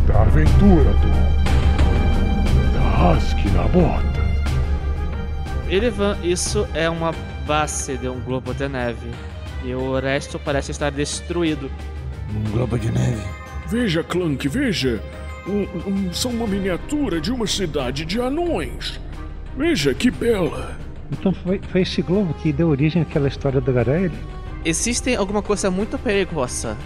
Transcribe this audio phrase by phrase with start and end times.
[0.06, 1.08] da aventura do
[2.74, 4.26] Tarrasque na Bota.
[5.68, 7.10] Irivan, isso é uma
[7.44, 9.10] base de um globo de neve.
[9.64, 11.68] E o resto parece estar destruído.
[12.34, 13.22] Um globo de neve.
[13.68, 15.02] Veja, Clank, veja.
[15.46, 19.00] Um- um- são uma miniatura de uma cidade de anões.
[19.56, 20.76] Veja que bela.
[21.12, 24.12] Então foi, foi esse globo que deu origem àquela história do Garelli?
[24.64, 26.76] Existe alguma coisa muito perigosa.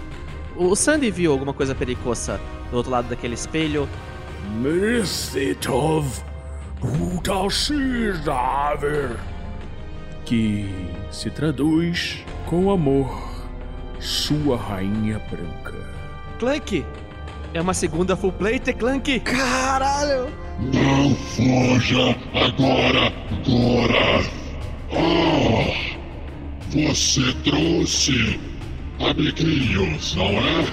[0.55, 2.39] O Sandy viu alguma coisa perigosa
[2.69, 3.89] do outro lado daquele espelho.
[4.61, 6.05] Merecitov
[7.81, 9.15] Udalcidaver.
[10.25, 10.69] Que
[11.11, 13.30] se traduz com amor,
[14.01, 15.73] sua rainha branca.
[16.39, 16.85] Clank!
[17.53, 19.19] É uma segunda full plate, Clank!
[19.21, 20.27] Caralho!
[20.59, 23.13] Não fuja agora,
[23.45, 24.23] Gora!
[24.93, 25.97] Ah!
[26.69, 28.39] Você trouxe
[28.99, 30.65] amiguinhos, não é?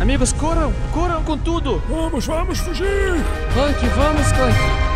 [0.00, 0.72] Amigos, corram!
[0.92, 1.82] Corram com tudo!
[1.88, 3.14] Vamos, vamos fugir!
[3.52, 4.90] Clank, vamos, Clank!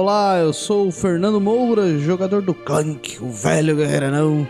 [0.00, 4.46] Olá, eu sou o Fernando Moura, jogador do Clank, o velho guerreirão.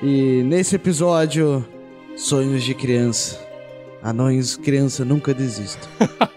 [0.00, 1.66] E nesse episódio,
[2.16, 3.44] sonhos de criança.
[4.00, 5.88] Anões, criança, nunca desista.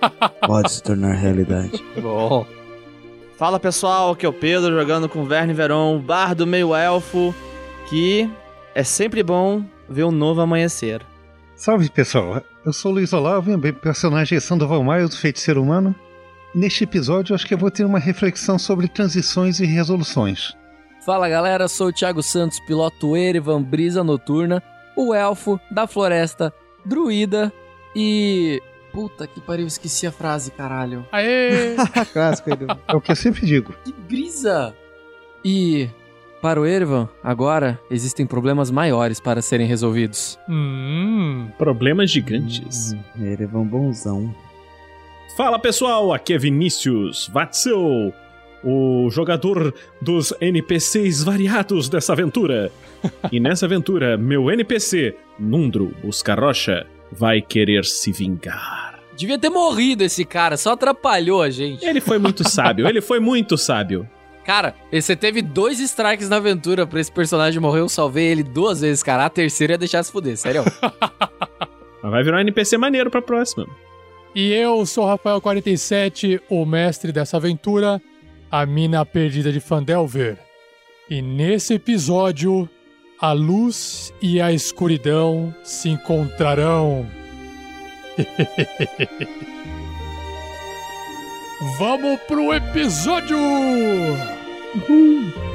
[0.48, 1.86] Pode se tornar realidade.
[2.02, 2.44] Bom.
[3.38, 7.36] Fala pessoal, aqui é o Pedro jogando com Verne Veron, bardo meio elfo,
[7.88, 8.28] que
[8.74, 11.06] é sempre bom ver um novo amanhecer.
[11.56, 15.94] Salve pessoal, eu sou o Luiz Olavo, personagem Sandoval Maio do Feiticeiro Humano.
[16.56, 20.54] Neste episódio, acho que eu vou ter uma reflexão sobre transições e resoluções.
[21.06, 24.64] Fala galera, sou o Thiago Santos, piloto Erevan Brisa Noturna,
[24.96, 26.54] o elfo da floresta,
[26.86, 27.52] druida
[27.96, 28.62] e.
[28.94, 31.06] Puta que pariu, esqueci a frase, caralho.
[31.12, 31.76] Aê!
[32.14, 32.50] Clássico.
[32.88, 33.76] É o que eu sempre digo.
[33.84, 34.74] Que brisa!
[35.44, 35.90] E.
[36.42, 40.40] Para o Erevan, agora existem problemas maiores para serem resolvidos.
[40.48, 42.94] hum, Problemas gigantes.
[43.20, 44.34] Ele é um bonzão.
[45.36, 48.14] Fala pessoal, aqui é Vinícius Watzel,
[48.64, 52.72] o jogador dos NPCs variados dessa aventura.
[53.30, 58.98] e nessa aventura, meu NPC, Nundro Buscarrocha, vai querer se vingar.
[59.18, 61.86] Devia ter morrido esse cara, só atrapalhou a gente.
[61.86, 64.10] Ele foi muito sábio, ele foi muito sábio.
[64.46, 68.80] Cara, você teve dois strikes na aventura pra esse personagem morrer, eu salvei ele duas
[68.80, 69.26] vezes, cara.
[69.26, 70.64] A terceira ia deixar se fuder, sério.
[72.02, 73.68] Mas vai virar um NPC maneiro pra próxima.
[74.36, 78.02] E eu sou o Rafael47, o mestre dessa aventura,
[78.52, 80.38] a mina perdida de Fandelver.
[81.10, 82.70] E nesse episódio,
[83.18, 87.08] a luz e a escuridão se encontrarão.
[91.80, 93.38] Vamos pro episódio!
[94.86, 95.55] Seja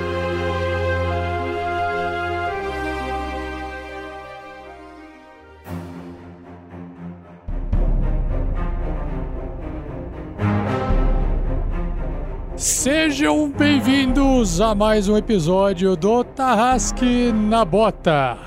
[12.61, 18.37] Sejam bem-vindos a mais um episódio do Tarrasque na Bota.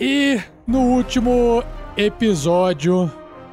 [0.00, 1.62] E no último
[1.94, 3.12] episódio,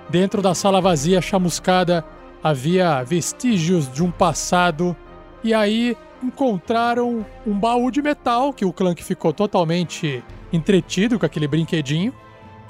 [0.09, 2.05] dentro da sala vazia chamuscada,
[2.41, 4.95] havia vestígios de um passado.
[5.43, 10.23] E aí encontraram um baú de metal que o Clank ficou totalmente
[10.53, 12.13] entretido com aquele brinquedinho.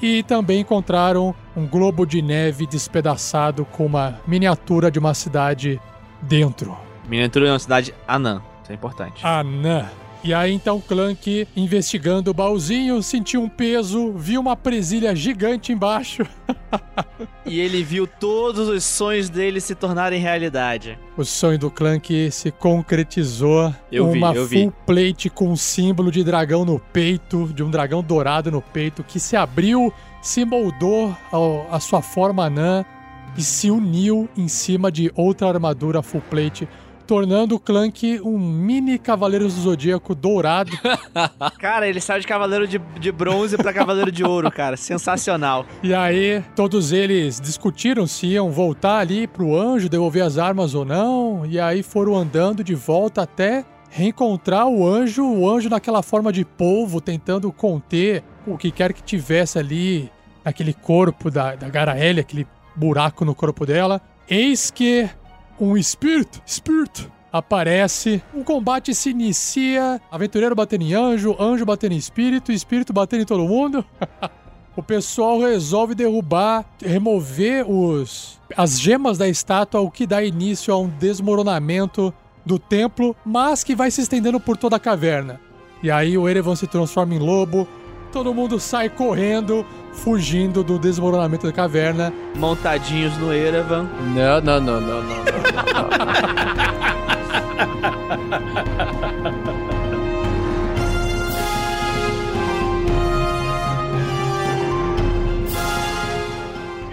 [0.01, 5.79] E também encontraram um globo de neve despedaçado com uma miniatura de uma cidade
[6.19, 6.75] dentro.
[7.07, 8.42] Miniatura de uma cidade anã.
[8.63, 9.25] Isso é importante.
[9.25, 9.89] Anã.
[10.24, 16.24] E aí então Clank, investigando o baúzinho, sentiu um peso, viu uma presilha gigante embaixo.
[17.45, 20.98] E ele viu todos os sonhos dele se tornarem realidade.
[21.18, 23.74] O sonho do Clank se concretizou.
[23.92, 24.63] Eu vi, uma eu vi.
[24.63, 29.04] full plate com um símbolo de dragão no peito, de um dragão dourado no peito,
[29.04, 31.15] que se abriu, se moldou
[31.69, 32.86] à sua forma anã
[33.36, 36.68] e se uniu em cima de outra armadura full plate,
[37.12, 40.72] tornando o Clank um mini Cavaleiros do Zodíaco dourado.
[41.60, 44.78] Cara, ele saiu de cavaleiro de, de bronze pra cavaleiro de ouro, cara.
[44.78, 45.66] Sensacional.
[45.84, 50.86] E aí, todos eles discutiram se iam voltar ali pro anjo, devolver as armas ou
[50.86, 51.46] não.
[51.46, 56.46] E aí foram andando de volta até reencontrar o anjo, o anjo naquela forma de
[56.46, 60.10] polvo, tentando conter o que quer que tivesse ali
[60.46, 64.00] naquele corpo da, da Garaele, aquele buraco no corpo dela.
[64.30, 65.10] Eis que
[65.62, 71.98] um espírito, espírito, aparece, um combate se inicia, aventureiro batendo em anjo, anjo batendo em
[71.98, 73.86] espírito, espírito batendo em todo mundo.
[74.74, 80.78] O pessoal resolve derrubar, remover os as gemas da estátua, o que dá início a
[80.78, 82.14] um desmoronamento
[82.46, 85.42] do templo, mas que vai se estendendo por toda a caverna.
[85.84, 87.68] E aí o Erevan se transforma em lobo,
[88.12, 92.13] todo mundo sai correndo, fugindo do desmoronamento da caverna.
[92.36, 93.90] Montadinhos no Erevan.
[94.13, 95.24] Não, não, não, não, não.
[95.24, 95.31] não.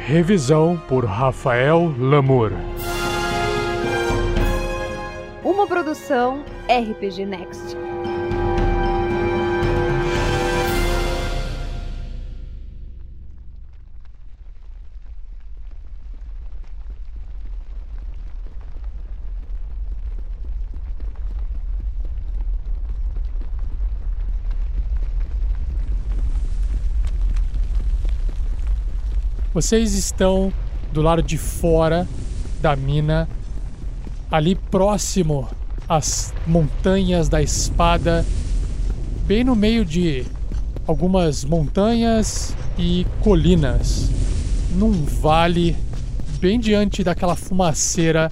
[0.09, 2.53] Revisão por Rafael Lamour.
[5.45, 7.88] Uma produção RPG Next.
[29.55, 30.53] Vocês estão
[30.93, 32.07] do lado de fora
[32.61, 33.27] da mina,
[34.31, 35.49] ali próximo
[35.89, 38.27] às montanhas da espada,
[39.27, 40.27] bem no meio de
[40.87, 44.11] algumas montanhas e colinas,
[44.73, 45.75] num vale
[46.39, 48.31] bem diante daquela fumaceira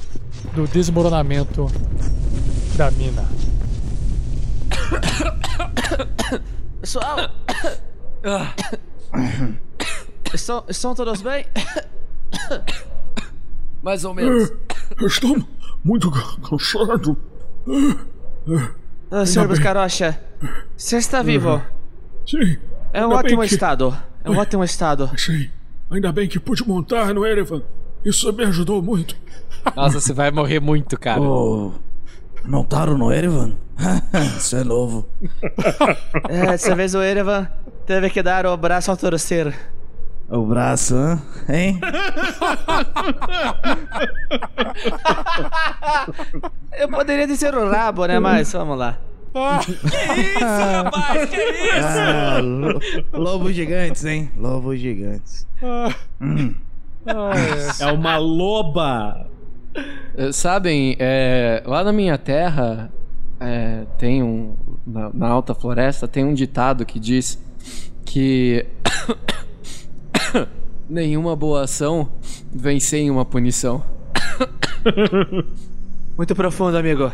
[0.54, 1.72] do desmoronamento
[2.76, 3.24] da mina.
[6.82, 7.30] Pessoal!
[10.46, 11.44] estão, estão todos bem?
[13.82, 14.52] Mais ou menos.
[15.02, 15.36] Estou
[15.84, 17.16] muito ca- cansado.
[19.10, 20.18] Ah, senhor Buscarocha,
[20.76, 21.60] você está vivo?
[22.26, 22.56] Sim,
[22.92, 23.96] É um ótimo que- estado.
[24.24, 25.10] É um ótimo estado.
[25.18, 25.50] sim.
[25.90, 27.62] Ainda bem que pude montar no Erevan.
[28.04, 29.16] Isso me ajudou muito.
[29.74, 31.20] Nossa, você vai morrer muito, cara.
[31.20, 31.72] Oh,
[32.44, 33.52] montaram no Erevan?
[34.36, 35.08] Isso é novo.
[36.28, 37.48] É, dessa vez o Erevan
[37.84, 39.54] teve que dar o braço ao torcer.
[40.28, 40.94] O braço,
[41.48, 41.78] hein?
[46.78, 48.18] Eu poderia dizer o rabo, né?
[48.18, 48.98] Mas vamos lá.
[51.82, 52.80] Ah, lo-
[53.12, 54.30] lobos gigantes, hein?
[54.36, 55.46] Lobos gigantes.
[57.78, 59.26] É uma loba.
[60.16, 62.90] Eh, Sabem, é, lá na minha terra
[63.38, 64.56] é, tem um.
[64.86, 67.38] Na, na alta floresta tem um ditado que diz
[68.04, 68.64] que
[70.88, 72.08] nenhuma boa ação
[72.52, 73.84] vem sem uma punição.
[76.16, 77.12] Muito profundo, amigo.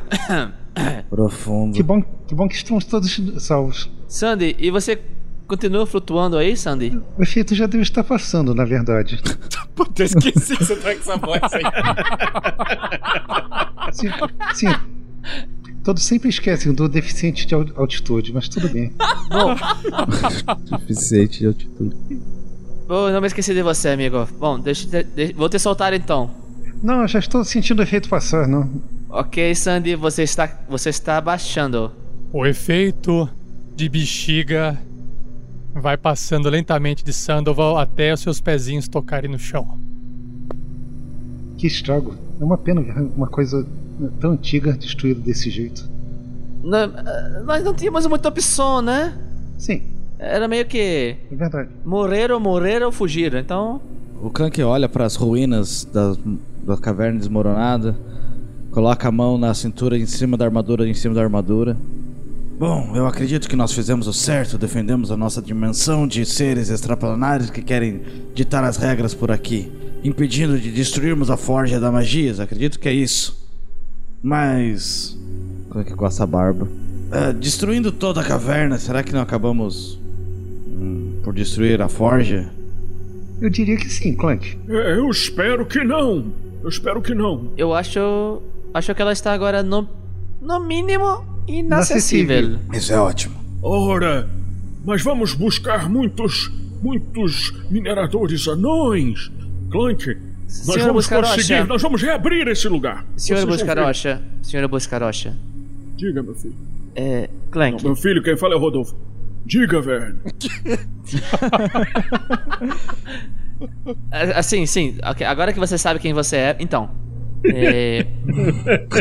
[1.11, 1.75] Profundo.
[1.75, 3.90] Que bom, que bom que estamos todos salvos.
[4.09, 4.99] Sandy, e você
[5.47, 6.99] continua flutuando aí, Sandy?
[7.19, 9.21] O efeito já deve estar passando, na verdade.
[9.75, 11.62] Puta, esqueci que você tá com essa voz aí.
[13.92, 14.09] Sim,
[14.54, 14.66] sim.
[15.85, 18.92] Todos sempre esquecem do deficiente de al- altitude, mas tudo bem.
[20.78, 21.97] Deficiente de altitude.
[22.94, 24.28] Oh, não me esqueci de você, amigo.
[24.38, 26.30] Bom, deixa, eu te- de- vou te soltar então.
[26.82, 28.68] Não, eu já estou sentindo o efeito passar, não.
[29.08, 31.90] Ok, Sandy, você está, você está abaixando.
[32.32, 33.28] O efeito
[33.75, 34.78] de bexiga
[35.75, 39.78] vai passando lentamente de Sandoval até os seus pezinhos tocarem no chão.
[41.56, 42.14] Que estrago.
[42.38, 43.66] É uma pena ver uma coisa
[44.20, 45.88] Tão antiga, destruída desse jeito.
[46.62, 46.92] Não,
[47.44, 49.16] nós não tínhamos muita opção, né?
[49.58, 49.82] Sim,
[50.22, 50.78] Era meio que
[51.32, 51.68] é verdade.
[51.84, 53.34] morrer ou morrer ou fugir.
[53.34, 53.80] Então,
[54.22, 56.14] O Clank olha para as ruínas da,
[56.64, 57.96] da caverna desmoronada,
[58.70, 61.76] coloca a mão na cintura em cima da armadura, em cima da armadura.
[62.56, 67.50] Bom, eu acredito que nós fizemos o certo, defendemos a nossa dimensão de seres extraplanares
[67.50, 68.00] que querem
[68.32, 69.72] ditar as regras por aqui,
[70.04, 72.32] impedindo de destruirmos a forja da magia.
[72.40, 73.44] Acredito que é isso.
[74.22, 75.18] Mas.
[75.70, 76.68] Clank coça a barba.
[77.10, 79.98] Ah, destruindo toda a caverna, será que não acabamos
[81.22, 82.50] por destruir a forja?
[83.40, 84.58] Eu diria que sim, Clank.
[84.68, 86.32] É, eu espero que não.
[86.62, 87.52] Eu espero que não.
[87.56, 88.40] eu acho.
[88.72, 89.88] Acho que ela está agora no.
[90.40, 92.58] No mínimo inacessível.
[92.72, 93.34] Isso é ótimo.
[93.62, 94.28] Ora,
[94.84, 96.50] mas vamos buscar muitos,
[96.82, 99.30] muitos mineradores anões.
[99.70, 101.34] Clank, nós Senhora vamos Buscarocha.
[101.34, 103.06] conseguir, nós vamos reabrir esse lugar.
[103.16, 103.46] Senhora.
[103.46, 104.22] Buscarocha.
[104.42, 105.36] Senhora Buscarocha.
[105.96, 106.54] Diga, meu filho.
[106.94, 107.22] É.
[107.22, 107.84] Não, Clank.
[107.84, 108.94] meu filho, quem fala é o Rodolfo.
[109.44, 110.20] Diga, velho.
[114.34, 114.99] Assim, sim.
[115.04, 116.90] ok, Agora que você sabe quem você é, então.
[117.46, 118.06] é,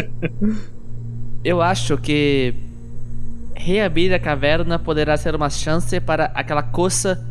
[1.43, 2.53] eu acho que
[3.55, 7.23] reabrir a caverna poderá ser uma chance para aquela coisa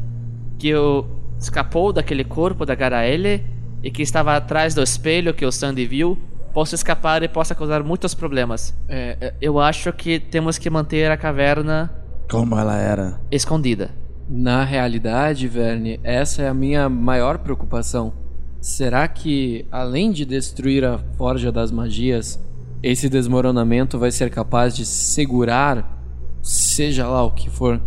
[0.58, 1.04] que o-
[1.38, 3.42] escapou daquele corpo da Garaele
[3.82, 6.18] e que estava atrás do espelho que o Sandy viu
[6.52, 8.74] possa escapar e possa causar muitos problemas.
[8.88, 11.90] É, é, eu acho que temos que manter a caverna
[12.30, 13.20] Como ela era.
[13.30, 13.90] escondida.
[14.28, 18.12] Na realidade, Verne, essa é a minha maior preocupação.
[18.60, 22.38] Será que, além de destruir a Forja das Magias,
[22.82, 26.00] esse desmoronamento vai ser capaz de segurar,
[26.40, 27.80] seja lá o que for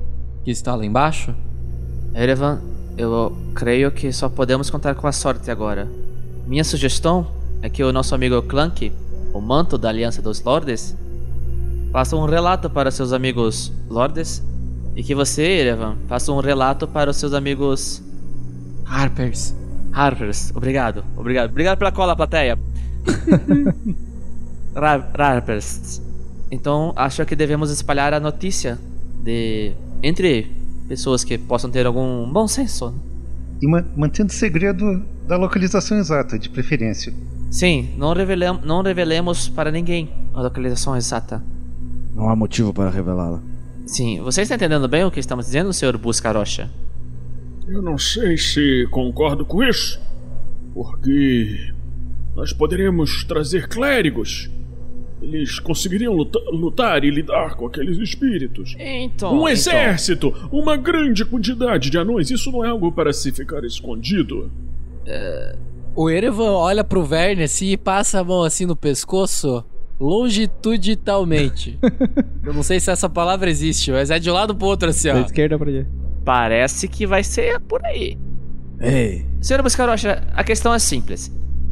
[0.44, 1.34] que está lá embaixo?
[2.14, 2.62] Erevan,
[2.98, 5.90] eu creio que só podemos contar com a sorte agora.
[6.46, 7.28] Minha sugestão
[7.62, 8.92] é que o nosso amigo Clank,
[9.34, 10.98] o manto da Aliança dos Lordes,
[11.94, 14.44] faça um relato para seus amigos Lordes
[14.96, 18.02] e que você, Erevan, faça um relato para os seus amigos
[18.86, 19.56] Harpers.
[19.94, 20.52] Harpers.
[20.56, 21.50] Obrigado, obrigado.
[21.52, 22.58] Obrigado pela cola, plateia.
[24.76, 26.02] Harpers.
[26.52, 28.78] Então, acho que devemos espalhar a notícia
[29.24, 29.72] de
[30.02, 30.52] entre
[30.88, 32.90] pessoas que possam ter algum bom senso.
[32.92, 32.98] né?
[33.62, 37.14] E ma- mantendo segredo da localização exata, de preferência.
[37.50, 41.42] Sim, não, revelem, não revelemos para ninguém a localização exata.
[42.16, 43.42] Não há motivo para revelá-la.
[43.86, 45.98] Sim, você está entendendo bem o que estamos dizendo, Sr.
[45.98, 46.70] Buscarocha?
[47.68, 50.00] Eu não sei se concordo com isso,
[50.74, 51.72] porque
[52.36, 54.50] nós poderemos trazer clérigos.
[55.22, 58.76] Eles conseguiriam luta- lutar e lidar com aqueles espíritos.
[58.78, 59.32] Então.
[59.32, 63.64] Um então, exército, uma grande quantidade de anões, isso não é algo para se ficar
[63.64, 64.52] escondido.
[65.96, 69.64] O Erevan olha pro Verne assim e passa a mão assim no pescoço,
[70.00, 71.78] longitudinalmente.
[72.44, 75.10] Eu não sei se essa palavra existe, mas é de um lado pro outro assim,
[75.10, 75.22] Da ó.
[75.22, 75.90] esquerda pra direita.
[76.26, 78.18] Parece que vai ser por aí.
[78.80, 79.62] Ei, Sr.
[79.62, 81.32] Buscarocha, a questão é simples.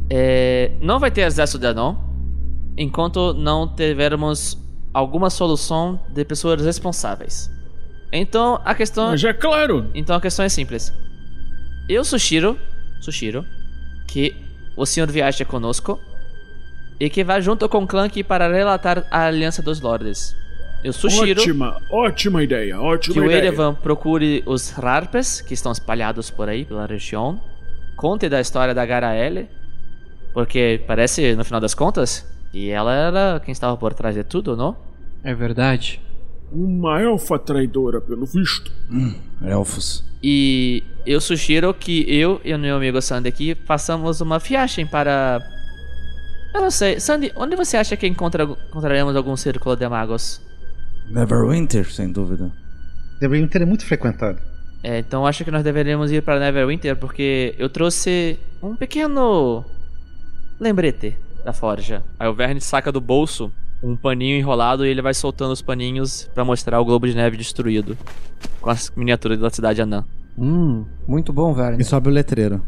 [0.10, 1.98] É, não vai ter exército de anão
[2.78, 4.58] enquanto não tivermos
[4.94, 7.50] alguma solução de pessoas responsáveis.
[8.12, 9.10] Então a questão.
[9.10, 10.94] Mas é claro, Então a questão é simples.
[11.88, 12.58] Eu sugiro,
[13.02, 13.46] sugiro
[14.08, 14.36] que
[14.76, 15.98] o senhor viaje conosco
[17.02, 20.36] e que vá junto com Clank para relatar a Aliança dos Lordes.
[20.84, 23.40] Eu sugiro ótima, ótima ideia, ótima que o ideia.
[23.40, 27.42] Erevan procure os Harpes que estão espalhados por aí pela região,
[27.96, 29.50] conte da história da Garaele,
[30.32, 34.56] porque parece no final das contas que ela era quem estava por trás de tudo,
[34.56, 34.78] não?
[35.24, 36.00] É verdade.
[36.52, 38.72] Uma elfa traidora, pelo visto.
[39.44, 40.04] elfos.
[40.22, 45.40] E eu sugiro que eu e o meu amigo Sandy aqui façamos uma viagem para.
[46.54, 50.42] Eu não sei, Sandy, onde você acha que encontra, encontraremos algum círculo de magos?
[51.10, 52.52] Neverwinter, sem dúvida.
[53.22, 54.40] Neverwinter é muito frequentado.
[54.84, 59.64] É, então acho que nós deveríamos ir para Neverwinter porque eu trouxe um pequeno
[60.60, 61.16] lembrete
[61.46, 62.04] da forja.
[62.20, 63.52] Aí o Verne saca do bolso
[63.84, 67.36] um paninho enrolado e ele vai soltando os paninhos para mostrar o globo de neve
[67.38, 67.98] destruído
[68.60, 70.06] com as miniaturas da cidade anã.
[70.38, 71.82] Hum, muito bom, Verne.
[71.82, 72.62] E sobe o letreiro.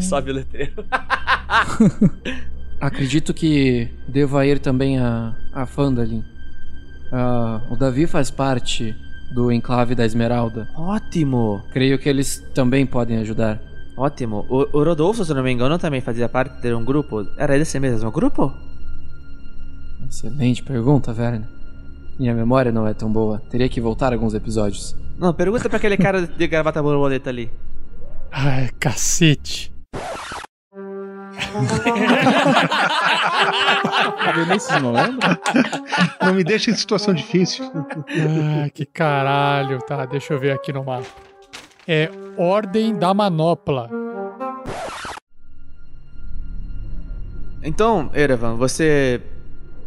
[0.00, 0.84] Sobe o letreiro.
[2.80, 6.24] Acredito que deva ir também a, a Fandalin.
[7.12, 8.94] Ah, o Davi faz parte
[9.32, 10.68] do enclave da Esmeralda.
[10.76, 11.62] Ótimo!
[11.72, 13.60] Creio que eles também podem ajudar.
[13.96, 14.44] Ótimo.
[14.48, 17.26] O, o Rodolfo, se eu não me engano, também fazia parte de um grupo.
[17.38, 18.52] Era esse mesmo grupo?
[20.08, 21.46] Excelente pergunta, Verne.
[22.18, 23.40] Minha memória não é tão boa.
[23.50, 24.96] Teria que voltar alguns episódios.
[25.18, 27.50] Não, pergunta pra aquele cara de gravata borboleta ali.
[28.36, 29.72] Ai, cacete.
[34.34, 35.38] Vinícius não lembra?
[36.20, 37.64] Não me deixa em situação difícil.
[37.64, 39.78] Ah, que caralho.
[39.86, 41.06] Tá, deixa eu ver aqui no mapa.
[41.86, 43.88] É Ordem da Manopla.
[47.62, 49.22] Então, Erevan, você.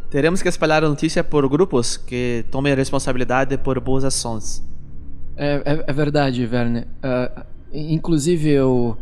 [0.10, 4.64] Teremos que espalhar a notícia por grupos que tomem a responsabilidade por boas ações.
[5.36, 6.88] É, é, é verdade, Verne.
[7.04, 8.98] Ah, inclusive, eu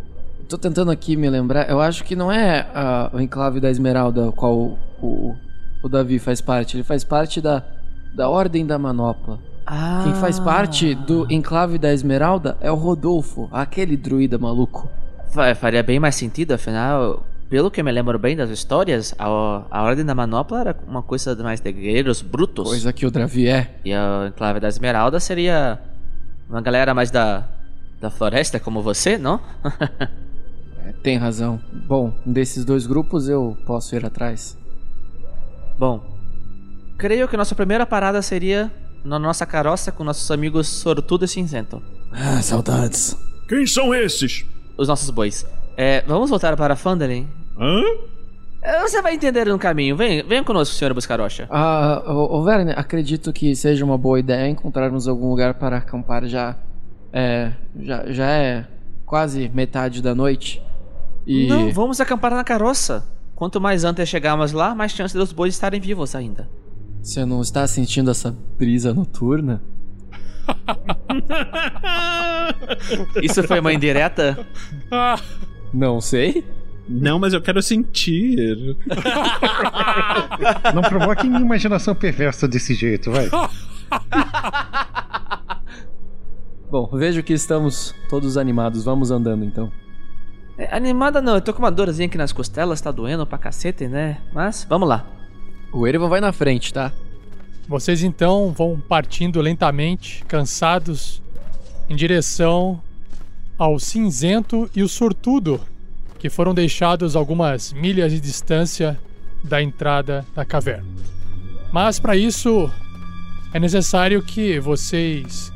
[0.50, 1.70] tô tentando aqui me lembrar.
[1.70, 5.36] Eu acho que não é ah, o Enclave da Esmeralda, qual o, o,
[5.84, 6.76] o Davi faz parte.
[6.78, 7.64] Ele faz parte da,
[8.14, 9.40] da Ordem da Manopla.
[9.66, 10.02] Ah.
[10.04, 14.88] Quem faz parte do Enclave da Esmeralda é o Rodolfo, aquele druida maluco.
[15.30, 19.26] Fa- Faria bem mais sentido, afinal, pelo que eu me lembro bem das histórias, a,
[19.72, 22.68] a Ordem da Manopla era uma coisa mais de guerreiros brutos.
[22.70, 23.72] Coisa que o Davi é.
[23.84, 25.80] E a Enclave da Esmeralda seria
[26.48, 27.46] uma galera mais da,
[28.00, 29.40] da floresta, como você, não?
[30.86, 31.60] É, Tem razão.
[31.88, 34.58] Bom, desses dois grupos eu posso ir atrás.
[35.78, 36.04] Bom,
[36.98, 38.72] creio que nossa primeira parada seria
[39.04, 41.82] na nossa carroça com nossos amigos Sortudo e Cinzento.
[42.12, 43.18] Ah, saudades.
[43.48, 44.46] Quem são esses?
[44.78, 45.46] Os nossos bois.
[45.78, 47.28] É, vamos voltar para Fandelin?
[47.60, 47.82] Hã?
[48.82, 49.96] Você vai entender no caminho.
[49.96, 51.48] Vem, venha conosco, senhor Buscarocha.
[51.52, 56.26] Ah, ô, ô Verne, acredito que seja uma boa ideia encontrarmos algum lugar para acampar
[56.26, 56.56] já.
[57.16, 57.54] É.
[57.80, 58.66] Já, já é
[59.06, 60.62] quase metade da noite.
[61.26, 61.48] E.
[61.48, 63.08] Não, vamos acampar na carroça.
[63.34, 66.50] Quanto mais antes chegarmos lá, mais chance dos bois estarem vivos ainda.
[67.02, 69.62] Você não está sentindo essa brisa noturna?
[73.24, 74.38] Isso foi uma indireta?
[75.74, 76.46] Não sei.
[76.88, 78.76] Não, mas eu quero sentir.
[80.74, 83.30] Não provoque minha imaginação perversa desse jeito, vai.
[86.76, 88.84] Bom, vejo que estamos todos animados.
[88.84, 89.72] Vamos andando então.
[90.58, 93.88] É, animada não, eu tô com uma dorzinha aqui nas costelas, tá doendo pra cacete,
[93.88, 94.18] né?
[94.34, 95.08] Mas, vamos lá.
[95.72, 96.92] O Erevan vai na frente, tá?
[97.66, 101.22] vocês então vão partindo lentamente, cansados,
[101.90, 102.82] em direção
[103.58, 105.62] ao cinzento e o sortudo,
[106.20, 109.00] que foram deixados algumas milhas de distância
[109.42, 110.90] da entrada da caverna.
[111.72, 112.70] Mas para isso
[113.54, 115.55] é necessário que vocês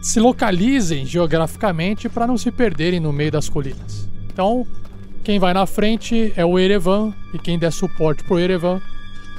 [0.00, 4.08] se localizem geograficamente para não se perderem no meio das colinas.
[4.32, 4.66] Então,
[5.22, 8.80] quem vai na frente é o Erevan e quem der suporte pro Erevan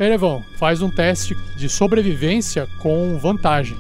[0.04, 3.78] Erevan, faz um teste de sobrevivência com vantagem.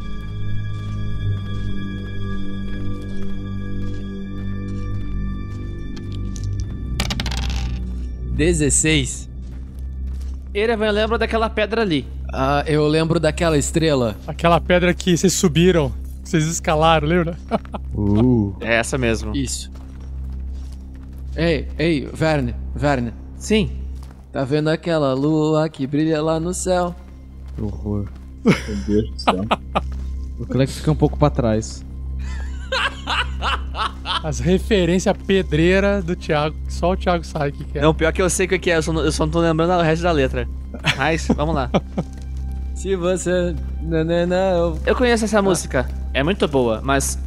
[8.33, 9.29] Dezesseis.
[10.53, 12.05] Erevan lembra daquela pedra ali.
[12.31, 14.15] Ah, eu lembro daquela estrela.
[14.27, 15.91] Aquela pedra que vocês subiram,
[16.23, 17.37] vocês escalaram, lembra?
[17.93, 18.55] Uh.
[18.61, 19.35] É essa mesmo.
[19.35, 19.71] Isso.
[21.35, 23.13] Ei, ei, Verne, Verne.
[23.37, 23.71] Sim.
[24.31, 26.95] Tá vendo aquela lua que brilha lá no céu?
[27.55, 28.07] Que horror.
[28.43, 29.45] Meu Deus do céu.
[30.39, 31.85] O Clex fica um pouco pra trás.
[34.23, 37.81] As referências pedreira do Thiago, que só o Thiago sabe o que, que é.
[37.83, 39.31] Não, pior que eu sei o que que é, eu só não, eu só não
[39.31, 40.49] tô lembrando o resto da letra.
[40.97, 41.69] Mas, vamos lá.
[42.73, 43.55] Se você.
[43.81, 44.79] Não, não, não.
[44.85, 45.89] Eu conheço essa música.
[46.13, 47.17] É muito boa, mas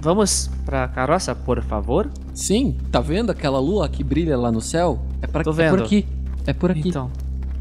[0.00, 2.08] vamos pra carroça, por favor?
[2.32, 5.04] Sim, tá vendo aquela lua que brilha lá no céu?
[5.20, 5.70] É, pra, Tô é vendo.
[5.76, 6.06] por aqui.
[6.46, 6.88] É por aqui.
[6.88, 7.10] Então,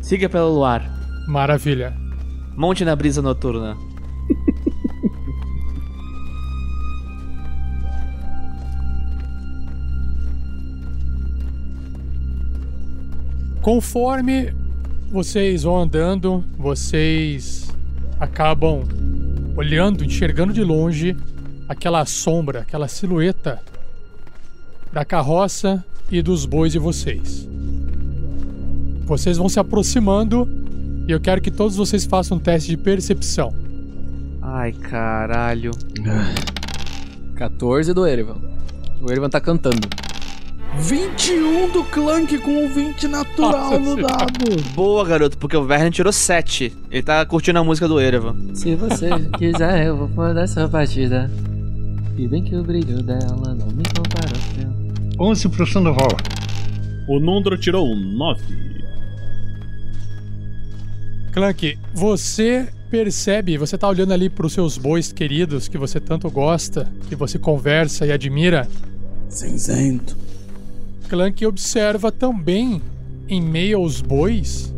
[0.01, 0.83] siga pelo luar.
[1.27, 1.93] Maravilha.
[2.55, 3.75] Monte na brisa noturna.
[13.61, 14.53] Conforme
[15.09, 17.72] vocês vão andando, vocês
[18.23, 18.83] acabam
[19.55, 21.15] olhando, enxergando de longe
[21.67, 23.59] aquela sombra, aquela silhueta
[24.91, 27.47] da carroça e dos bois de vocês.
[29.05, 30.47] Vocês vão se aproximando
[31.07, 33.53] e eu quero que todos vocês façam um teste de percepção.
[34.41, 35.71] Ai, caralho.
[37.35, 38.37] 14 do Erevan.
[39.01, 39.87] O Erevan tá cantando.
[40.79, 44.61] 21 do Clank com o 20 natural Nossa no dado.
[44.73, 46.73] Boa, garoto, porque o Verne tirou 7.
[46.89, 48.35] Ele tá curtindo a música do Erevan.
[48.53, 51.29] Se você quiser, eu vou pôr essa partida.
[52.17, 54.71] E bem que o brilho dela não me compara ao céu.
[55.19, 56.09] 11 pro Sandoval.
[57.07, 58.41] O Nondro tirou um 9.
[61.31, 66.91] Clank, você percebe, você tá olhando ali pros seus bois queridos que você tanto gosta,
[67.09, 68.67] que você conversa e admira.
[69.29, 70.15] Cinzento.
[71.13, 72.81] Clank observa também,
[73.29, 74.73] em meio aos bois,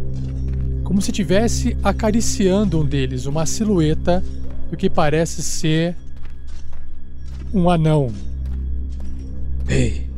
[0.84, 4.21] como se estivesse acariciando um deles, uma silhueta
[4.69, 5.95] do que parece ser
[7.54, 8.12] um anão.
[9.69, 10.10] Ei.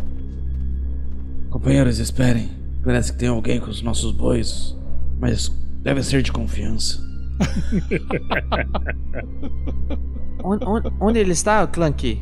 [1.52, 2.50] Companheiros, esperem.
[2.84, 4.76] Parece que tem alguém com os nossos bois,
[5.20, 5.52] mas
[5.84, 7.00] deve ser de confiança.
[10.44, 12.20] Onde, onde- onde ele está, Clank?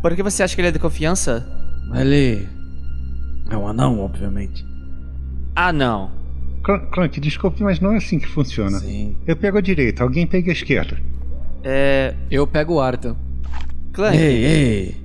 [0.00, 1.58] Por que você acha que ele é de confiança?
[1.94, 2.48] Ele
[3.50, 4.64] é um anão, obviamente.
[5.54, 6.10] Ah, não.
[6.64, 8.78] Cl- Clank, desculpe, mas não é assim que funciona.
[8.78, 9.16] Sim.
[9.26, 10.98] Eu pego a direita, alguém pega a esquerda.
[11.64, 12.14] É.
[12.30, 13.16] Eu pego o Arthur.
[13.92, 15.02] Clank, Ei, ei!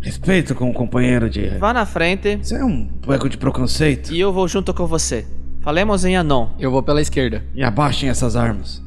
[0.00, 1.48] Respeito com o companheiro de.
[1.58, 4.12] vá na frente Isso é um pouco de preconceito.
[4.12, 5.26] e eu vou junto com você.
[5.62, 6.50] Falemos em Anon.
[6.58, 7.42] Eu vou pela esquerda.
[7.54, 8.82] E abaixem essas armas.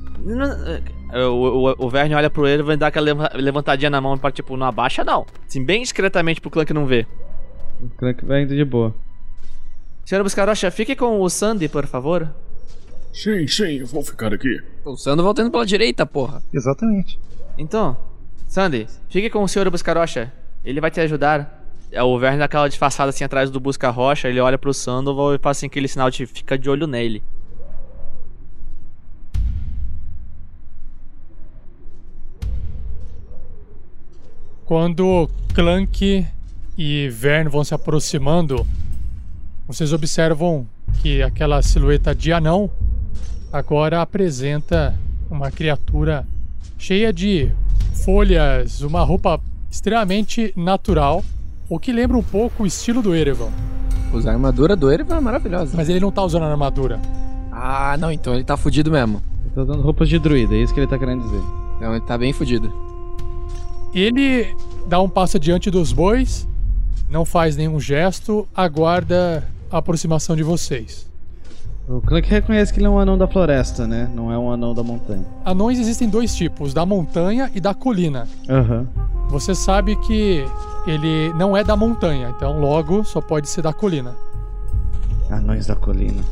[1.13, 4.31] O, o, o Verne olha pro ele e dá aquela leva- levantadinha na mão pra
[4.31, 5.25] tipo, não abaixa não.
[5.47, 7.07] Assim, bem discretamente pro Clank não ver.
[7.81, 8.93] O Clank vai indo de boa.
[10.05, 12.29] Senhora Buscarocha, fique com o Sandy, por favor.
[13.13, 14.61] Sim, sim, eu vou ficar aqui.
[14.85, 16.41] O Sando voltando pela direita, porra.
[16.53, 17.19] Exatamente.
[17.57, 17.97] Então,
[18.47, 20.31] Sandy, fique com o senhor Buscarocha.
[20.63, 21.59] Ele vai te ajudar.
[21.91, 25.39] É, O Verne dá aquela disfarçada assim atrás do Busca-Rocha, ele olha pro Sandoval e
[25.39, 27.21] faz assim aquele sinal de fica de olho nele.
[34.65, 36.25] Quando Clank
[36.77, 38.65] e Vern vão se aproximando,
[39.67, 40.65] vocês observam
[41.01, 42.69] que aquela silhueta de anão
[43.51, 44.95] agora apresenta
[45.29, 46.25] uma criatura
[46.77, 47.51] cheia de
[48.03, 51.23] folhas, uma roupa extremamente natural,
[51.69, 53.49] o que lembra um pouco o estilo do Erevan.
[54.13, 55.75] Usar a armadura do Erevan é maravilhosa.
[55.75, 56.99] Mas ele não tá usando a armadura.
[57.51, 59.21] Ah, não, então ele tá fudido mesmo.
[59.45, 61.41] Ele tá usando roupas de druida, é isso que ele tá querendo dizer.
[61.77, 62.90] Então ele tá bem fudido.
[63.93, 64.55] Ele
[64.87, 66.47] dá um passo adiante dos bois,
[67.09, 71.09] não faz nenhum gesto, aguarda a aproximação de vocês.
[71.87, 74.09] O Clank reconhece que ele é um anão da floresta, né?
[74.15, 75.25] Não é um anão da montanha.
[75.43, 78.27] Anões existem dois tipos, da montanha e da colina.
[78.49, 78.87] Aham.
[79.29, 80.45] Você sabe que
[80.87, 84.15] ele não é da montanha, então logo só pode ser da colina.
[85.29, 86.23] Anões da colina.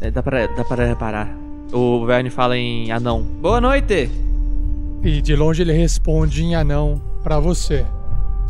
[0.00, 1.34] É, dá, pra, dá pra reparar.
[1.72, 3.22] O Verne fala em anão.
[3.22, 4.10] Boa noite!
[5.04, 7.84] E de longe ele responde em anão pra você.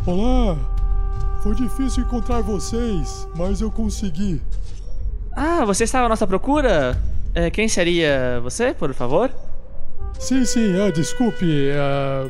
[0.05, 0.57] Olá!
[1.43, 4.41] Foi difícil encontrar vocês, mas eu consegui.
[5.33, 6.97] Ah, você estava à nossa procura?
[7.33, 9.29] É, quem seria você, por favor?
[10.17, 11.45] Sim, sim, é, desculpe.
[11.45, 12.29] é,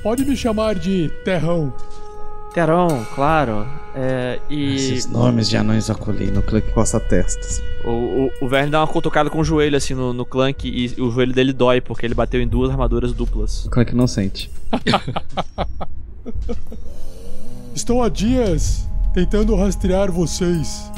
[0.00, 1.74] pode me chamar de Terrão.
[2.56, 3.66] Teron, claro.
[3.94, 4.76] É, e.
[4.76, 5.90] Esses nomes de anões.
[5.90, 7.38] O Clank coça a testa.
[7.38, 7.62] assim.
[7.84, 10.98] O, o, o Verne dá uma cutucada com o joelho assim no, no Clank e
[10.98, 13.66] o joelho dele dói porque ele bateu em duas armaduras duplas.
[13.66, 14.50] O Clank não sente.
[17.74, 20.90] Estou há dias tentando rastrear vocês.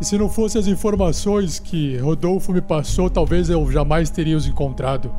[0.00, 4.46] E se não fossem as informações que Rodolfo me passou, talvez eu jamais teria os
[4.46, 5.12] encontrado.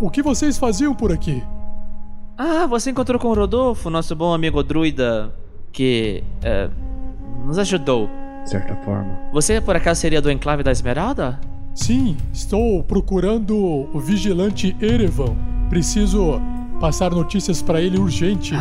[0.00, 1.42] O que vocês faziam por aqui?
[2.36, 5.32] Ah, você encontrou com o Rodolfo, nosso bom amigo druida,
[5.72, 6.68] que é,
[7.44, 8.10] nos ajudou.
[8.42, 9.16] De certa forma.
[9.32, 11.40] Você por acaso seria do Enclave da Esmeralda?
[11.74, 15.34] Sim, estou procurando o vigilante Erevan.
[15.70, 16.40] Preciso
[16.80, 18.54] passar notícias para ele urgente.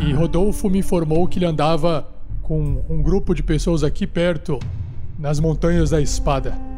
[0.00, 2.06] E Rodolfo me informou que ele andava
[2.42, 4.58] com um grupo de pessoas aqui perto,
[5.18, 6.71] nas montanhas da espada.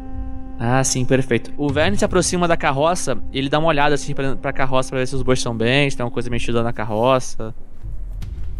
[0.59, 1.51] Ah, sim, perfeito.
[1.57, 4.99] O Verne se aproxima da carroça, ele dá uma olhada assim pra, pra carroça pra
[4.99, 7.53] ver se os bois estão bem, se tem alguma coisa mexida na carroça.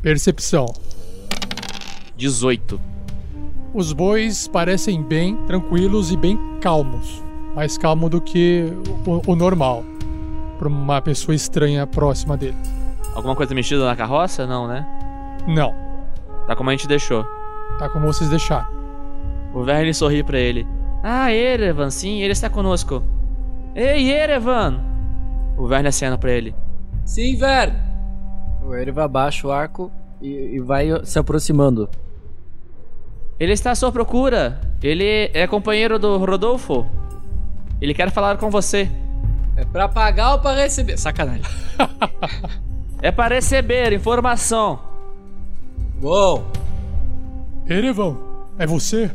[0.01, 0.65] Percepção.
[2.17, 2.79] 18.
[3.73, 7.23] Os bois parecem bem tranquilos e bem calmos.
[7.55, 8.71] Mais calmo do que
[9.05, 9.83] o, o normal.
[10.59, 12.55] Para uma pessoa estranha próxima dele.
[13.13, 14.45] Alguma coisa mexida na carroça?
[14.45, 14.85] Não, né?
[15.47, 15.73] Não,
[16.47, 17.25] Tá como a gente deixou.
[17.79, 18.67] tá como vocês deixaram.
[19.53, 20.67] O Verne sorri pra ele.
[21.07, 23.03] Ah, Erevan, sim, ele está conosco.
[23.75, 24.81] Ei, Erevan!
[25.55, 26.55] O Verne acena pra ele.
[27.05, 27.77] Sim, Verne!
[28.65, 31.87] O Erevan abaixa o arco e, e vai se aproximando.
[33.39, 34.59] Ele está à sua procura.
[34.81, 36.87] Ele é companheiro do Rodolfo.
[37.79, 38.89] Ele quer falar com você.
[39.55, 40.97] É pra pagar ou pra receber?
[40.97, 41.43] Sacanagem.
[43.01, 44.79] É para receber informação.
[46.01, 46.43] Bom,
[47.67, 48.17] Erevan,
[48.57, 49.11] é você?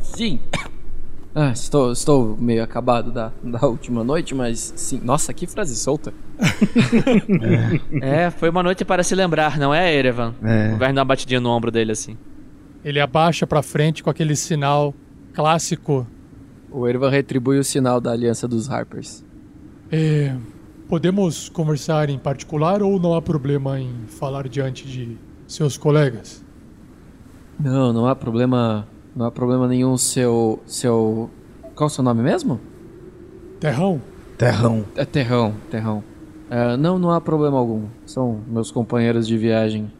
[0.00, 0.40] Sim.
[1.34, 5.00] Ah, estou, estou meio acabado da, da última noite, mas sim.
[5.04, 6.12] Nossa, que frase solta.
[8.02, 10.34] É, foi uma noite para se lembrar, não é, Erevan?
[10.42, 10.72] É.
[10.74, 12.16] O Verne dá uma batidinha no ombro dele assim.
[12.84, 14.92] Ele abaixa pra frente com aquele sinal
[15.32, 16.06] clássico.
[16.72, 19.24] O Erevan retribui o sinal da aliança dos Harpers.
[19.92, 20.34] É,
[20.88, 26.44] podemos conversar em particular ou não há problema em falar diante de seus colegas?
[27.60, 28.86] Não, não há problema.
[29.18, 30.62] Não há problema nenhum seu.
[30.64, 31.28] seu.
[31.74, 32.60] Qual o seu nome mesmo?
[33.58, 34.00] Terrão,
[34.38, 34.84] Terrão.
[34.94, 36.04] É Terrão, Terrão.
[36.48, 37.88] Uh, não, não há problema algum.
[38.06, 39.90] São meus companheiros de viagem,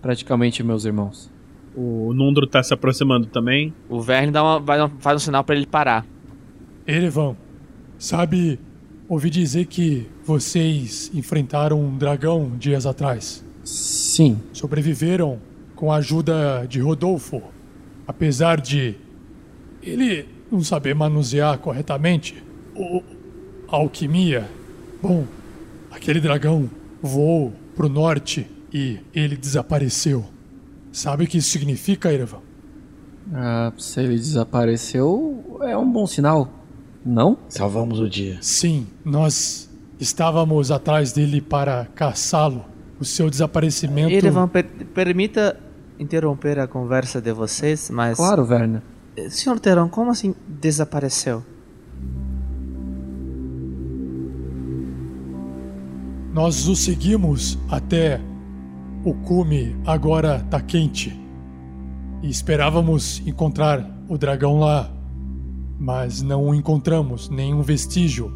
[0.00, 1.30] praticamente meus irmãos.
[1.76, 3.74] O Nundro tá se aproximando também.
[3.86, 6.06] O Verne dá uma, vai, faz um sinal para ele parar.
[6.86, 7.36] Erevan,
[7.98, 8.58] sabe,
[9.06, 13.44] ouvi dizer que vocês enfrentaram um dragão dias atrás.
[13.62, 14.40] Sim.
[14.54, 15.38] Sobreviveram
[15.76, 17.42] com a ajuda de Rodolfo,
[18.06, 18.96] apesar de
[19.82, 22.42] ele não saber manusear corretamente
[22.74, 23.02] o,
[23.68, 24.48] a alquimia.
[25.02, 25.24] Bom,
[25.90, 26.70] aquele dragão
[27.02, 30.24] voou pro norte e ele desapareceu.
[30.92, 32.40] Sabe o que isso significa, Erevan?
[33.32, 36.48] Ah, se ele desapareceu, é um bom sinal,
[37.04, 37.38] não?
[37.48, 38.38] Salvamos o dia.
[38.40, 42.64] Sim, nós estávamos atrás dele para caçá-lo.
[43.00, 44.12] O seu desaparecimento.
[44.12, 44.64] Erevan, per
[44.94, 45.58] permita
[45.98, 48.16] interromper a conversa de vocês, mas.
[48.16, 48.82] Claro, Werner.
[49.28, 51.42] Senhor Teron, como assim desapareceu?
[56.32, 58.20] Nós o seguimos até
[59.04, 61.16] o cume agora tá quente.
[62.22, 64.90] E esperávamos encontrar o dragão lá,
[65.78, 68.32] mas não o encontramos, nenhum vestígio.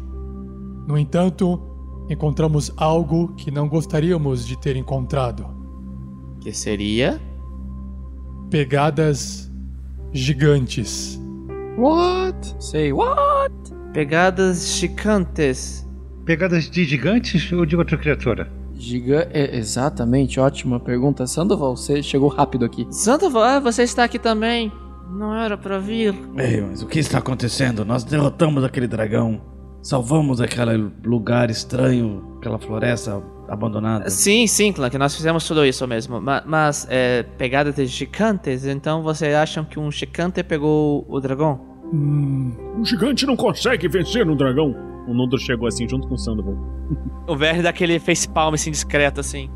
[0.87, 1.61] No entanto,
[2.09, 5.45] encontramos algo que não gostaríamos de ter encontrado.
[6.39, 7.19] Que seria?
[8.49, 9.51] Pegadas
[10.11, 11.19] gigantes.
[11.77, 12.55] What?
[12.59, 13.53] Say what?
[13.93, 15.87] Pegadas gigantes.
[16.25, 18.51] Pegadas de gigantes ou de outra criatura?
[18.73, 21.27] Giga é, exatamente, ótima pergunta.
[21.27, 22.87] Sandoval, você chegou rápido aqui.
[22.89, 24.71] Sandoval, ah, você está aqui também.
[25.11, 26.15] Não era para vir.
[26.35, 27.85] Ei, mas o que está acontecendo?
[27.85, 29.41] Nós derrotamos aquele dragão.
[29.83, 34.09] Salvamos aquele lugar estranho, aquela floresta abandonada.
[34.09, 36.21] Sim, sim, Clank, nós fizemos tudo isso mesmo.
[36.21, 41.59] Mas, mas é, pegada de gigantes, então vocês acham que um gigante pegou o dragão?
[41.93, 44.75] Hum, um gigante não consegue vencer um dragão.
[45.07, 46.55] O Nundro chegou assim junto com o Sandoval.
[47.27, 47.99] o Verne dá aquele
[48.33, 49.49] palm assim discreto assim.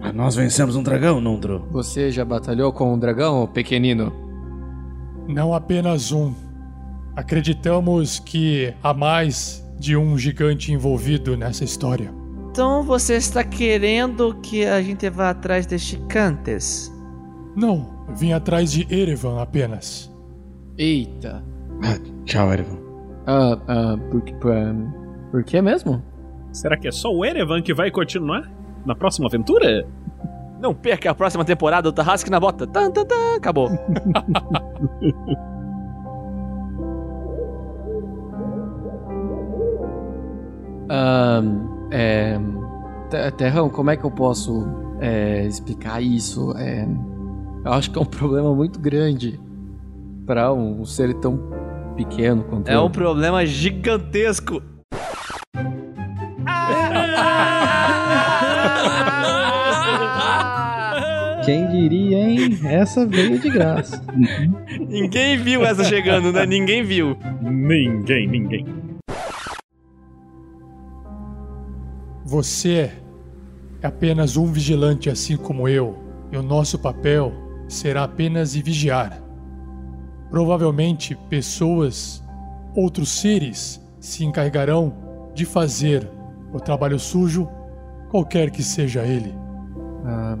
[0.00, 1.66] Mas nós vencemos um dragão, Nundro.
[1.70, 4.12] Você já batalhou com um dragão, pequenino?
[5.26, 6.32] Não apenas um.
[7.16, 12.12] Acreditamos que há mais de um gigante envolvido nessa história.
[12.50, 16.92] Então você está querendo que a gente vá atrás de gigantes?
[17.54, 20.12] Não, vim atrás de Erevan apenas.
[20.76, 21.44] Eita.
[21.84, 22.78] Ah, tchau, Erevan.
[23.26, 24.52] Ah, ah, por, por,
[25.30, 26.02] por que mesmo?
[26.52, 28.50] Será que é só o Erevan que vai continuar
[28.84, 29.86] na próxima aventura?
[30.58, 32.66] Não perca a próxima temporada do Tarrasque na Bota.
[32.66, 33.68] Tan, tan, tan, acabou.
[40.90, 42.38] um, é,
[43.36, 44.66] Terrão, como é que eu posso
[45.00, 46.52] é, explicar isso?
[46.56, 46.86] É,
[47.64, 49.40] eu acho que é um problema muito grande
[50.26, 51.40] para um ser tão
[51.96, 52.84] pequeno quanto É eu.
[52.84, 54.62] um problema gigantesco.
[61.44, 62.58] Quem diria, hein?
[62.64, 64.02] Essa veio de graça.
[64.88, 66.44] ninguém viu essa chegando, né?
[66.44, 67.16] Ninguém viu.
[67.40, 68.66] Ninguém, ninguém.
[72.28, 72.92] Você
[73.80, 75.96] é apenas um vigilante assim como eu,
[76.30, 77.32] e o nosso papel
[77.66, 79.18] será apenas de vigiar.
[80.28, 82.22] Provavelmente pessoas,
[82.76, 84.92] outros seres, se encarregarão
[85.34, 86.06] de fazer
[86.52, 87.48] o trabalho sujo,
[88.10, 89.34] qualquer que seja ele.
[90.04, 90.36] Ah,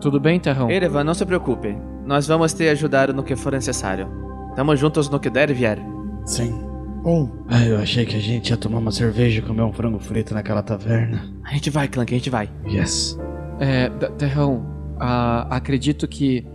[0.00, 0.68] tudo bem, Terrão?
[0.68, 1.78] Erevan, não se preocupe.
[2.04, 4.08] Nós vamos te ajudar no que for necessário.
[4.48, 5.78] Estamos juntos no que der e vier.
[6.24, 6.67] Sim.
[7.02, 7.30] Bom.
[7.48, 10.34] Ah, eu achei que a gente ia tomar uma cerveja e comer um frango frito
[10.34, 11.32] naquela taverna.
[11.44, 12.50] A gente vai, Clank, a gente vai.
[12.66, 13.18] Yes.
[13.60, 14.66] É, Terrão,
[14.98, 16.46] ah, acredito que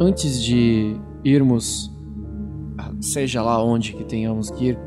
[0.00, 1.92] antes de irmos,
[3.00, 4.78] seja lá onde que tenhamos que ir,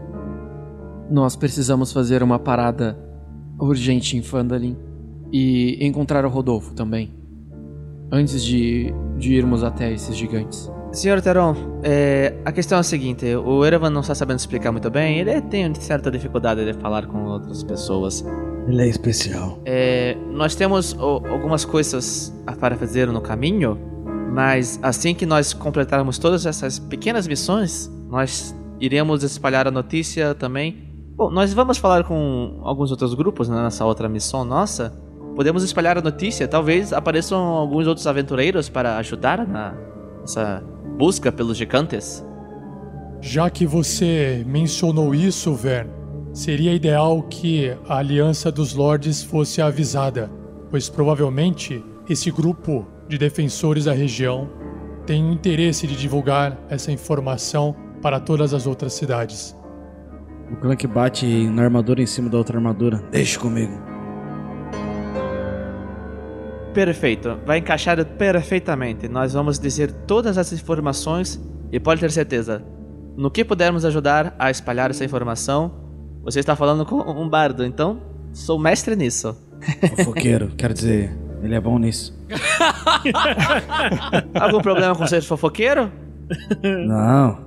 [1.09, 2.97] nós precisamos fazer uma parada
[3.59, 4.77] urgente em Fandalin
[5.31, 7.13] e encontrar o Rodolfo também.
[8.11, 10.71] Antes de, de irmos até esses gigantes.
[10.91, 14.89] Senhor Teron, é, a questão é a seguinte: o Erevan não está sabendo explicar muito
[14.89, 18.25] bem, ele tem certa dificuldade de falar com outras pessoas.
[18.67, 19.59] Ele é especial.
[19.65, 23.91] É, nós temos o, algumas coisas para fazer no caminho
[24.31, 30.89] mas assim que nós completarmos todas essas pequenas missões, nós iremos espalhar a notícia também.
[31.17, 34.97] Bom, nós vamos falar com alguns outros grupos né, nessa outra missão nossa.
[35.35, 39.75] Podemos espalhar a notícia, talvez apareçam alguns outros aventureiros para ajudar na
[40.21, 40.63] nessa
[40.97, 42.25] busca pelos gigantes.
[43.21, 45.89] Já que você mencionou isso, Vern,
[46.33, 50.31] seria ideal que a Aliança dos Lordes fosse avisada,
[50.69, 54.49] pois provavelmente esse grupo de defensores da região
[55.05, 59.55] têm o interesse de divulgar essa informação para todas as outras cidades.
[60.51, 63.03] O Clank bate na armadura em cima da outra armadura.
[63.11, 63.90] Deixa comigo.
[66.73, 69.07] Perfeito, vai encaixar perfeitamente.
[69.07, 71.39] Nós vamos dizer todas as informações
[71.71, 72.63] e pode ter certeza,
[73.15, 75.71] no que pudermos ajudar a espalhar essa informação,
[76.23, 79.35] você está falando com um bardo, então sou mestre nisso.
[79.95, 82.17] Fofoqueiro, quero dizer, ele é bom nisso.
[84.33, 85.91] Algum problema com ser fofoqueiro?
[86.87, 87.37] Não.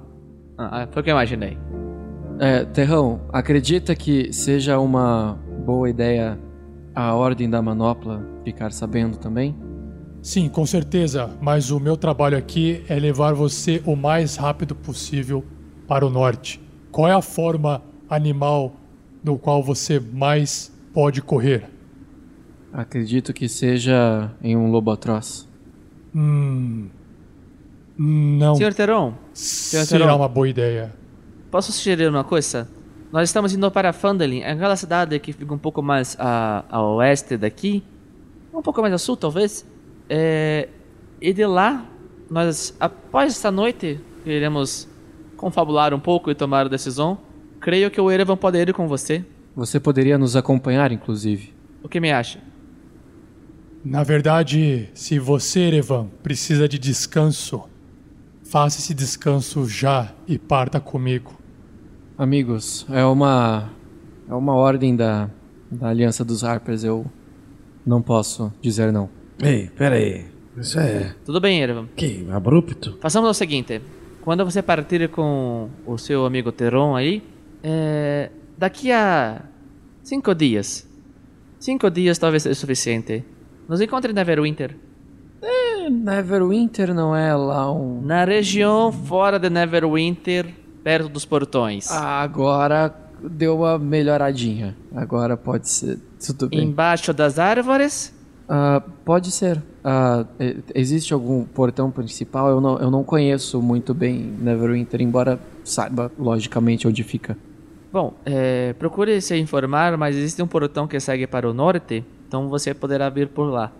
[0.59, 1.57] Ah, foi o que eu imaginei.
[2.39, 6.39] É, Terrão, acredita que seja uma boa ideia
[6.95, 9.55] a Ordem da Manopla ficar sabendo também?
[10.23, 15.45] Sim, com certeza, mas o meu trabalho aqui é levar você o mais rápido possível
[15.87, 16.61] para o norte.
[16.91, 18.75] Qual é a forma animal
[19.23, 21.69] do qual você mais pode correr?
[22.73, 25.49] Acredito que seja em um lobo atroz.
[26.15, 26.89] Hum.
[27.97, 28.57] Não.
[28.57, 30.17] Senhor Teron, será Teron.
[30.17, 30.93] uma boa ideia.
[31.51, 32.69] Posso sugerir uma coisa?
[33.15, 37.37] Nós estamos indo para Phandalin, aquela cidade que fica um pouco mais a, a oeste
[37.37, 37.81] daqui,
[38.53, 39.65] um pouco mais a sul talvez.
[40.11, 40.69] É,
[41.21, 41.87] e de lá,
[42.29, 44.89] nós após esta noite iremos
[45.37, 47.17] confabular um pouco e tomar a decisão.
[47.61, 49.25] Creio que o Erevan pode ir com você.
[49.55, 51.55] Você poderia nos acompanhar, inclusive.
[51.85, 52.41] O que me acha?
[53.85, 57.63] Na verdade, se você, Erevan, precisa de descanso,
[58.43, 61.44] faça esse descanso já e parta comigo.
[62.17, 63.71] Amigos, é uma
[64.29, 65.29] é uma ordem da,
[65.69, 66.85] da Aliança dos Harpers.
[66.85, 67.05] Eu
[67.85, 69.11] não posso dizer não.
[69.43, 70.25] Ei, pera aí.
[70.57, 71.13] Isso é.
[71.25, 71.89] Tudo bem, Erevan.
[71.97, 72.97] Que abrupto?
[73.01, 73.83] Façamos o seguinte:
[74.23, 77.21] quando você partir com o seu amigo Teron aí,
[77.65, 79.43] é, daqui a
[80.05, 80.89] cinco dias,
[81.59, 83.25] cinco dias talvez seja suficiente.
[83.69, 84.77] Nos encontre em Neverwinter.
[85.43, 88.01] É, Neverwinter não é lá um.
[88.03, 91.91] Na região fora de Neverwinter, perto dos portões.
[91.91, 94.77] Ah, agora deu uma melhoradinha.
[94.95, 95.99] Agora pode ser.
[96.25, 96.65] Tudo bem.
[96.65, 98.15] Embaixo das árvores?
[98.49, 99.61] Ah, pode ser.
[100.39, 102.49] E- existe algum portão principal?
[102.51, 107.37] Eu não, eu não conheço muito bem Neverwinter, embora saiba logicamente onde fica.
[107.91, 112.49] Bom, é, procure se informar, mas existe um portão que segue para o norte, então
[112.49, 113.71] você poderá vir por lá.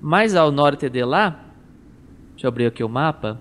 [0.00, 1.40] Mais ao norte de lá,
[2.32, 3.40] deixa eu abrir aqui o mapa.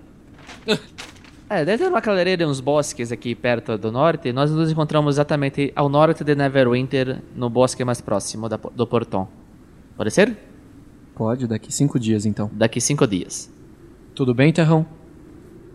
[1.50, 4.32] É, deve ter uma clareira e uns bosques aqui perto do norte.
[4.32, 9.28] Nós nos encontramos exatamente ao norte de Neverwinter, no bosque mais próximo da, do portão.
[9.98, 10.38] Pode ser?
[11.16, 12.52] Pode, daqui cinco dias então.
[12.54, 13.52] Daqui cinco dias.
[14.14, 14.86] Tudo bem, Terrão?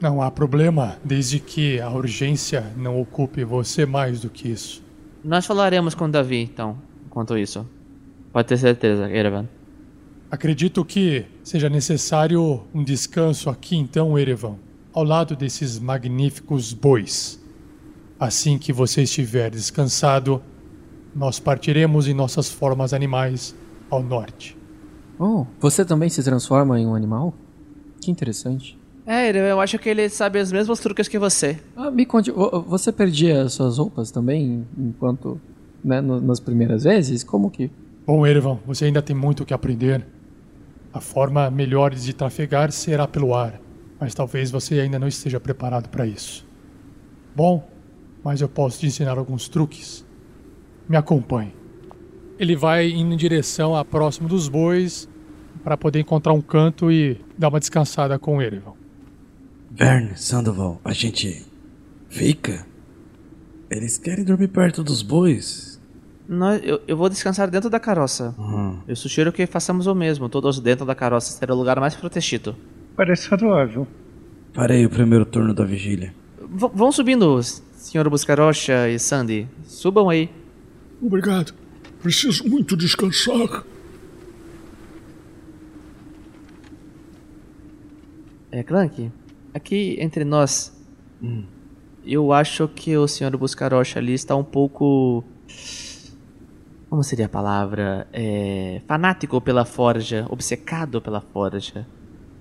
[0.01, 4.81] Não há problema, desde que a urgência não ocupe você mais do que isso.
[5.25, 7.69] Nós falaremos com Davi, então, enquanto isso.
[8.33, 9.49] Pode ter certeza, Erevan.
[10.31, 14.57] Acredito que seja necessário um descanso aqui então, Erevan,
[14.95, 17.43] ao lado desses magníficos bois.
[18.19, 20.41] Assim que você estiver descansado,
[21.15, 23.55] nós partiremos em nossas formas animais
[23.91, 24.57] ao norte.
[25.19, 27.35] Oh, você também se transforma em um animal?
[28.01, 28.79] Que interessante.
[29.07, 31.59] É, eu acho que ele sabe os mesmos truques que você.
[31.77, 35.39] Ah, me conte, vo- você perdia suas roupas também enquanto,
[35.85, 37.23] né, nas primeiras vezes?
[37.23, 37.71] Como que?
[38.07, 40.07] Bom, Erevan, você ainda tem muito o que aprender.
[40.93, 43.61] A forma melhor de trafegar será pelo ar,
[44.05, 46.47] mas talvez você ainda não esteja preparado para isso.
[47.35, 47.67] Bom,
[48.23, 50.05] mas eu posso te ensinar alguns truques.
[50.87, 51.55] Me acompanhe.
[52.39, 55.09] Ele vai indo em direção a próximo dos bois
[55.63, 58.75] para poder encontrar um canto e dar uma descansada com o Erevan.
[59.71, 61.47] Verne, Sandoval, a gente
[62.11, 62.67] fica?
[63.71, 65.81] Eles querem dormir perto dos bois.
[66.29, 68.35] Nós, eu, eu vou descansar dentro da carroça.
[68.37, 68.81] Uhum.
[68.87, 72.55] Eu sugiro que façamos o mesmo, todos dentro da carroça, será o lugar mais protegido.
[72.97, 73.87] Parece razoável.
[74.53, 76.15] Farei o primeiro turno da vigília.
[76.39, 79.49] V vão subindo, senhor Buscarocha e Sandy.
[79.65, 80.31] Subam aí.
[81.03, 81.53] Obrigado.
[82.01, 83.65] Preciso muito descansar.
[88.53, 89.11] É, Clank,
[89.53, 90.73] aqui entre nós,
[92.07, 95.25] eu acho que o senhor Buscarocha ali está um pouco.
[96.89, 98.07] Como seria a palavra?
[98.13, 101.85] É, fanático pela forja, obcecado pela forja.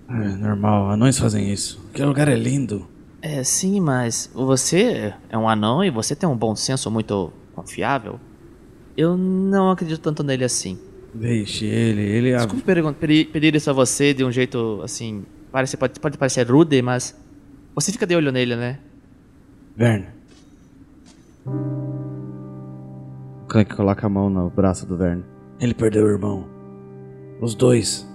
[0.09, 1.83] É normal, anões fazem isso.
[1.91, 2.87] Aquele lugar é lindo.
[3.21, 8.19] É, sim, mas você é um anão e você tem um bom senso muito confiável.
[8.97, 10.77] Eu não acredito tanto nele assim.
[11.13, 12.37] Deixe ele, ele é.
[12.37, 15.23] Desculpe pergun- pedi- pedir isso a você de um jeito assim.
[15.51, 17.15] Parece, pode, pode parecer rude, mas.
[17.75, 18.79] Você fica de olho nele, né?
[19.75, 20.07] Verne.
[23.43, 25.23] O Clank coloca a mão no braço do Verne.
[25.59, 26.45] Ele perdeu o irmão.
[27.41, 28.07] Os dois.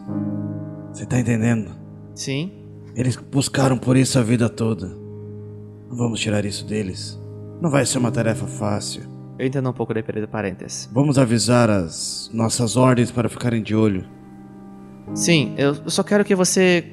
[0.99, 1.71] Você tá entendendo?
[2.13, 2.51] Sim.
[2.97, 4.89] Eles buscaram por isso a vida toda.
[5.89, 7.17] Não vamos tirar isso deles.
[7.61, 9.05] Não vai ser uma tarefa fácil.
[9.39, 10.91] Eu entendo um pouco de parênteses.
[10.93, 14.05] Vamos avisar as nossas ordens para ficarem de olho.
[15.15, 16.85] Sim, eu só quero que você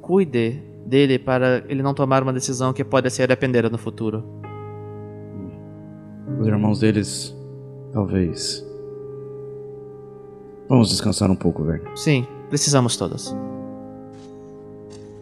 [0.00, 4.22] cuide dele para ele não tomar uma decisão que pode ser arrependida no futuro.
[6.38, 7.36] Os irmãos deles,
[7.92, 8.64] talvez.
[10.68, 11.82] Vamos descansar um pouco, velho.
[11.96, 13.34] Sim, precisamos todos.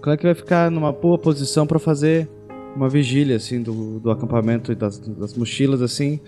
[0.07, 2.29] Claro que vai ficar numa boa posição para fazer
[2.77, 6.21] uma vigília, assim, do, do acampamento e das, das mochilas, assim,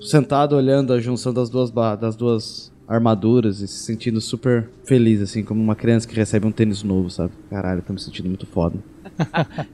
[0.00, 5.44] sentado olhando a junção das duas, das duas armaduras e se sentindo super feliz, assim,
[5.44, 7.34] como uma criança que recebe um tênis novo, sabe?
[7.50, 8.78] Caralho, tô me sentindo muito foda.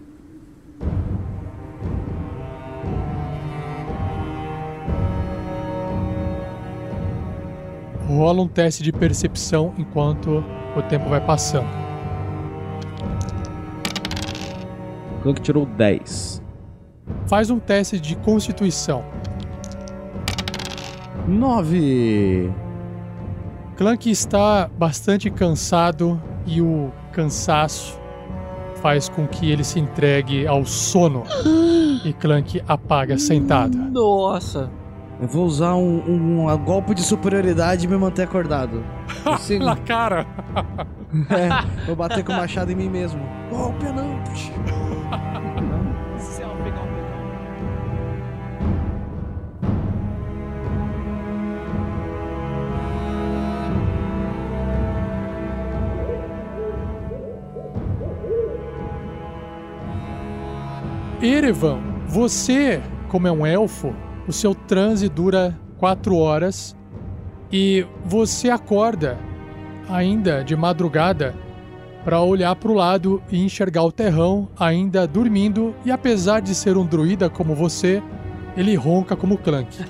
[8.09, 10.43] Rola um teste de percepção enquanto
[10.77, 11.86] o tempo vai passando.
[15.27, 16.41] Clank tirou 10.
[17.27, 19.05] Faz um teste de constituição.
[21.27, 22.53] 9.
[23.77, 27.99] Clank está bastante cansado e o cansaço
[28.77, 31.25] faz com que ele se entregue ao sono.
[32.05, 33.77] e Clank apaga sentado.
[33.77, 34.71] Nossa!
[35.21, 38.85] Eu vou usar um, um, um golpe de superioridade e me manter acordado.
[39.61, 40.25] Na cara!
[41.31, 43.21] é, vou bater com o machado em mim mesmo.
[43.51, 44.06] Golpe não!
[61.27, 63.93] Erevan, você, como é um elfo,
[64.29, 66.77] o seu transe dura quatro horas
[67.53, 69.19] e você acorda
[69.89, 71.35] ainda de madrugada
[72.05, 76.77] para olhar para o lado e enxergar o terrão ainda dormindo e apesar de ser
[76.77, 78.01] um druida como você,
[78.57, 79.79] ele ronca como Clank.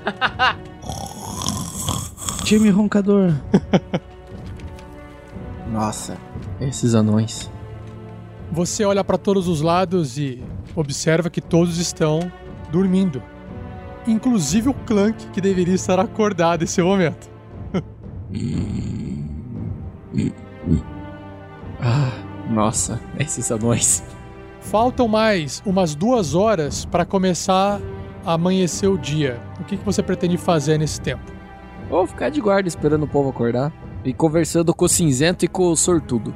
[2.44, 3.34] Time roncador.
[5.70, 6.16] Nossa,
[6.58, 7.50] esses anões.
[8.50, 10.42] Você olha para todos os lados e
[10.76, 12.30] observa que todos estão
[12.70, 13.22] dormindo.
[14.06, 17.28] Inclusive o Clank, que deveria estar acordado nesse momento.
[21.80, 22.12] ah,
[22.48, 24.04] nossa, esses anões.
[24.60, 27.80] Faltam mais umas duas horas para começar
[28.24, 29.40] a amanhecer o dia.
[29.60, 31.24] O que, que você pretende fazer nesse tempo?
[31.88, 33.72] Vou ficar de guarda esperando o povo acordar
[34.04, 36.34] e conversando com o cinzento e com o sortudo.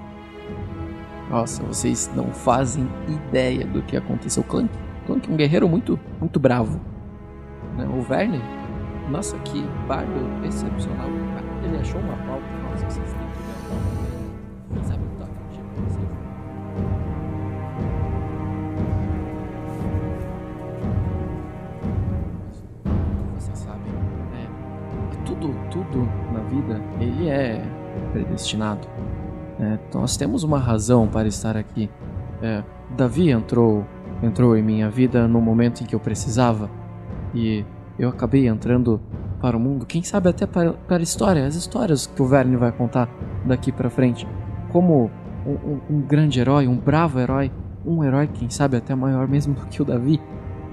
[1.31, 4.43] Nossa, vocês não fazem ideia do que aconteceu.
[4.43, 4.68] Clank,
[5.07, 6.81] Clank é um guerreiro muito, muito bravo.
[7.76, 7.87] Né?
[7.87, 8.43] O Verne,
[9.09, 11.09] nossa, que bardo excepcional.
[11.62, 12.45] Ele achou uma pauta.
[12.64, 14.74] Nossa, vocês têm que ver.
[14.74, 15.16] Quem sabe um
[15.53, 16.09] dia pra vocês.
[24.35, 24.47] É,
[25.24, 27.62] tudo, tudo na vida, ele é
[28.12, 28.89] predestinado.
[29.61, 31.90] É, nós temos uma razão para estar aqui.
[32.42, 32.64] É,
[32.96, 33.84] Davi entrou,
[34.22, 36.70] entrou em minha vida no momento em que eu precisava
[37.34, 37.64] e
[37.98, 38.98] eu acabei entrando
[39.40, 39.84] para o mundo.
[39.84, 43.08] Quem sabe até para, para a história, as histórias que o Verne vai contar
[43.44, 44.26] daqui para frente,
[44.70, 45.11] como
[45.46, 47.52] um, um, um, grande herói, um bravo herói,
[47.84, 50.20] um herói quem sabe até maior mesmo do que o Davi,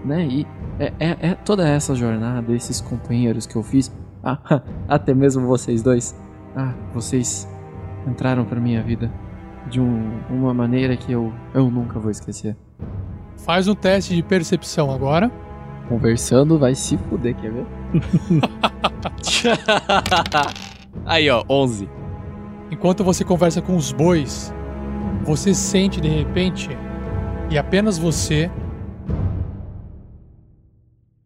[0.05, 0.25] né?
[0.25, 0.47] E
[0.79, 5.81] é, é, é toda essa jornada, esses companheiros que eu fiz, ah, até mesmo vocês
[5.81, 6.15] dois,
[6.55, 7.47] ah, vocês
[8.07, 9.11] entraram para minha vida
[9.69, 12.55] de um, uma maneira que eu, eu nunca vou esquecer.
[13.37, 15.31] Faz um teste de percepção agora.
[15.87, 17.65] Conversando vai se fuder, quer ver?
[21.05, 21.89] Aí, ó, 11.
[22.71, 24.53] Enquanto você conversa com os bois,
[25.23, 26.69] você sente de repente,
[27.49, 28.51] e apenas você,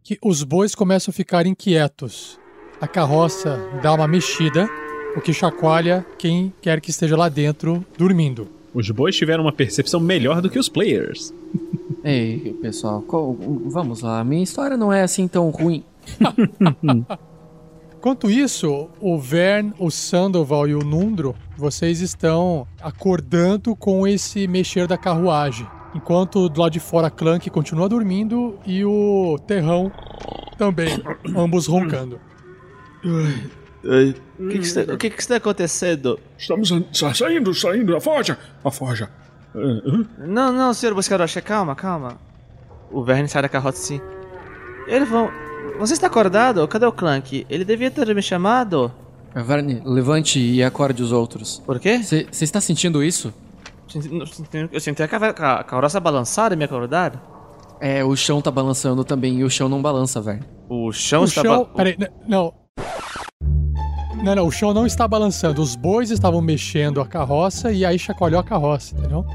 [0.03, 2.39] que os bois começam a ficar inquietos.
[2.79, 4.69] A carroça dá uma mexida
[5.15, 8.47] o que chacoalha quem quer que esteja lá dentro dormindo.
[8.73, 11.33] Os bois tiveram uma percepção melhor do que os players.
[12.03, 13.03] Ei, pessoal,
[13.65, 14.23] vamos lá.
[14.23, 15.83] Minha história não é assim tão ruim.
[17.97, 24.87] Enquanto isso, o Vern, o Sandoval e o Nundro, vocês estão acordando com esse mexer
[24.87, 25.67] da carruagem.
[25.93, 29.91] Enquanto do lado de fora Clank continua dormindo e o Terrão
[30.57, 30.99] também,
[31.35, 32.19] ambos roncando.
[33.83, 36.19] O que, que, está, o que, que está acontecendo?
[36.37, 37.95] Estamos saindo, saindo.
[37.95, 38.37] A forja!
[38.63, 39.09] A forja.
[40.19, 42.17] Não, não, senhor Buscarocha, calma, calma.
[42.91, 44.01] O Verne sai da carroça assim.
[44.87, 45.29] Eles vão.
[45.79, 46.67] Você está acordado?
[46.67, 47.45] Cadê o Clank?
[47.49, 48.91] Ele devia ter me chamado.
[49.33, 51.61] Verne, levante e acorde os outros.
[51.65, 52.01] Por quê?
[52.03, 53.33] Você está sentindo isso?
[54.71, 57.77] Eu senti a, carroça balançar e me acordar.
[57.79, 60.43] É, o chão tá balançando também e o chão não balança, velho.
[60.69, 61.41] O chão o está...
[61.41, 61.63] chão.
[61.63, 62.53] ba- Peraí, não.
[64.23, 65.61] Não, não, o chão não está balançando.
[65.61, 69.25] Os bois estavam mexendo a carroça e aí chacoalhou a carroça, entendeu?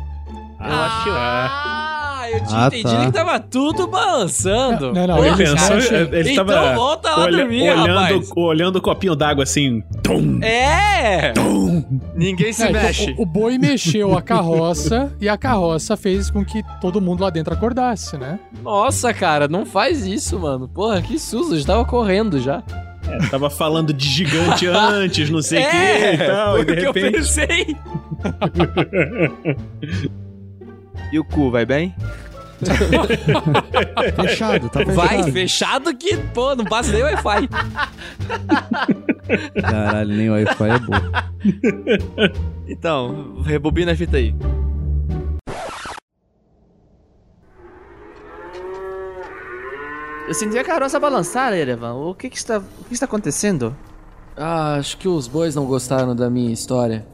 [0.60, 3.06] Eu acho que Ah, eu tinha Ah, entendido tá.
[3.06, 4.92] que tava tudo balançando.
[4.92, 5.76] Não, não, Porra, ele Pensou,
[6.12, 8.30] ele então tava volta lá olha- dormir, olhando, rapaz.
[8.36, 9.82] olhando o copinho d'água assim.
[10.02, 11.32] Tum, É!
[12.14, 13.14] Ninguém se É, então, mexe.
[13.18, 17.30] o, o boi mexeu a carroça e a carroça fez com que todo mundo lá
[17.30, 18.38] dentro acordasse, né?
[18.62, 20.68] Nossa, cara, não faz isso, mano.
[20.68, 22.62] Porra, que susto, eu já tava correndo já.
[23.08, 26.64] É, tava falando de gigante antes, não sei o que é, e tal, e foi
[26.64, 27.16] de o que eu repente.
[27.18, 27.76] pensei.
[31.12, 31.94] E o cu, vai bem?
[34.16, 34.94] Fechado, tá fechado.
[34.94, 37.48] Vai, fechado que, pô, não passa nem Wi-Fi.
[39.60, 42.32] Caralho, nem Wi-Fi é bom.
[42.66, 44.34] Então, rebobina a fita aí.
[50.28, 51.94] Eu senti a carroça balançar, Erevan.
[51.94, 53.76] O que que está, o que está acontecendo?
[54.36, 57.06] Ah, acho que os bois não gostaram da minha história.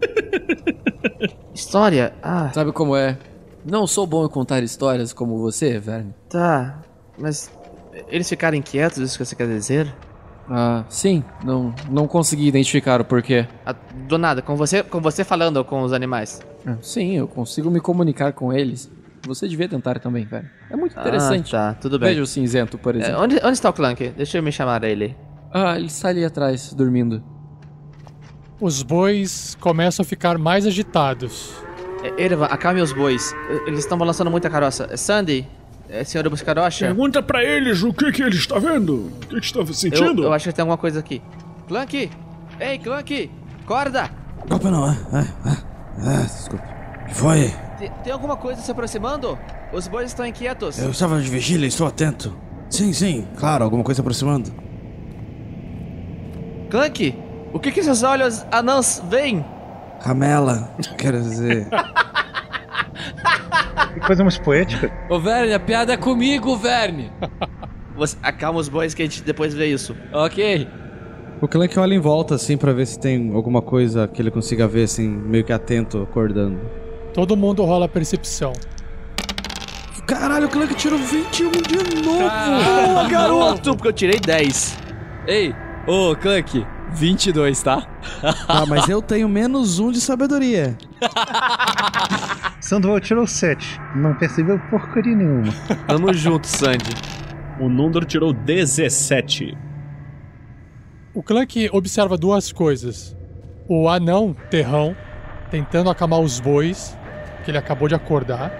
[1.52, 2.14] História?
[2.22, 3.18] Ah, Sabe como é?
[3.64, 6.14] Não sou bom em contar histórias como você, Verne.
[6.28, 6.78] tá.
[7.18, 7.50] Mas
[8.08, 9.94] eles ficaram inquietos, isso que você quer dizer?
[10.48, 13.46] Ah, sim, não, não consegui identificar o porquê.
[13.66, 13.74] Ah,
[14.08, 16.40] do nada, com você, com você falando com os animais.
[16.66, 18.90] Ah, Sim, eu consigo me comunicar com eles.
[19.26, 20.48] Você devia tentar também, velho.
[20.70, 21.54] É muito interessante.
[21.54, 22.08] Ah, tá, tudo bem.
[22.10, 23.20] Veja o cinzento, por É, exemplo.
[23.22, 24.08] onde, onde está o Clank?
[24.16, 25.16] Deixa eu me chamar ele.
[25.52, 27.22] Ah, ele está ali atrás, dormindo.
[28.60, 31.52] Os bois começam a ficar mais agitados.
[32.02, 33.34] É, Erevan, acalme os bois.
[33.66, 34.86] Eles estão balançando muito a carroça.
[34.90, 35.46] É, Sandy,
[35.88, 39.10] é, senhor Buscarocha, Pergunta pra eles o que que ele está vendo.
[39.24, 40.22] O que que eu, sentindo?
[40.24, 41.20] eu acho que tem alguma coisa aqui.
[41.68, 42.10] Clank!
[42.58, 43.30] Ei, Clank!
[43.64, 44.10] Acorda!
[44.40, 45.56] Desculpa não, ah, ah, ah,
[45.98, 46.64] ah, desculpa.
[47.02, 47.54] O que foi?
[47.80, 49.38] Tem, tem alguma coisa se aproximando?
[49.72, 50.78] Os bois estão inquietos.
[50.78, 52.36] Eu estava de vigília, estou atento.
[52.68, 54.52] Sim, sim, claro, alguma coisa aproximando.
[56.68, 57.18] Clank!
[57.54, 59.42] O que que esses olhos anãos veem?
[60.02, 61.66] Camela, quero dizer.
[63.94, 64.92] Que coisa mais poética.
[65.08, 67.10] Ô, Verne, a piada é comigo, Verne.
[67.96, 69.96] Você, acalma os bois que a gente depois vê isso.
[70.12, 70.68] ok.
[71.40, 74.68] O Clank olha em volta, assim, pra ver se tem alguma coisa que ele consiga
[74.68, 76.60] ver, assim, meio que atento, acordando.
[77.12, 78.52] Todo mundo rola a percepção.
[80.06, 82.18] Caralho, o Clank tirou 21 de novo!
[82.18, 83.76] Boa, garoto!
[83.76, 84.76] Porque eu tirei 10.
[85.26, 85.54] Ei,
[85.86, 87.86] ô, Clank, 22, tá?
[88.48, 90.76] Ah, mas eu tenho menos um de sabedoria.
[92.60, 93.80] Sandoval tirou 7.
[93.94, 95.52] Não percebeu porcaria nenhuma.
[95.86, 96.90] Tamo junto, Sandy.
[97.60, 99.56] O Nundro tirou 17.
[101.14, 103.16] O Clank observa duas coisas.
[103.68, 104.96] O anão, terrão,
[105.50, 106.98] tentando acalmar os bois,
[107.44, 108.52] que ele acabou de acordar.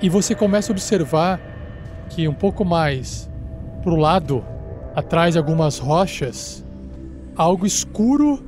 [0.00, 1.40] E você começa a observar
[2.08, 3.30] que um pouco mais
[3.82, 4.44] pro lado,
[4.94, 6.64] atrás de algumas rochas,
[7.36, 8.42] algo escuro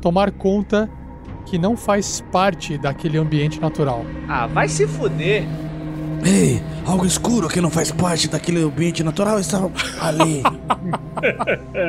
[0.00, 0.88] tomar conta
[1.46, 4.04] que não faz parte daquele ambiente natural.
[4.28, 5.44] Ah, vai se fuder.
[6.24, 9.58] Ei, algo escuro que não faz parte daquele ambiente natural está
[10.00, 10.42] ali.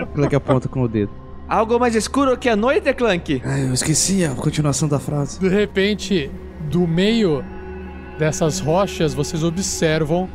[0.04, 1.12] O Clank aponta com o dedo.
[1.48, 3.42] Algo mais escuro que a noite, Clank?
[3.46, 5.40] Ai, eu esqueci a continuação da frase.
[5.40, 6.30] De repente,
[6.70, 7.44] do meio
[8.18, 10.30] dessas rochas, vocês observam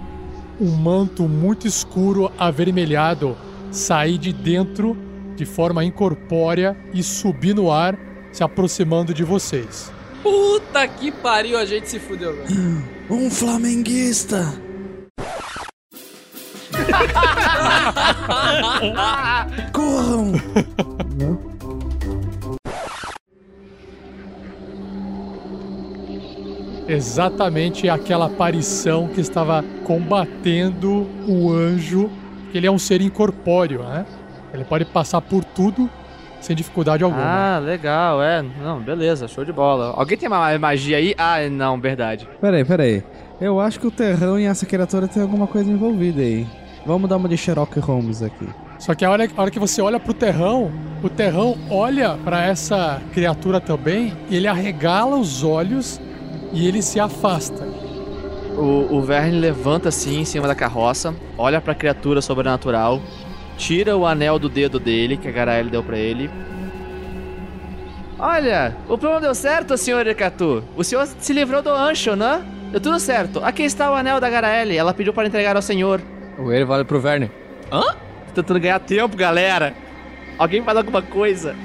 [0.61, 3.37] um manto muito escuro avermelhado
[3.71, 4.97] sair de dentro
[5.37, 7.99] de forma incorpórea e subir no ar,
[8.33, 9.91] se aproximando de vocês.
[10.23, 12.85] Puta que pariu, a gente se fudeu, velho.
[13.11, 14.55] Um flamenguista!
[19.73, 20.33] Corram!
[26.91, 32.11] Exatamente aquela aparição que estava combatendo o anjo,
[32.51, 34.05] que ele é um ser incorpóreo, né?
[34.53, 35.89] Ele pode passar por tudo
[36.41, 37.23] sem dificuldade alguma.
[37.23, 38.43] Ah, legal, é.
[38.43, 39.95] Não, beleza, show de bola.
[39.97, 41.15] Alguém tem uma magia aí?
[41.17, 42.29] Ah, não, verdade.
[42.41, 43.05] Peraí, peraí.
[43.41, 46.45] Eu acho que o terrão e essa criatura tem alguma coisa envolvida aí.
[46.85, 48.49] Vamos dar uma de Sherlock Holmes aqui.
[48.79, 50.73] Só que a hora, a hora que você olha pro terrão,
[51.03, 56.01] o terrão olha pra essa criatura também, e ele arregala os olhos
[56.53, 57.67] e ele se afasta.
[58.57, 63.01] O, o Verne levanta assim em cima da carroça, olha pra criatura sobrenatural,
[63.57, 66.31] tira o anel do dedo dele, que a Garaele deu pra ele.
[68.19, 70.63] Olha, o plano deu certo, senhor Ekatu.
[70.77, 72.45] O senhor se livrou do ancho, né?
[72.71, 73.43] Deu tudo certo.
[73.43, 74.77] Aqui está o anel da Garaele.
[74.77, 76.03] Ela pediu para entregar ao senhor.
[76.39, 77.31] O ele vale pro Verne.
[77.73, 77.81] Hã?
[78.29, 79.75] Tô tentando ganhar tempo, galera.
[80.39, 81.57] Alguém fala alguma coisa.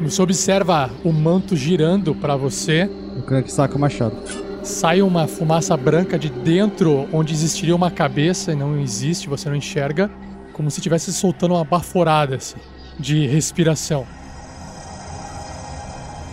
[0.00, 2.90] Você observa o manto girando pra você.
[3.22, 4.16] O Clank saca o machado.
[4.64, 9.54] sai uma fumaça branca de dentro onde existiria uma cabeça e não existe, você não
[9.54, 10.10] enxerga,
[10.52, 12.56] como se estivesse soltando uma baforada assim,
[12.98, 14.04] de respiração.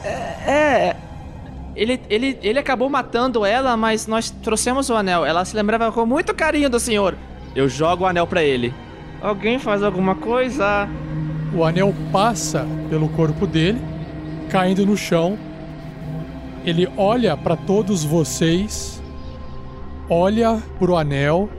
[0.04, 0.96] É, é.
[1.76, 5.24] Ele, ele, ele acabou matando ela, mas nós trouxemos o anel.
[5.24, 7.16] Ela se lembrava com muito carinho do senhor.
[7.56, 8.74] Eu jogo o anel para ele.
[9.22, 10.90] Alguém faz alguma coisa?
[11.54, 13.80] O anel passa pelo corpo dele,
[14.50, 15.38] caindo no chão.
[16.66, 19.02] Ele olha para todos vocês,
[20.10, 21.50] olha pro anel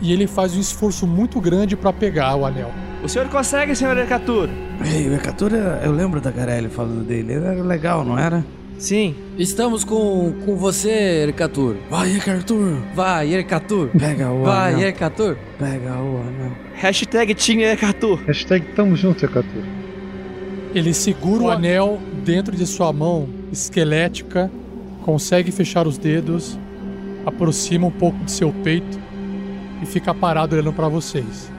[0.00, 2.70] e ele faz um esforço muito grande para pegar o anel.
[3.02, 4.48] O senhor consegue, senhor Ercatur?
[4.84, 7.32] Ei, o Ercatur, eu lembro da Garelli falando dele.
[7.32, 8.44] Ele era legal, não era?
[8.76, 9.14] Sim.
[9.36, 11.76] Estamos com, com você, Ercatur.
[11.90, 12.76] Vai, Ercatur.
[12.94, 13.88] Vai, Ercatur.
[13.98, 14.88] Pega o Vai, anel.
[14.88, 15.36] Ercatur.
[15.58, 16.52] Pega o anel.
[16.74, 18.20] Hashtag Team Ercatur.
[18.26, 19.62] Hashtag tamo junto, Ercatur.
[20.74, 24.50] Ele segura o anel dentro de sua mão esquelética,
[25.04, 26.58] consegue fechar os dedos,
[27.24, 28.98] aproxima um pouco de seu peito
[29.82, 31.50] e fica parado olhando para vocês.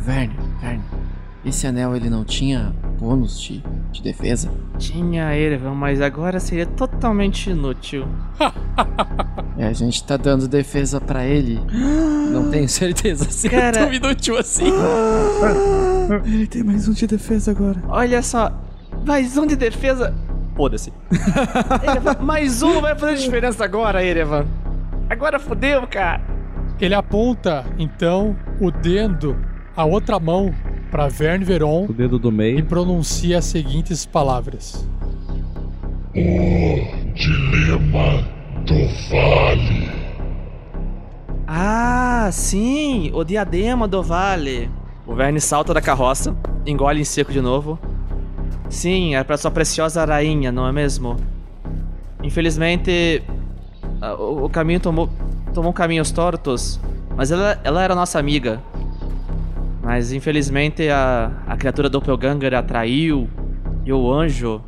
[0.00, 0.84] Verne, Verne.
[1.44, 3.62] Esse anel ele não tinha bônus de,
[3.96, 4.50] de defesa?
[4.78, 8.06] Tinha Erevan, mas agora seria totalmente inútil.
[9.58, 11.60] É, a gente tá dando defesa pra ele.
[12.30, 14.66] Não tenho certeza se Cara- é tão inútil assim.
[16.24, 17.82] Ele tem mais um de defesa agora.
[17.88, 18.52] Olha só,
[19.04, 20.14] mais um de defesa.
[20.56, 20.90] Foda-se.
[22.22, 24.46] Mais um não vai fazer diferença agora, Erevan.
[25.10, 26.22] Agora fodeu, cara.
[26.80, 29.36] Ele aponta então o dedo,
[29.76, 30.54] a outra mão,
[30.90, 34.86] para Verne Veron O dedo do e pronuncia as seguintes palavras:
[36.14, 38.26] O Dilema
[38.64, 39.96] do Vale.
[41.46, 44.68] Ah, sim, o diadema do vale.
[45.06, 47.78] O Verne salta da carroça, engole em seco de novo.
[48.68, 51.16] Sim, é pra sua preciosa rainha, não é mesmo?
[52.22, 53.22] Infelizmente,
[54.00, 55.08] ah, o, o caminho tomou,
[55.54, 56.80] tomou caminhos tortos,
[57.16, 58.60] mas ela, ela era nossa amiga.
[59.86, 63.30] Mas infelizmente a, a criatura Doppelganger atraiu
[63.84, 64.60] e o anjo.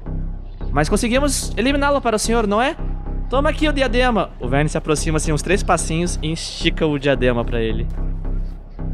[0.70, 2.76] Mas conseguimos eliminá-lo para o senhor, não é?
[3.28, 4.30] Toma aqui o diadema.
[4.38, 7.84] O Verne se aproxima assim uns três passinhos e estica o diadema pra ele.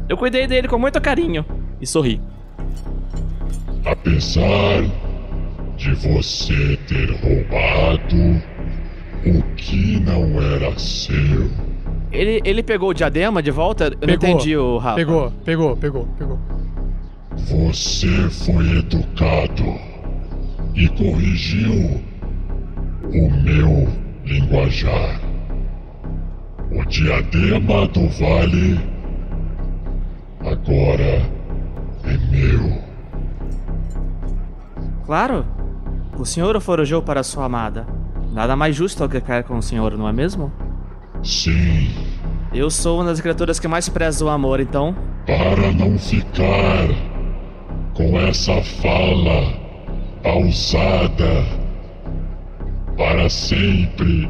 [0.09, 1.45] Eu cuidei dele com muito carinho
[1.79, 2.19] e sorri.
[3.85, 4.81] Apesar
[5.77, 8.41] de você ter roubado
[9.27, 11.51] o que não era seu,
[12.15, 13.85] Ele, ele pegou o diadema de volta?
[13.85, 14.95] Eu não Pegou, entendi o Rafa.
[14.95, 16.39] Pegou, pegou, pegou, pegou.
[17.35, 19.75] você foi educado
[20.73, 22.01] e corrigiu
[23.03, 23.87] o meu
[24.25, 25.21] linguajar.
[26.71, 28.79] O diadema do vale
[30.41, 31.21] agora
[32.03, 32.81] é meu.
[35.05, 35.45] Claro.
[36.17, 37.85] O senhor o forjou para sua amada.
[38.31, 40.51] Nada mais justo do que cair com o senhor, não é mesmo?
[41.23, 41.89] Sim,
[42.53, 44.95] Eu sou uma das criaturas que mais preza o amor, então.
[45.25, 46.87] para não ficar
[47.93, 49.53] com essa fala
[50.23, 51.45] pausada
[52.97, 54.29] para sempre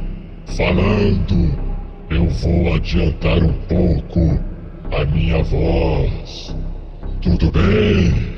[0.57, 1.53] falando,
[2.09, 4.39] eu vou adiantar um pouco
[4.91, 6.55] a minha voz.
[7.21, 8.35] Tudo bem?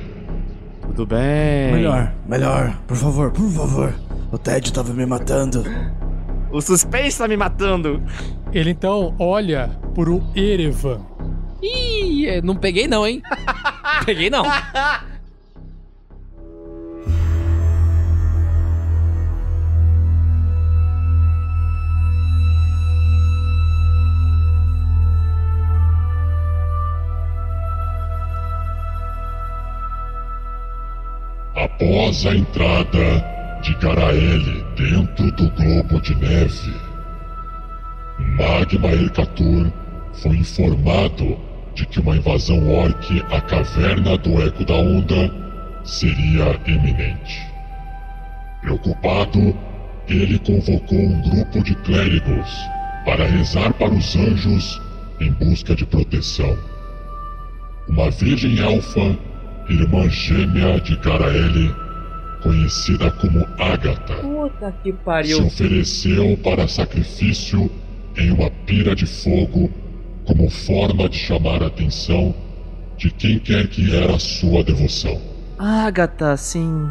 [0.82, 1.72] Tudo bem.
[1.74, 2.74] Melhor, melhor.
[2.88, 3.94] Por favor, por favor.
[4.32, 5.64] O Ted tava me matando.
[6.52, 8.02] O suspense tá me matando.
[8.54, 11.02] Ele então olha pro Erevan.
[11.62, 13.22] Ih, não peguei não, hein?
[14.06, 14.46] peguei não.
[31.56, 36.74] Após a entrada de Garaele dentro do globo de neve,
[38.38, 39.72] Magma Ercatur
[40.14, 41.38] foi informado
[41.74, 45.34] de que uma invasão orc à caverna do Eco da Onda
[45.84, 47.42] seria iminente.
[48.62, 49.56] Preocupado,
[50.08, 52.50] ele convocou um grupo de clérigos
[53.04, 54.82] para rezar para os anjos
[55.20, 56.56] em busca de proteção.
[57.90, 59.18] Uma virgem elfa,
[59.70, 61.74] irmã gêmea de Garaele,
[62.42, 65.46] conhecida como Agatha, Puta que se pariu.
[65.46, 67.70] ofereceu para sacrifício
[68.18, 69.70] em uma pira de fogo
[70.26, 72.34] como forma de chamar a atenção
[72.98, 75.20] de quem quer que era sua devoção.
[75.58, 76.88] Agatha, sim.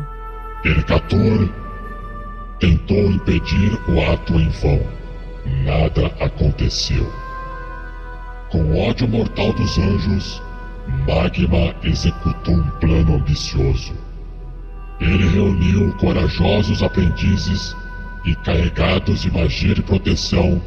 [0.64, 1.48] Ercatur
[2.58, 4.80] tentou impedir o ato em vão.
[5.64, 7.06] Nada aconteceu.
[8.50, 10.42] Com ódio mortal dos anjos,
[11.06, 13.92] Magma executou um plano ambicioso.
[15.00, 17.76] Ele reuniu corajosos aprendizes
[18.24, 20.60] e, carregados de magia de proteção,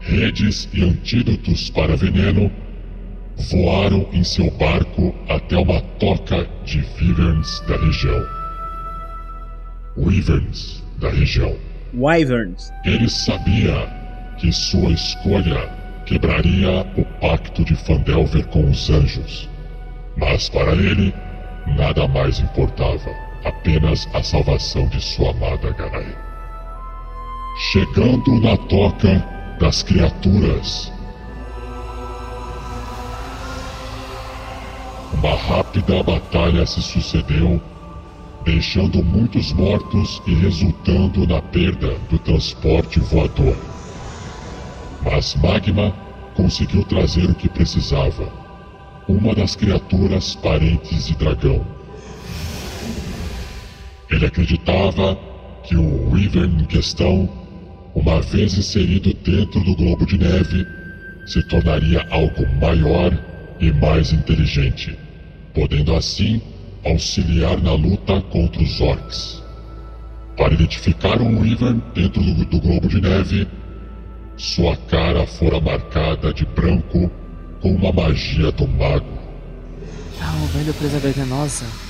[0.00, 2.50] redes e antídotos para veneno,
[3.50, 8.26] voaram em seu barco até uma toca de Wyverns da região.
[9.96, 11.56] Wyverns da região.
[11.94, 12.70] Wyverns.
[12.84, 13.88] Ele sabia
[14.38, 15.68] que sua escolha
[16.06, 19.48] quebraria o pacto de Fandelver com os anjos.
[20.16, 21.14] Mas para ele,
[21.76, 23.10] nada mais importava,
[23.44, 26.16] apenas a salvação de sua amada Garai.
[27.72, 29.24] Chegando na toca
[29.58, 30.92] das criaturas,
[35.12, 37.60] uma rápida batalha se sucedeu,
[38.44, 43.56] deixando muitos mortos e resultando na perda do transporte voador.
[45.02, 45.94] Mas Magma
[46.34, 48.32] conseguiu trazer o que precisava:
[49.08, 51.79] uma das criaturas parentes de dragão.
[54.10, 55.16] Ele acreditava
[55.62, 57.28] que o Wyvern em questão,
[57.94, 60.66] uma vez inserido dentro do globo de neve,
[61.26, 63.12] se tornaria algo maior
[63.60, 64.98] e mais inteligente,
[65.54, 66.40] podendo assim
[66.84, 69.42] auxiliar na luta contra os orcs.
[70.36, 73.46] Para identificar o Wyvern dentro do, do globo de neve,
[74.36, 77.10] sua cara fora marcada de branco
[77.60, 79.20] com uma magia do mago.
[80.20, 81.89] Ah, o velho presa venenosa.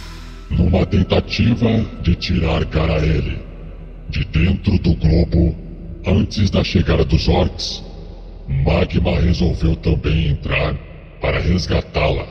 [0.51, 1.69] Numa tentativa
[2.03, 3.39] de tirar Garaele
[4.09, 5.55] de dentro do globo
[6.05, 7.85] antes da chegada dos orcs,
[8.49, 10.75] Magma resolveu também entrar
[11.21, 12.27] para resgatá-la.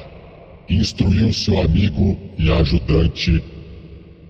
[0.70, 3.42] Instruiu seu amigo e ajudante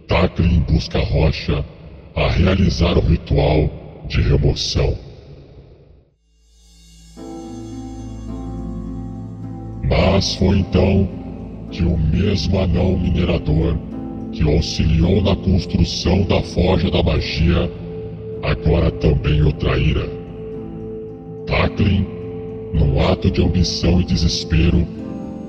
[0.08, 1.66] Taklin Busca Rocha
[2.16, 4.98] a realizar o ritual de remoção.
[9.84, 11.19] Mas foi então
[11.72, 13.78] que o mesmo anão minerador
[14.32, 17.70] que auxiliou na construção da Forja da Magia
[18.44, 20.08] agora também o traíra.
[21.46, 22.06] Taklin,
[22.74, 24.88] num ato de ambição e desespero,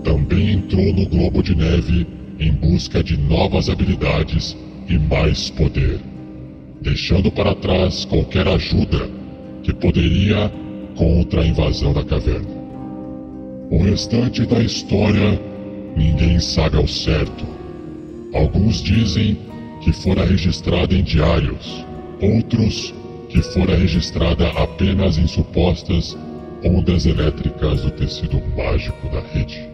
[0.03, 2.07] também entrou no globo de neve
[2.39, 4.57] em busca de novas habilidades
[4.89, 6.01] e mais poder,
[6.81, 9.09] deixando para trás qualquer ajuda
[9.63, 10.51] que poderia
[10.97, 12.61] contra a invasão da caverna.
[13.71, 15.50] O restante da história
[15.97, 17.45] ninguém sabe ao certo.
[18.35, 19.39] Alguns dizem
[19.81, 21.85] que fora registrada em diários,
[22.21, 22.95] outros
[23.29, 26.17] que fora registrada apenas em supostas
[26.65, 29.69] ondas elétricas do tecido mágico da rede.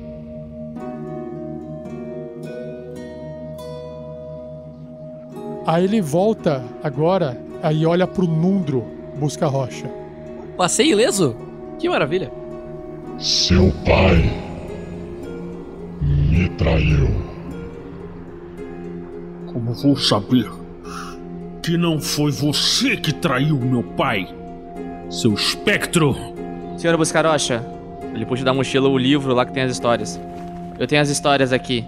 [5.66, 8.84] Aí ele volta agora, aí olha pro Nundro,
[9.18, 9.90] busca a rocha.
[10.56, 11.36] Passei ileso?
[11.78, 12.30] Que maravilha.
[13.18, 14.45] Seu pai
[16.00, 17.08] me traiu.
[19.52, 20.50] Como vou saber
[21.62, 24.28] que não foi você que traiu meu pai,
[25.10, 26.14] seu espectro?
[26.76, 27.64] Senhor Buscarocha,
[28.14, 30.20] ele puxa da mochila o livro lá que tem as histórias.
[30.78, 31.84] Eu tenho as histórias aqui.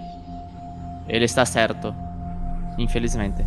[1.07, 1.93] Ele está certo.
[2.77, 3.45] Infelizmente.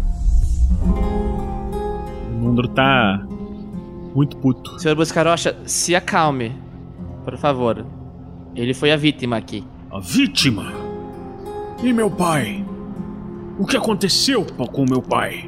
[0.80, 3.22] O Nundro tá
[4.14, 4.78] muito puto.
[4.78, 6.52] Senhor Buscarocha, se acalme.
[7.24, 7.84] Por favor.
[8.54, 9.64] Ele foi a vítima aqui.
[9.92, 10.72] A vítima?
[11.82, 12.64] E meu pai?
[13.58, 15.46] O que aconteceu com meu pai?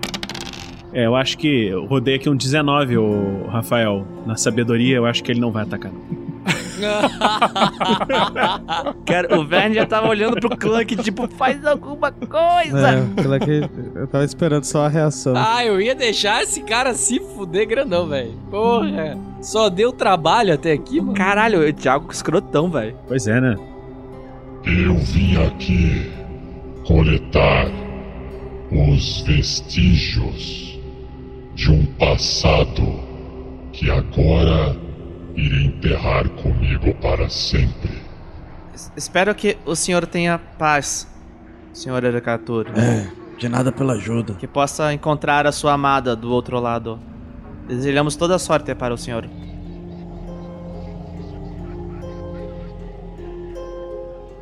[0.93, 4.07] É, eu acho que eu rodei aqui um 19, o Rafael.
[4.27, 5.91] Na sabedoria, eu acho que ele não vai atacar.
[9.07, 12.99] Cara, o Verne já tava olhando pro Clank, tipo, faz alguma coisa.
[12.99, 13.03] É,
[13.95, 15.33] eu tava esperando só a reação.
[15.35, 18.35] Ah, eu ia deixar esse cara se fuder grandão, velho.
[18.51, 19.17] Porra.
[19.41, 21.15] Só deu trabalho até aqui, mano.
[21.15, 22.95] Caralho, o Thiago escrotão, velho.
[23.09, 23.57] Pois é, né?
[24.67, 26.11] Eu vim aqui
[26.87, 27.67] coletar
[28.71, 30.79] os vestígios
[31.55, 32.83] de um passado
[33.73, 34.77] que agora
[35.37, 38.03] irei enterrar comigo para sempre.
[38.75, 41.07] Es- Espero que o senhor tenha paz,
[41.73, 42.67] senhor Eracatur.
[42.77, 43.09] É,
[43.39, 44.35] de nada pela ajuda.
[44.35, 46.99] Que possa encontrar a sua amada do outro lado.
[47.69, 49.29] Desejamos toda a sorte para o senhor.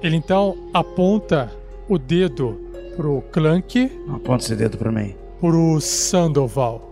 [0.02, 1.52] Ele então aponta
[1.88, 2.58] o dedo
[2.96, 5.14] pro Clank, Aponta esse dedo pra mim.
[5.40, 6.88] pro Sandoval.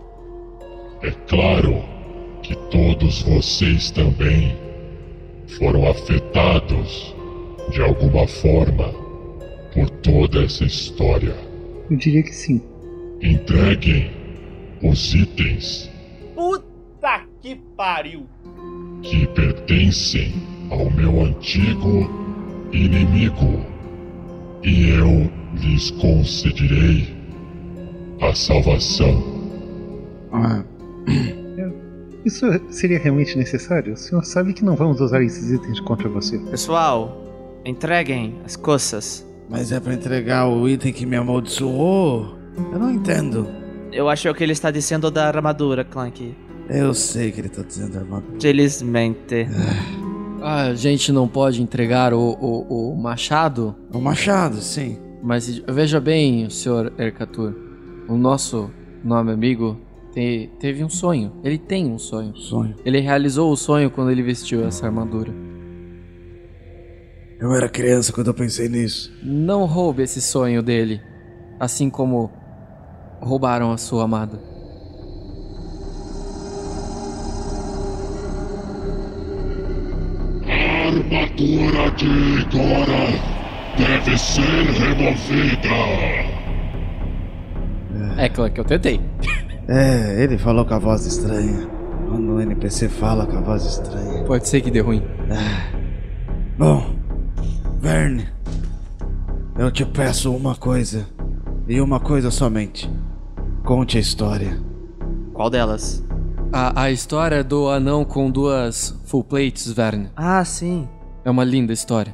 [1.01, 1.83] É claro
[2.43, 4.55] que todos vocês também
[5.59, 7.15] foram afetados
[7.71, 8.91] de alguma forma
[9.73, 11.35] por toda essa história.
[11.89, 12.61] Eu diria que sim.
[13.21, 14.09] Entreguem
[14.83, 15.89] os itens
[16.35, 18.25] Puta que pariu!
[19.03, 20.31] que pertencem
[20.69, 22.07] ao meu antigo
[22.73, 23.65] inimigo,
[24.63, 27.13] e eu lhes concederei
[28.21, 29.23] a salvação.
[30.31, 30.63] Ah.
[32.23, 33.93] Isso seria realmente necessário?
[33.93, 36.37] O senhor sabe que não vamos usar esses itens contra você.
[36.37, 37.19] Pessoal,
[37.65, 39.25] entreguem as coisas.
[39.49, 42.37] Mas é para entregar o item que me amaldiçoou?
[42.71, 43.47] Eu não entendo.
[43.91, 46.35] Eu acho que ele está dizendo da armadura, Clank.
[46.69, 48.39] Eu sei que ele está dizendo da armadura.
[48.39, 49.47] Felizmente.
[50.41, 53.75] A gente não pode entregar o, o, o machado?
[53.93, 54.97] O machado, sim.
[55.21, 57.53] Mas veja bem, senhor Ercatur.
[58.09, 58.71] O nosso
[59.03, 59.79] nome amigo
[60.11, 61.31] te, teve um sonho.
[61.43, 62.35] Ele tem um sonho.
[62.35, 62.75] Sonho.
[62.83, 65.31] Ele realizou o sonho quando ele vestiu essa armadura.
[67.39, 69.11] Eu era criança quando eu pensei nisso.
[69.23, 71.01] Não roube esse sonho dele.
[71.59, 72.31] Assim como
[73.19, 74.50] roubaram a sua amada.
[80.91, 83.07] Armadura de Igora
[83.77, 85.69] deve ser removida.
[88.17, 88.99] É claro que eu tentei.
[89.67, 91.67] É, ele falou com a voz estranha.
[92.07, 94.23] Quando o NPC fala com a voz estranha.
[94.25, 95.01] Pode ser que dê ruim.
[96.57, 96.93] Bom,
[97.79, 98.27] Verne,
[99.57, 101.07] eu te peço uma coisa.
[101.67, 102.91] E uma coisa somente.
[103.63, 104.59] Conte a história.
[105.33, 106.03] Qual delas?
[106.53, 110.11] A, a história do anão com duas full plates, Verne.
[110.17, 110.85] Ah, sim.
[111.23, 112.13] É uma linda história.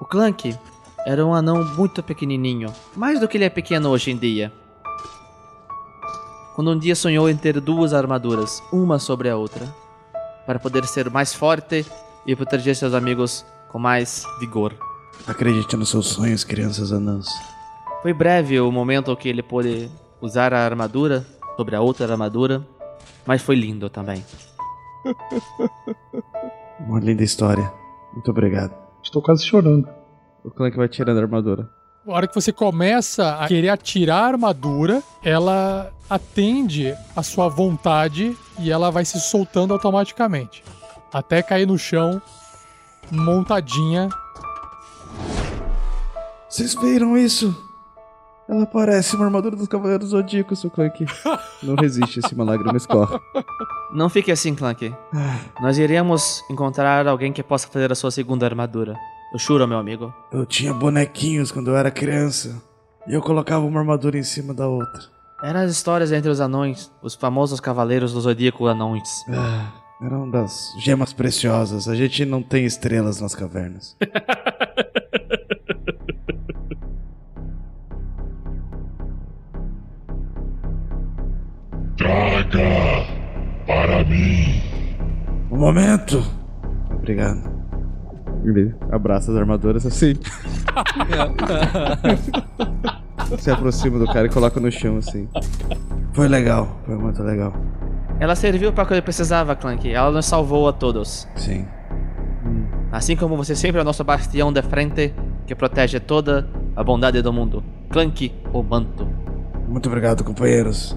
[0.00, 0.56] O Clank
[1.04, 4.50] era um anão muito pequenininho, mais do que ele é pequeno hoje em dia.
[6.54, 9.66] Quando um dia sonhou em ter duas armaduras, uma sobre a outra,
[10.46, 11.84] para poder ser mais forte
[12.26, 14.72] e proteger seus amigos com mais vigor.
[15.26, 17.26] Acredite nos seus sonhos, crianças anãs.
[18.00, 19.90] Foi breve o momento que ele pôde
[20.20, 21.24] usar a armadura
[21.56, 22.66] sobre a outra armadura,
[23.26, 24.24] mas foi lindo também.
[26.80, 27.72] Uma linda história.
[28.12, 28.74] Muito obrigado.
[29.02, 29.88] Estou quase chorando.
[30.44, 31.68] O Clank vai tirando a armadura.
[32.06, 38.36] A hora que você começa a querer atirar a armadura, ela atende a sua vontade
[38.58, 40.62] e ela vai se soltando automaticamente.
[41.12, 42.20] Até cair no chão,
[43.10, 44.10] montadinha.
[46.48, 47.56] Vocês viram isso?
[48.48, 51.06] Ela parece uma armadura dos Cavaleiros Zodíacos, seu Clank.
[51.62, 53.18] Não resiste, esse lágrima escorre.
[53.92, 54.94] Não fique assim, Clank.
[55.62, 58.96] Nós iremos encontrar alguém que possa fazer a sua segunda armadura.
[59.32, 60.12] Eu juro, meu amigo.
[60.30, 62.62] Eu tinha bonequinhos quando eu era criança.
[63.06, 65.02] E eu colocava uma armadura em cima da outra.
[65.42, 69.10] Eram as histórias entre os anões, os famosos cavaleiros do zodíaco anões.
[69.28, 69.72] Ah,
[70.02, 71.88] eram das gemas preciosas.
[71.88, 73.96] A gente não tem estrelas nas cavernas.
[82.04, 83.06] Traga
[83.66, 84.60] para mim.
[85.50, 86.22] Um momento.
[86.90, 87.40] Obrigado.
[88.44, 90.12] Ele abraça as armaduras assim.
[93.40, 95.26] Se aproxima do cara e coloca no chão assim.
[96.12, 97.54] Foi legal, foi muito legal.
[98.20, 99.90] Ela serviu para o que ele precisava, Clank.
[99.90, 101.26] Ela nos salvou a todos.
[101.36, 101.66] Sim.
[102.92, 105.14] Assim como você sempre é o nosso bastião de frente
[105.46, 106.46] que protege toda
[106.76, 107.64] a bondade do mundo.
[107.88, 109.08] Clank, o manto.
[109.66, 110.94] Muito obrigado, companheiros.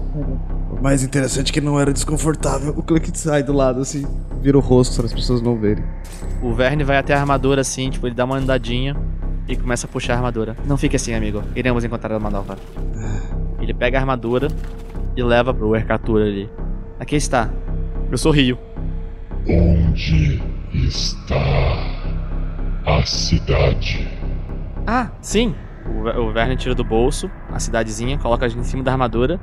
[0.80, 2.72] Mais interessante que não era desconfortável.
[2.76, 4.06] O Clank sai do lado assim,
[4.40, 5.84] vira o rosto para as pessoas não verem.
[6.40, 8.96] O Verne vai até a armadura assim, tipo, ele dá uma andadinha
[9.48, 10.56] e começa a puxar a armadura.
[10.66, 11.42] Não fique assim, amigo.
[11.56, 12.56] Iremos encontrar uma nova.
[13.60, 14.48] Ele pega a armadura
[15.16, 16.48] e leva pro Ercatura ali.
[17.00, 17.50] Aqui está.
[18.10, 18.56] Eu sorrio.
[19.48, 20.40] Onde
[20.72, 21.34] está
[22.86, 24.08] a cidade?
[24.86, 25.54] Ah, sim.
[25.86, 29.40] O, o Verne tira do bolso a cidadezinha, coloca em cima da armadura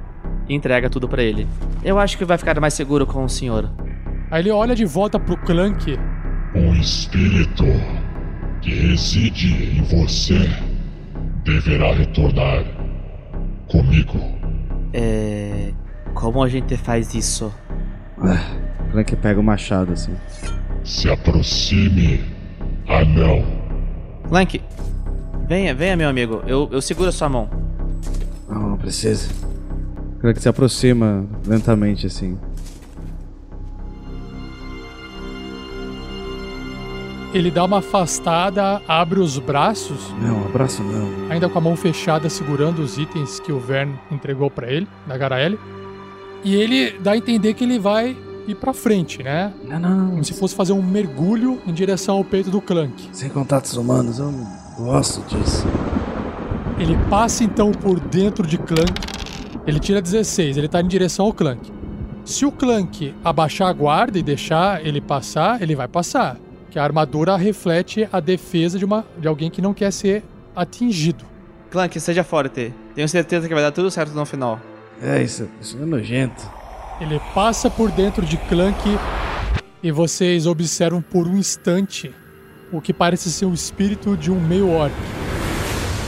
[0.47, 1.47] e entrega tudo pra ele.
[1.83, 3.69] Eu acho que vai ficar mais seguro com o senhor.
[4.31, 5.97] Aí ele olha de volta pro Clank.
[6.55, 7.63] Um espírito
[8.61, 10.49] que reside em você
[11.43, 12.63] deverá retornar
[13.67, 14.19] comigo.
[14.93, 15.71] É.
[16.13, 17.53] Como a gente faz isso?
[18.17, 20.15] O Clank pega o machado assim.
[20.83, 22.23] Se aproxime,
[22.87, 23.43] anão.
[24.27, 24.61] Clank,
[25.47, 26.41] venha, venha, meu amigo.
[26.47, 27.49] Eu, eu seguro a sua mão.
[28.49, 29.29] Não, não precisa.
[30.15, 32.37] O Clank se aproxima lentamente assim.
[37.33, 41.29] Ele dá uma afastada, abre os braços, Não, abraço não.
[41.29, 45.17] ainda com a mão fechada, segurando os itens que o Vern entregou pra ele, da
[45.17, 45.59] Garaele.
[46.45, 48.15] E ele dá a entender que ele vai
[48.47, 49.51] ir pra frente, né?
[49.67, 50.09] Não, não.
[50.11, 53.09] Como se fosse fazer um mergulho em direção ao peito do Clank.
[53.11, 54.47] Sem contatos humanos, eu não
[54.77, 55.67] gosto disso.
[56.79, 58.93] Ele passa então por dentro de Clank.
[59.67, 61.71] Ele tira 16, ele tá em direção ao Clank.
[62.23, 66.37] Se o Clank abaixar a guarda e deixar ele passar, ele vai passar.
[66.69, 70.23] Que a armadura reflete a defesa de, uma, de alguém que não quer ser
[70.55, 71.25] atingido.
[71.71, 72.73] Clank, seja forte.
[72.93, 74.59] Tenho certeza que vai dar tudo certo no final.
[75.01, 76.47] É, isso, isso é nojento.
[77.01, 78.97] Ele passa por dentro de Clank
[79.81, 82.13] e vocês observam por um instante
[82.71, 84.93] o que parece ser o espírito de um meio orc.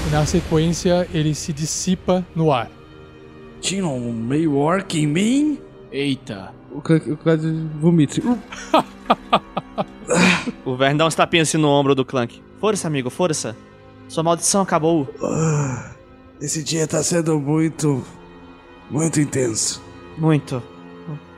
[0.07, 2.76] E na sequência ele se dissipa no ar.
[3.61, 5.59] Tinha um meio orc em mim?
[5.91, 6.53] Eita.
[6.71, 7.43] O Clank, o Clank
[7.79, 8.21] vomita.
[10.65, 12.41] O Vern dá uns tapinhas assim no ombro do Clank.
[12.59, 13.55] Força, amigo, força.
[14.07, 15.07] Sua maldição acabou.
[15.21, 15.91] Ah,
[16.41, 18.03] esse dia tá sendo muito.
[18.89, 19.81] muito intenso.
[20.17, 20.61] Muito.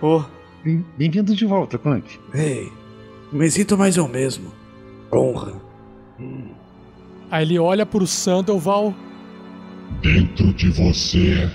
[0.01, 0.24] Oh,
[0.63, 2.20] Bem- Bem-vindo de volta, Clank.
[2.34, 2.72] Ei,
[3.32, 4.51] me sinto mais eu mesmo.
[5.11, 5.53] Honra.
[7.32, 8.93] Aí ele olha pro Sandoval.
[10.01, 11.49] Dentro de você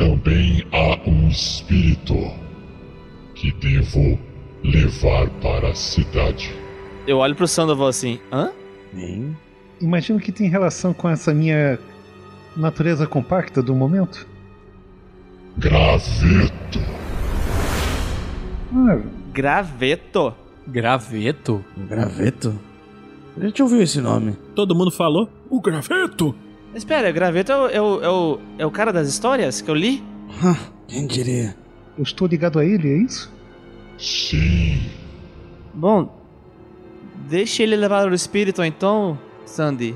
[0.00, 2.14] também há um espírito
[3.34, 4.18] que devo
[4.64, 6.54] levar para a cidade.
[7.06, 8.18] eu olho pro Sandoval assim.
[8.32, 8.50] Hã?
[8.96, 9.36] Hein?
[9.78, 11.78] Imagino que tem relação com essa minha
[12.56, 14.26] natureza compacta do momento.
[15.58, 16.78] Graveto.
[18.74, 18.98] Ah,
[19.34, 20.34] Graveto.
[20.66, 21.62] Graveto?
[21.76, 22.58] Graveto?
[23.36, 24.34] A gente ouviu esse nome.
[24.54, 25.28] Todo mundo falou?
[25.50, 26.34] O graveto?
[26.74, 29.74] Espera, Graveto é o, é, o, é, o, é o cara das histórias que eu
[29.74, 30.02] li?
[30.86, 31.56] Quem diria?
[31.98, 33.30] eu estou ligado a ele, é isso?
[33.98, 34.80] Sim.
[35.74, 36.16] Bom,
[37.28, 39.94] deixe ele levar o espírito então, Sandy.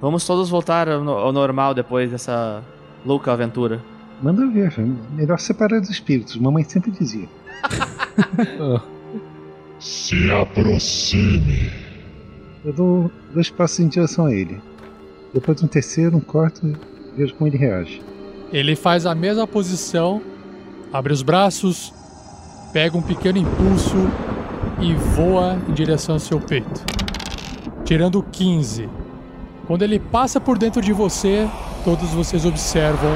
[0.00, 2.62] Vamos todos voltar ao, no- ao normal depois dessa
[3.04, 3.82] louca aventura.
[4.22, 4.72] Manda ver,
[5.12, 7.28] melhor separar os espíritos, mamãe sempre dizia.
[9.80, 11.70] Se aproxime.
[12.64, 14.60] Eu dou dois passos em direção a ele.
[15.32, 16.76] Depois um terceiro, um quarto,
[17.16, 18.02] vejo como ele reage.
[18.52, 20.22] Ele faz a mesma posição,
[20.92, 21.92] abre os braços,
[22.72, 23.96] pega um pequeno impulso
[24.80, 26.84] e voa em direção ao seu peito.
[27.84, 28.88] Tirando 15.
[29.66, 31.46] Quando ele passa por dentro de você,
[31.84, 33.10] todos vocês observam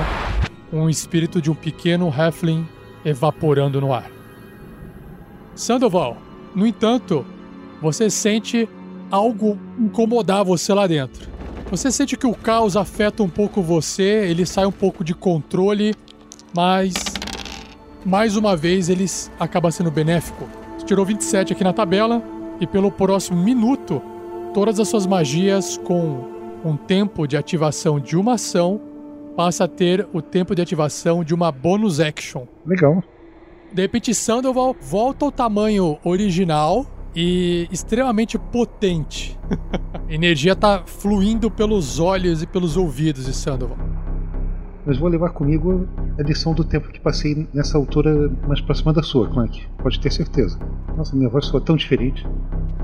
[0.72, 2.66] um espírito de um pequeno halfling
[3.04, 4.10] evaporando no ar.
[5.54, 6.16] Sandoval,
[6.54, 7.24] no entanto,
[7.80, 8.68] você sente
[9.10, 11.28] algo incomodar você lá dentro.
[11.72, 15.94] Você sente que o caos afeta um pouco você, ele sai um pouco de controle,
[16.54, 16.92] mas
[18.04, 19.06] mais uma vez ele
[19.40, 20.46] acaba sendo benéfico.
[20.76, 22.22] Você tirou 27 aqui na tabela
[22.60, 24.02] e pelo próximo minuto,
[24.52, 26.28] todas as suas magias com
[26.62, 28.78] um tempo de ativação de uma ação
[29.34, 32.44] passa a ter o tempo de ativação de uma bonus action.
[32.66, 33.02] Legal.
[33.72, 36.84] De repente, Sandoval volta ao tamanho original
[37.14, 39.38] e extremamente potente.
[40.08, 43.78] A energia tá fluindo pelos olhos e pelos ouvidos de Sandoval.
[44.84, 45.88] Mas vou levar comigo
[46.18, 49.64] a lição do tempo que passei nessa altura mais próxima da sua, Clank.
[49.78, 50.58] Pode ter certeza.
[50.96, 52.26] Nossa, minha voz soa tão diferente.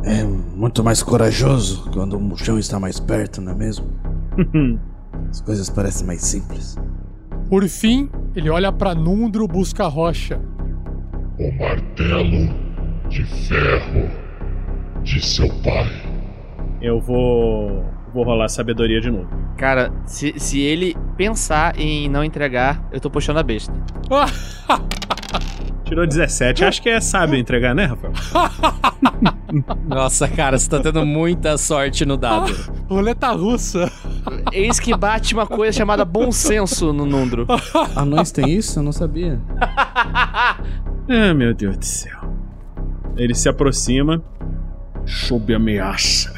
[0.04, 3.86] É muito mais corajoso quando o chão está mais perto, não é mesmo?
[5.28, 6.76] As coisas parecem mais simples.
[7.50, 10.40] Por fim, ele olha pra Nundro busca a rocha.
[11.38, 12.67] O martelo
[13.08, 14.10] de ferro
[15.02, 15.90] de seu pai.
[16.80, 17.84] Eu vou.
[18.14, 19.28] Vou rolar sabedoria de novo.
[19.56, 23.72] Cara, se, se ele pensar em não entregar, eu tô puxando a besta.
[25.84, 26.64] Tirou 17.
[26.64, 28.12] Acho que é sábio entregar, né, Rafael?
[29.86, 32.54] Nossa, cara, você tá tendo muita sorte no dado.
[32.88, 33.90] Roleta russa.
[34.52, 37.46] Eis que bate uma coisa chamada bom senso no Nundro.
[37.96, 38.78] Anões têm isso?
[38.78, 39.40] Eu não sabia.
[39.60, 42.17] Ah, meu Deus do céu.
[43.18, 44.22] Ele se aproxima.
[45.04, 46.32] Sob ameaça,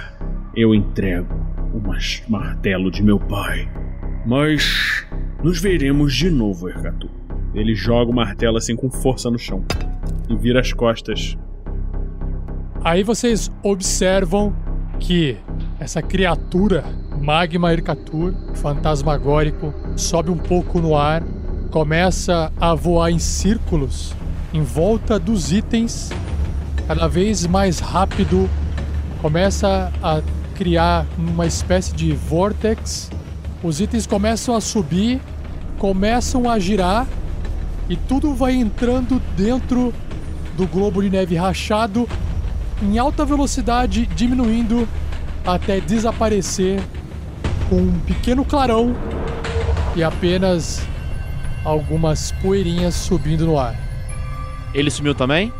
[0.54, 1.34] eu entrego
[1.74, 3.68] o mas- martelo de meu pai.
[4.24, 5.04] Mas
[5.42, 7.10] nos veremos de novo, Ercatu.
[7.54, 9.64] Ele joga o martelo assim com força no chão.
[10.28, 11.36] E vira as costas.
[12.84, 14.54] Aí vocês observam
[15.00, 15.36] que
[15.80, 16.84] essa criatura,
[17.20, 21.22] Magma Ercatur, fantasmagórico, sobe um pouco no ar,
[21.70, 24.14] começa a voar em círculos
[24.52, 26.10] em volta dos itens,
[26.90, 28.50] cada vez mais rápido,
[29.22, 30.20] começa a
[30.56, 33.08] criar uma espécie de vortex.
[33.62, 35.20] Os itens começam a subir,
[35.78, 37.06] começam a girar
[37.88, 39.94] e tudo vai entrando dentro
[40.56, 42.08] do globo de neve rachado
[42.82, 44.88] em alta velocidade, diminuindo
[45.46, 46.82] até desaparecer
[47.68, 48.96] com um pequeno clarão
[49.94, 50.82] e apenas
[51.64, 53.76] algumas poeirinhas subindo no ar.
[54.74, 55.52] Ele sumiu também?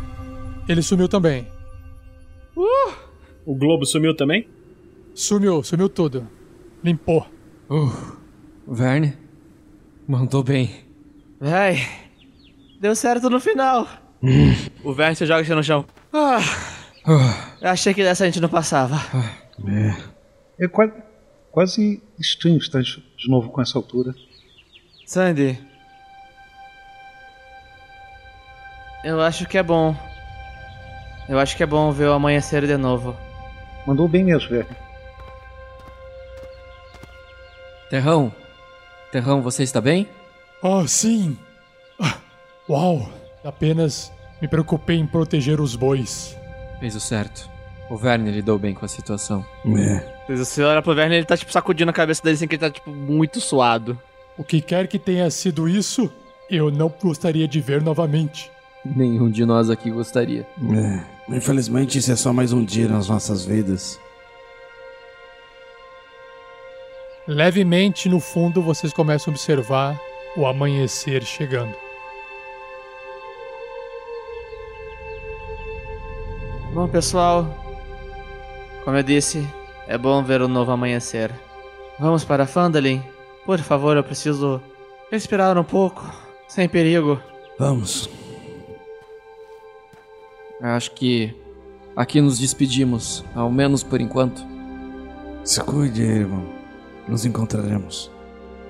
[0.67, 1.47] Ele sumiu também.
[3.45, 4.47] O globo sumiu também?
[5.13, 6.27] Sumiu, sumiu tudo.
[6.83, 7.27] Limpou.
[7.69, 8.17] Uh,
[8.67, 9.17] Verne,
[10.07, 10.85] mandou bem.
[11.39, 11.77] Vai.
[12.79, 13.87] Deu certo no final.
[14.83, 15.85] o Verne se joga no chão.
[16.13, 16.39] Ah,
[17.61, 18.97] eu achei que dessa a gente não passava.
[20.59, 20.93] É quase,
[21.51, 24.15] quase estranho estar de de novo com essa altura.
[25.05, 25.59] Sandy.
[29.03, 29.95] Eu acho que é bom.
[31.31, 33.15] Eu acho que é bom ver o amanhecer de novo.
[33.87, 34.67] Mandou bem mesmo, velho.
[37.89, 38.33] Terrão.
[39.13, 40.09] Terrão, você está bem?
[40.61, 41.37] Ah, sim.
[41.97, 42.17] Ah,
[42.69, 43.09] Uau.
[43.45, 44.11] Apenas
[44.41, 46.37] me preocupei em proteger os bois.
[46.81, 47.49] Fez o certo.
[47.89, 49.45] O Verne lidou bem com a situação.
[49.77, 49.99] É.
[50.27, 52.59] Se você olha pro Verne, ele tá tipo sacudindo a cabeça dele assim que ele
[52.59, 53.97] tá tipo muito suado.
[54.37, 56.11] O que quer que tenha sido isso,
[56.49, 58.51] eu não gostaria de ver novamente.
[58.83, 60.45] Nenhum de nós aqui gostaria.
[60.75, 61.10] É.
[61.29, 63.99] Infelizmente, isso é só mais um dia nas nossas vidas.
[67.27, 69.99] Levemente no fundo vocês começam a observar
[70.35, 71.73] o amanhecer chegando.
[76.73, 77.45] Bom, pessoal,
[78.83, 79.45] como eu disse,
[79.87, 81.31] é bom ver o novo amanhecer.
[81.99, 83.03] Vamos para Fandalin?
[83.45, 84.61] Por favor, eu preciso
[85.11, 86.09] respirar um pouco,
[86.47, 87.21] sem perigo.
[87.59, 88.20] Vamos.
[90.61, 91.35] Eu acho que
[91.95, 94.45] aqui nos despedimos, ao menos por enquanto.
[95.43, 96.45] Se cuide, irmão.
[97.07, 98.11] Nos encontraremos.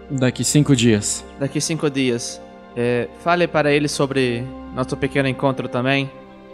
[0.10, 1.26] Daqui cinco dias.
[1.38, 2.42] Daqui cinco dias.
[2.78, 4.42] É, fale para ele sobre
[4.74, 6.10] nosso pequeno encontro também.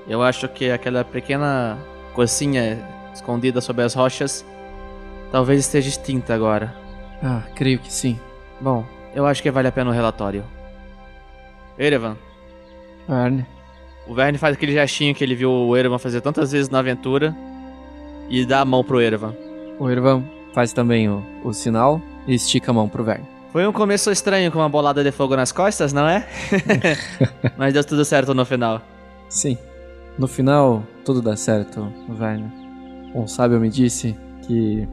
[0.07, 1.77] Eu acho que aquela pequena
[2.15, 2.83] coisinha
[3.13, 4.43] escondida sob as rochas
[5.31, 6.75] talvez esteja extinta agora.
[7.21, 8.19] Ah, creio que sim.
[8.59, 10.43] Bom, eu acho que vale a pena o relatório.
[11.77, 12.17] Erevan,
[13.07, 13.45] Verne.
[14.07, 17.35] O Verne faz aquele gestinho que ele viu o Erevan fazer tantas vezes na aventura
[18.29, 19.35] e dá a mão pro Erevan.
[19.79, 23.25] O Irvan faz também o, o sinal e estica a mão pro Verne.
[23.51, 26.27] Foi um começo estranho com uma bolada de fogo nas costas, não é?
[27.57, 28.81] Mas deu tudo certo no final.
[29.29, 29.57] Sim.
[30.17, 32.51] No final, tudo dá certo, Verne.
[33.13, 34.87] Um sábio me disse que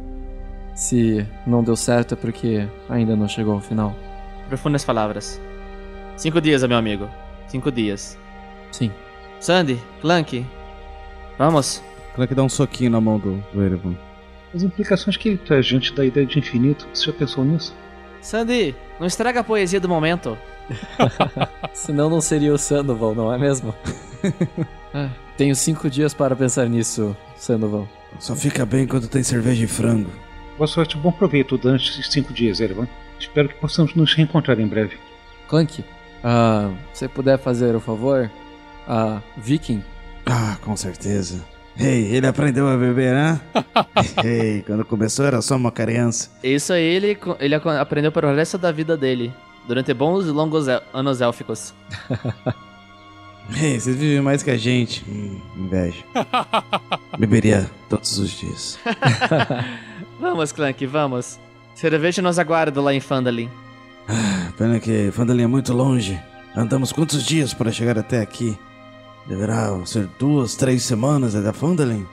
[0.74, 3.94] se não deu certo é porque ainda não chegou ao final.
[4.48, 5.40] Profundas palavras.
[6.16, 7.08] Cinco dias, meu amigo.
[7.48, 8.18] Cinco dias.
[8.70, 8.90] Sim.
[9.44, 10.46] Sandy, Clank,
[11.36, 11.82] vamos.
[12.14, 13.94] Clank dá um soquinho na mão do, do Erevan.
[14.54, 17.76] As implicações que ele traz diante da ideia de infinito, você já pensou nisso?
[18.22, 20.38] Sandy, não estraga a poesia do momento.
[21.74, 23.74] Senão não seria o Sandoval, não é mesmo?
[24.96, 27.86] Ah, Tenho cinco dias para pensar nisso, Sandoval.
[28.20, 30.08] Só fica bem quando tem cerveja e frango.
[30.56, 32.86] Boa sorte, bom proveito durante esses cinco dias, Erevan.
[33.18, 34.96] Espero que possamos nos reencontrar em breve.
[35.48, 35.84] Clank,
[36.22, 38.30] ah, se puder fazer o favor,
[38.88, 39.82] a Viking,
[40.26, 41.42] Ah, com certeza.
[41.76, 43.40] Ei, ele aprendeu a beber, né?
[44.24, 46.30] Ei, quando começou era só uma criança.
[46.42, 49.32] Isso aí ele, ele aprendeu para o resto da vida dele.
[49.66, 51.74] Durante bons e longos anos élficos.
[53.60, 55.04] Ei, vocês vivem mais que a gente.
[55.08, 56.04] Hum, inveja.
[57.18, 58.78] Beberia todos os dias.
[60.20, 61.38] Vamos, Clank, vamos.
[61.74, 63.50] Cerveja nos aguarda lá em Fandalin.
[64.56, 66.18] Pena que Fandalin é muito longe.
[66.56, 68.56] Andamos quantos dias para chegar até aqui?
[69.26, 72.06] Deverá ser duas, três semanas até Fandalin?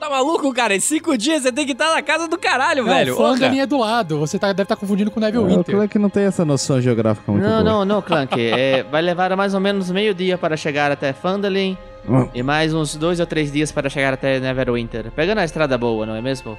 [0.00, 0.74] Tá maluco, cara?
[0.74, 3.10] Em cinco dias você tem que estar na casa do caralho, velho.
[3.14, 4.18] Não, Fandalin é do lado.
[4.18, 5.74] Você tá- deve estar confundindo com o É, o Neverwinter.
[5.74, 7.64] Clank não tem essa noção geográfica muito Não, boa.
[7.64, 8.34] não, não, Clank.
[8.40, 11.76] É, vai levar mais ou menos meio dia para chegar até Fandalin.
[12.08, 15.10] Hum, E mais uns dois ou três dias para chegar até Neverwinter.
[15.10, 16.56] Pegando a estrada boa, não é mesmo?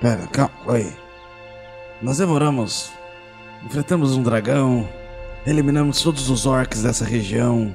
[0.00, 0.92] pera, calma, oi.
[2.02, 2.90] Nós demoramos.
[3.64, 4.88] Enfrentamos um dragão.
[5.46, 7.74] Eliminamos todos os orcs dessa região.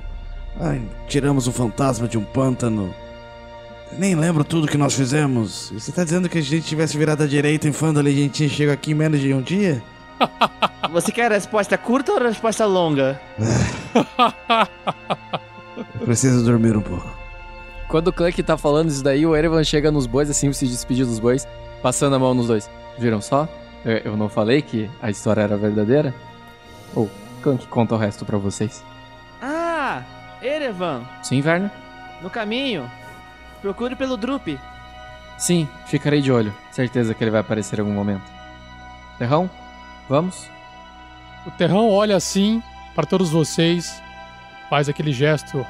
[0.59, 2.93] Ai, tiramos o fantasma de um pântano.
[3.97, 5.71] Nem lembro tudo que nós fizemos.
[5.73, 8.49] Você tá dizendo que a gente tivesse virado à direita em Fandalin e a gente
[8.49, 9.81] chega aqui em menos de um dia?
[10.91, 13.19] Você quer resposta curta ou resposta longa?
[15.99, 17.09] Eu preciso dormir um pouco.
[17.87, 21.05] Quando o Clank tá falando isso daí, o Erevan chega nos bois, assim, se despedir
[21.05, 21.47] dos bois,
[21.81, 22.69] passando a mão nos dois.
[22.97, 23.47] Viram só?
[23.83, 26.13] Eu, eu não falei que a história era verdadeira?
[26.95, 27.09] Ou
[27.43, 28.83] Clank conta o resto pra vocês.
[29.41, 30.03] Ah!
[30.45, 31.03] Erevan!
[31.23, 31.71] Sim, Verne?
[32.21, 32.89] No caminho!
[33.61, 34.59] Procure pelo Drup.
[35.37, 36.53] Sim, ficarei de olho.
[36.71, 38.23] Certeza que ele vai aparecer em algum momento.
[39.17, 39.49] Terrão,
[40.07, 40.47] vamos?
[41.45, 42.61] O Terrão olha assim
[42.93, 44.01] para todos vocês,
[44.69, 45.65] faz aquele gesto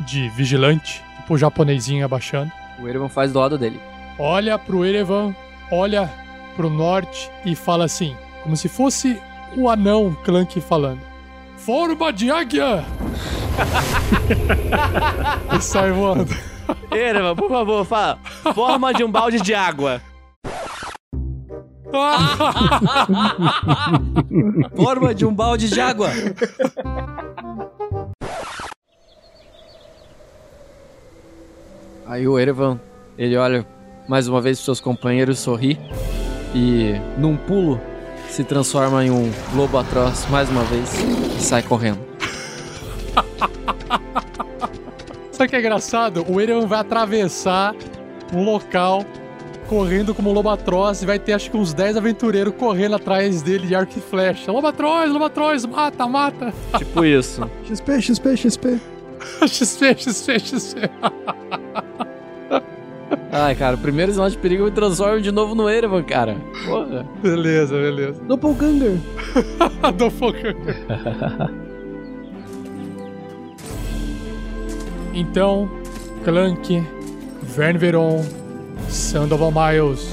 [0.00, 2.52] de vigilante, tipo o japonesinho abaixando.
[2.78, 3.80] O Erevan faz do lado dele.
[4.18, 5.34] Olha pro Erevan,
[5.70, 6.12] olha
[6.56, 9.20] pro norte e fala assim, como se fosse
[9.56, 11.13] o anão Clank falando.
[11.64, 12.84] Forma de águia!
[15.56, 16.28] e sai voando.
[16.92, 18.18] Erevan, por favor, fala.
[18.54, 20.02] Forma de um balde de água.
[24.76, 26.10] Forma de um balde de água.
[32.06, 32.78] Aí o Erevan,
[33.16, 33.66] ele olha
[34.06, 35.78] mais uma vez para seus companheiros, sorri
[36.54, 37.80] e, num pulo,
[38.34, 40.92] se transforma em um lobo atroz mais uma vez
[41.38, 42.00] e sai correndo.
[45.30, 46.26] Sabe o que é engraçado?
[46.28, 47.76] O Erevan vai atravessar
[48.32, 49.04] um local
[49.68, 53.40] correndo como um lobo atroz e vai ter acho que uns 10 aventureiros correndo atrás
[53.40, 54.50] dele de arco e flecha.
[54.50, 56.52] Lobo atroz, lobo atroz, mata, mata.
[56.76, 57.48] Tipo isso.
[57.70, 58.80] XP, XP, XP.
[59.46, 60.90] XP, XP, XP.
[63.36, 66.36] Ai, cara, o primeiro sinal de perigo me transforma de novo no Erevan, cara.
[66.64, 67.04] Porra.
[67.20, 68.22] Beleza, beleza.
[68.22, 68.96] Doppelganger.
[69.96, 70.56] Doppelganger.
[75.12, 75.68] então,
[76.22, 76.86] Clank,
[77.42, 78.24] Vern Veron,
[78.88, 80.08] Sandoval Miles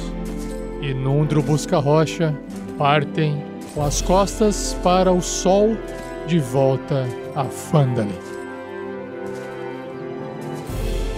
[0.82, 2.36] e Nundro Busca Rocha
[2.76, 3.44] partem
[3.76, 5.78] com as costas para o sol
[6.26, 8.10] de volta a Fandalin.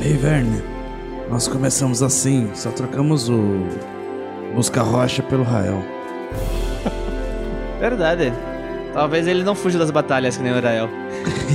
[0.02, 0.73] Ei, Verne,
[1.34, 3.66] nós começamos assim, só trocamos o
[4.54, 5.84] Busca Rocha pelo Rael.
[7.82, 8.32] Verdade.
[8.94, 10.88] Talvez ele não fuja das batalhas que nem o Urael.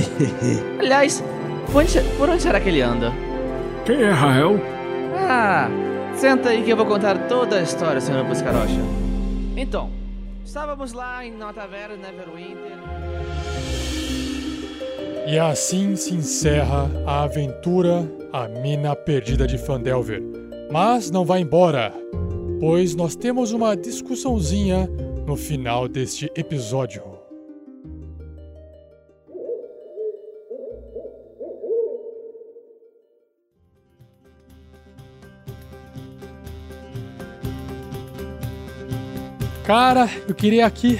[0.79, 1.23] Aliás,
[1.65, 3.13] por onde, por onde será que ele anda?
[3.85, 4.59] Quem é Rael?
[5.17, 5.69] Ah,
[6.13, 8.81] senta aí que eu vou contar toda a história, senhor Buscarocha.
[9.55, 9.89] Então,
[10.43, 12.88] estávamos lá em uma taverna em Neverwinter.
[15.31, 20.23] E assim se encerra a aventura A Mina Perdida de Fandelver.
[20.71, 21.93] Mas não vá embora,
[22.59, 24.89] pois nós temos uma discussãozinha
[25.27, 27.03] no final deste episódio.
[39.63, 40.97] Cara, eu queria aqui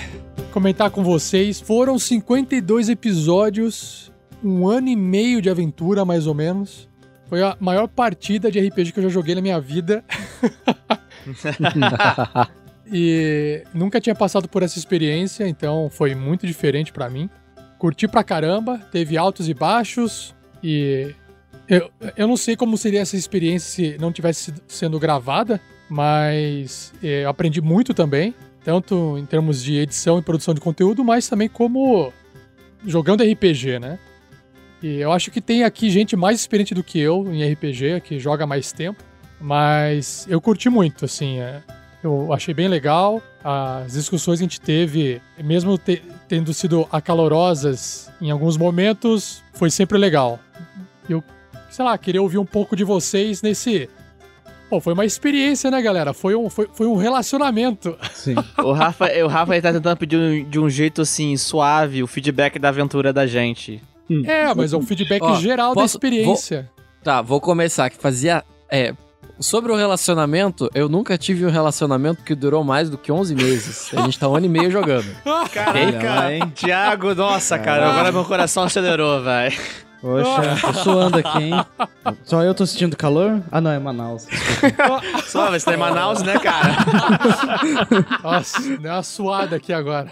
[0.52, 1.60] comentar com vocês.
[1.60, 4.12] Foram 52 episódios,
[4.44, 6.88] um ano e meio de aventura, mais ou menos.
[7.28, 10.04] Foi a maior partida de RPG que eu já joguei na minha vida.
[12.92, 17.30] e nunca tinha passado por essa experiência, então foi muito diferente para mim.
[17.78, 21.14] Curti pra caramba, teve altos e baixos e
[21.68, 27.24] eu, eu não sei como seria essa experiência se não tivesse sendo gravada, mas eh,
[27.24, 28.34] eu aprendi muito também,
[28.64, 32.12] tanto em termos de edição e produção de conteúdo, mas também como
[32.86, 34.00] jogando RPG, né?
[34.82, 38.18] E eu acho que tem aqui gente mais experiente do que eu em RPG, que
[38.20, 39.04] joga mais tempo,
[39.42, 41.62] mas eu curti muito, assim, é,
[42.04, 43.22] eu achei bem legal.
[43.44, 49.70] As discussões que a gente teve, mesmo te- tendo sido acalorosas em alguns momentos, foi
[49.70, 50.40] sempre legal.
[51.10, 51.24] Eu,
[51.70, 53.90] sei lá, queria ouvir um pouco de vocês nesse.
[54.70, 56.14] Pô, foi uma experiência, né, galera?
[56.14, 57.98] Foi um, foi, foi um relacionamento.
[58.14, 58.36] Sim.
[58.64, 62.08] O Rafa, o Rafa ele tá tentando pedir um- de um jeito assim, suave, o
[62.08, 63.82] feedback da aventura da gente.
[64.26, 66.70] É, mas é um feedback Ó, geral da posso- experiência.
[67.04, 67.90] Tá, vou começar.
[67.90, 68.44] Que fazia.
[68.70, 68.94] É.
[69.40, 73.90] Sobre o relacionamento, eu nunca tive um relacionamento que durou mais do que 11 meses.
[73.96, 75.06] A gente tá um ano e meio jogando.
[75.54, 76.52] Caraca, hein?
[76.54, 79.56] Thiago, nossa, cara, agora meu coração acelerou, velho.
[80.02, 81.66] Poxa, tô suando aqui, hein?
[82.24, 83.42] Só eu tô sentindo calor?
[83.52, 84.26] Ah, não, é Manaus.
[85.28, 86.76] Só, você tá em Manaus, né, cara?
[88.24, 90.10] Nossa, deu uma suada aqui agora.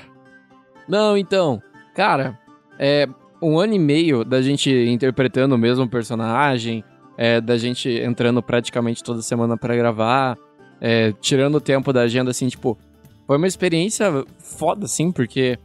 [0.87, 1.61] Não, então,
[1.95, 2.37] cara,
[2.79, 3.07] é
[3.41, 6.83] um ano e meio da gente interpretando o mesmo personagem,
[7.17, 10.37] é, da gente entrando praticamente toda semana pra gravar,
[10.79, 12.77] é, tirando o tempo da agenda, assim, tipo,
[13.25, 15.57] foi uma experiência foda, assim, porque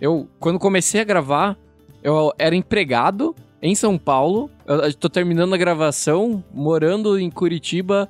[0.00, 1.56] eu, quando comecei a gravar,
[2.02, 8.08] eu era empregado em São Paulo, eu, eu tô terminando a gravação, morando em Curitiba,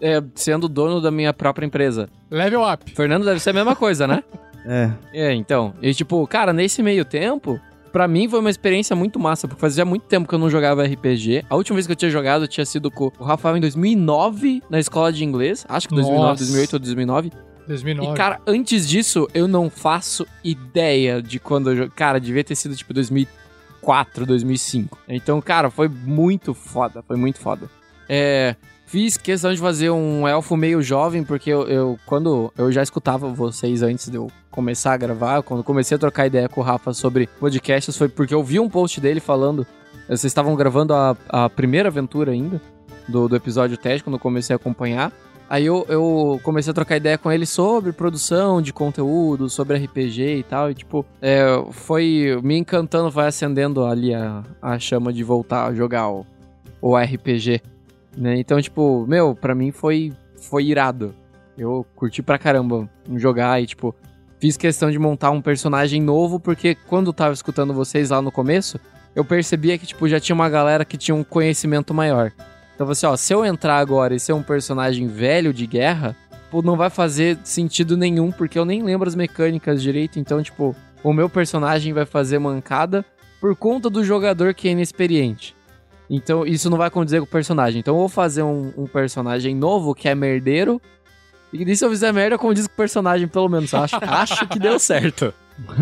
[0.00, 2.08] é, sendo dono da minha própria empresa.
[2.30, 2.90] Level up.
[2.90, 4.22] Fernando deve ser a mesma coisa, né?
[4.64, 4.92] É.
[5.12, 5.74] É, então.
[5.82, 7.60] E tipo, cara, nesse meio tempo,
[7.92, 10.84] pra mim foi uma experiência muito massa, porque fazia muito tempo que eu não jogava
[10.84, 11.44] RPG.
[11.48, 14.80] A última vez que eu tinha jogado tinha sido com o Rafael em 2009, na
[14.80, 15.66] escola de inglês.
[15.68, 16.44] Acho que 2009, Nossa.
[16.44, 17.32] 2008 ou 2009.
[17.68, 18.12] 2009.
[18.12, 21.92] E, cara, antes disso, eu não faço ideia de quando eu joguei.
[21.94, 24.98] Cara, devia ter sido tipo 2004, 2005.
[25.08, 27.70] Então, cara, foi muito foda, foi muito foda.
[28.08, 28.56] É.
[28.92, 33.26] Fiz questão de fazer um elfo meio jovem, porque eu, eu- quando eu já escutava
[33.32, 36.92] vocês antes de eu começar a gravar, quando comecei a trocar ideia com o Rafa
[36.92, 39.66] sobre podcasts, foi porque eu vi um post dele falando.
[40.06, 42.60] Vocês estavam gravando a, a primeira aventura ainda,
[43.08, 45.10] do, do episódio teste, quando eu comecei a acompanhar.
[45.48, 50.36] Aí eu, eu comecei a trocar ideia com ele sobre produção de conteúdo, sobre RPG
[50.38, 50.70] e tal.
[50.70, 55.74] E, tipo, é, foi me encantando, vai acendendo ali a, a chama de voltar a
[55.74, 56.26] jogar o,
[56.80, 57.62] o RPG.
[58.16, 58.38] Né?
[58.38, 61.14] Então, tipo, meu, pra mim foi, foi irado.
[61.56, 63.94] Eu curti pra caramba jogar e, tipo,
[64.38, 68.32] fiz questão de montar um personagem novo, porque quando eu tava escutando vocês lá no
[68.32, 68.78] começo,
[69.14, 72.32] eu percebia que, tipo, já tinha uma galera que tinha um conhecimento maior.
[72.74, 76.62] Então, você, ó, se eu entrar agora e ser um personagem velho de guerra, tipo,
[76.62, 81.12] não vai fazer sentido nenhum, porque eu nem lembro as mecânicas direito, então, tipo, o
[81.12, 83.04] meu personagem vai fazer mancada
[83.40, 85.56] por conta do jogador que é inexperiente.
[86.14, 87.80] Então, isso não vai condizer com o personagem.
[87.80, 90.78] Então, eu vou fazer um, um personagem novo que é merdeiro.
[91.50, 93.72] E se eu fizer merda, condiz com o personagem, pelo menos.
[93.72, 95.32] Acho, acho que deu certo.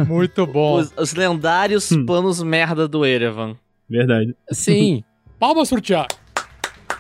[0.07, 0.79] Muito bom.
[0.79, 2.07] Os, os lendários Hum.
[2.07, 3.57] planos merda do Erevan.
[3.89, 4.37] Verdade.
[4.53, 5.03] Sim.
[5.39, 6.07] Palmas pro Thiago.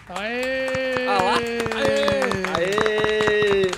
[0.08, 1.06] Aê!
[1.06, 1.34] Ah lá.
[2.56, 3.70] Aê!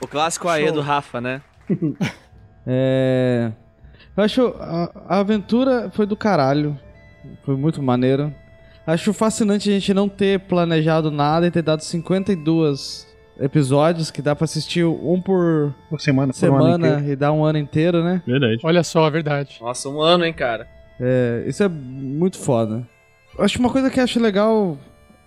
[0.00, 1.40] O clássico aê do Rafa, né?
[2.68, 3.52] É.
[4.16, 4.46] Eu acho.
[4.58, 6.76] A, a aventura foi do caralho.
[7.44, 8.32] Foi muito maneiro.
[8.86, 13.06] Acho fascinante a gente não ter planejado nada e ter dado 52
[13.40, 17.44] episódios, que dá pra assistir um por Por semana, por um semana e dar um
[17.44, 18.22] ano inteiro, né?
[18.26, 18.60] Verdade.
[18.62, 19.58] Olha só, é verdade.
[19.60, 20.68] Nossa, um ano, hein, cara.
[21.00, 22.86] É, isso é muito foda.
[23.36, 24.78] Eu Acho uma coisa que eu acho legal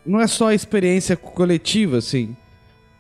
[0.06, 2.36] não é só a experiência coletiva, assim.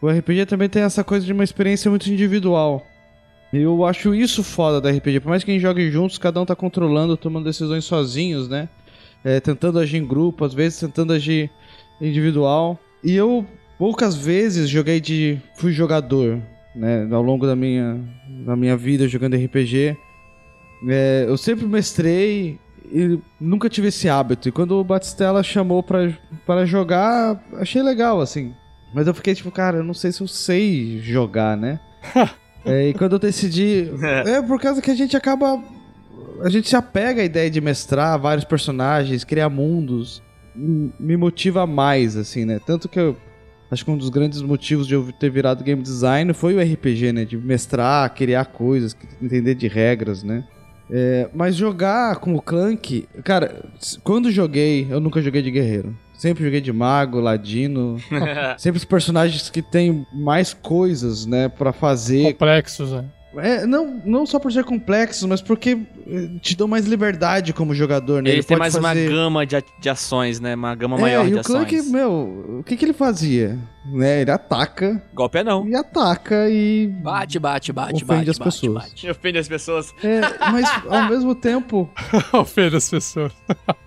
[0.02, 2.86] O RPG também tem essa coisa de uma experiência muito individual.
[3.52, 5.22] E eu acho isso foda da RPG.
[5.22, 8.70] Por mais que a gente jogue juntos, cada um tá controlando, tomando decisões sozinhos, né?
[9.24, 11.50] É, tentando agir em grupo, às vezes tentando agir
[12.02, 12.80] individual.
[13.04, 13.46] E eu
[13.78, 15.40] poucas vezes joguei de.
[15.56, 16.42] fui jogador,
[16.76, 17.08] né?
[17.12, 18.00] Ao longo da minha,
[18.46, 19.98] da minha vida jogando RPG.
[20.88, 22.58] É, eu sempre mestrei
[22.92, 24.50] e nunca tive esse hábito.
[24.50, 26.12] E quando o Batistella chamou pra,
[26.46, 28.54] pra jogar, achei legal, assim.
[28.94, 31.80] Mas eu fiquei tipo, cara, eu não sei se eu sei jogar, né?
[32.66, 33.90] É, e quando eu decidi.
[34.28, 35.64] É por causa que a gente acaba.
[36.44, 40.22] A gente se apega à ideia de mestrar vários personagens, criar mundos.
[40.56, 42.60] Me motiva mais, assim, né?
[42.66, 43.18] Tanto que eu.
[43.72, 47.14] Acho que um dos grandes motivos de eu ter virado game design foi o RPG,
[47.14, 47.24] né?
[47.24, 50.44] De mestrar, criar coisas, entender de regras, né?
[50.92, 53.64] É, mas jogar com o Clank, cara,
[54.04, 55.96] quando joguei, eu nunca joguei de guerreiro.
[56.18, 57.98] Sempre joguei de mago, ladino.
[58.58, 62.34] sempre os personagens que têm mais coisas, né, Pra fazer.
[62.34, 63.06] Complexos, né?
[63.38, 65.78] É, não, não só por ser complexos, mas porque
[66.08, 68.32] eh, te dão mais liberdade como jogador, né?
[68.32, 69.08] Ele, tem pode mais fazer...
[69.08, 70.56] uma gama de, de ações, né?
[70.56, 71.92] Uma gama É, maior e de o Clank, ações.
[71.92, 73.60] meu, o que que ele fazia?
[73.92, 75.68] Né, ele ataca Golpe é não.
[75.68, 78.84] e ataca e Bate, bate, bate, Ofende bate, as bate, pessoas.
[78.84, 79.10] bate.
[79.10, 79.96] Ofende as pessoas.
[80.04, 81.90] É, mas ao mesmo tempo,
[82.34, 83.32] Ofenda as pessoas.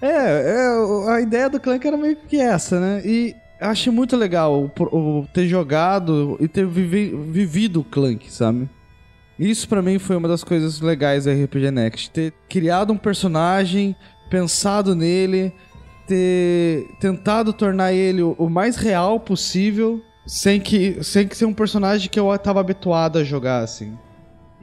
[0.00, 3.02] É, é, a ideia do Clank era meio que essa, né?
[3.04, 8.68] E acho muito legal o, o ter jogado e ter vivi- vivido o Clank, sabe?
[9.38, 12.10] Isso pra mim foi uma das coisas legais da RPG Next.
[12.10, 13.94] Ter criado um personagem,
[14.28, 15.52] pensado nele,
[16.06, 22.08] ter tentado tornar ele o, mais real possível, sem que, sem que ser um personagem
[22.08, 23.96] que eu tava habituado a jogar, assim.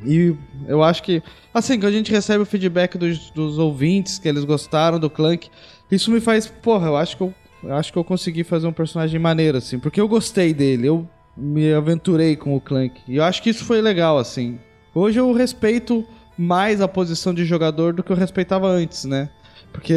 [0.03, 0.35] E
[0.67, 1.23] eu acho que,
[1.53, 5.49] assim, quando a gente recebe o feedback dos, dos ouvintes, que eles gostaram do Clank,
[5.89, 7.33] isso me faz, porra, eu acho que eu,
[7.63, 11.07] eu acho que eu consegui fazer um personagem maneiro, assim, porque eu gostei dele, eu
[11.37, 13.01] me aventurei com o Clank.
[13.07, 14.59] E eu acho que isso foi legal, assim.
[14.95, 16.05] Hoje eu respeito
[16.37, 19.29] mais a posição de jogador do que eu respeitava antes, né?
[19.71, 19.93] Porque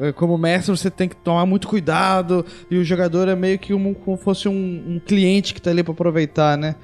[0.00, 3.74] eh, como mestre você tem que tomar muito cuidado e o jogador é meio que
[3.74, 6.76] um- como fosse um, um cliente que tá ali pra aproveitar, né?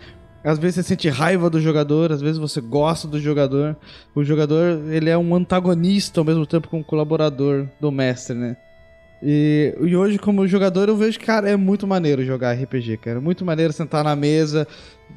[0.43, 3.76] Às vezes você sente raiva do jogador, às vezes você gosta do jogador.
[4.12, 8.56] O jogador, ele é um antagonista ao mesmo tempo que um colaborador do mestre, né?
[9.22, 13.18] E, e hoje, como jogador, eu vejo que, cara, é muito maneiro jogar RPG, cara.
[13.18, 14.66] É muito maneiro sentar na mesa,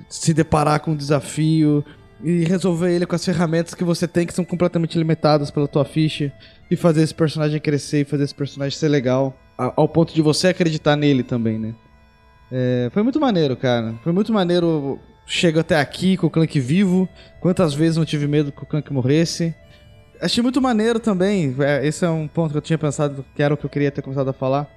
[0.07, 1.83] se deparar com um desafio
[2.23, 5.85] e resolver ele com as ferramentas que você tem, que são completamente limitadas pela tua
[5.85, 6.31] ficha,
[6.69, 10.49] e fazer esse personagem crescer e fazer esse personagem ser legal, ao ponto de você
[10.49, 11.75] acreditar nele também, né?
[12.51, 13.95] É, foi muito maneiro, cara.
[14.03, 14.99] Foi muito maneiro.
[15.25, 17.09] Chego até aqui com o Clank vivo.
[17.39, 19.55] Quantas vezes não tive medo que o Clank morresse.
[20.21, 21.55] Achei muito maneiro também.
[21.59, 23.91] é, esse é um ponto que eu tinha pensado que era o que eu queria
[23.91, 24.69] ter começado a falar.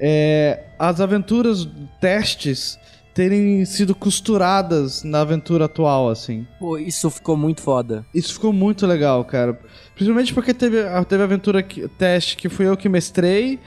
[0.00, 1.68] É, as aventuras,
[2.00, 2.78] testes,
[3.14, 6.46] terem sido costuradas na aventura atual, assim.
[6.58, 8.04] Pô, isso ficou muito foda.
[8.14, 9.58] Isso ficou muito legal, cara.
[9.94, 13.58] Principalmente porque teve, a- teve a aventura que, teste que fui eu que mestrei.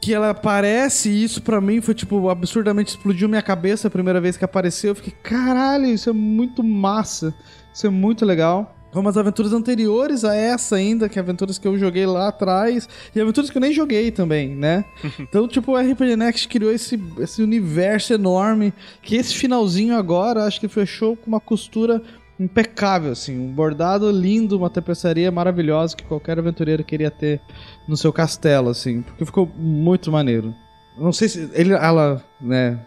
[0.00, 4.20] Que ela aparece e isso pra mim foi tipo absurdamente explodiu minha cabeça a primeira
[4.20, 4.90] vez que apareceu.
[4.90, 7.34] Eu fiquei, caralho, isso é muito massa.
[7.74, 8.75] Isso é muito legal.
[8.96, 12.88] Como as aventuras anteriores a essa ainda, que é aventuras que eu joguei lá atrás,
[13.14, 14.86] e aventuras que eu nem joguei também, né?
[15.20, 20.58] então, tipo, o RPG Next criou esse, esse universo enorme, que esse finalzinho agora, acho
[20.58, 22.00] que fechou com uma costura
[22.40, 27.38] impecável, assim, um bordado lindo, uma tapeçaria maravilhosa que qualquer aventureiro queria ter
[27.86, 30.54] no seu castelo, assim, porque ficou muito maneiro.
[30.96, 32.80] Não sei se ele, ela, né,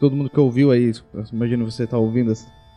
[0.00, 0.92] todo mundo que ouviu aí,
[1.30, 2.32] imagina você tá ouvindo,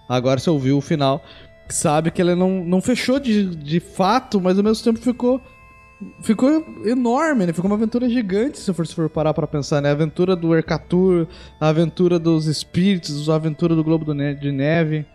[0.10, 1.24] agora você ouviu o final,
[1.70, 5.42] sabe que ele não, não fechou de, de fato, mas ao mesmo tempo ficou
[6.22, 7.54] ficou enorme, né?
[7.54, 9.90] Ficou uma aventura gigante, se for, se for parar pra pensar, né?
[9.90, 11.28] A aventura do Ercatur,
[11.60, 15.06] a aventura dos espíritos, a aventura do Globo de Neve.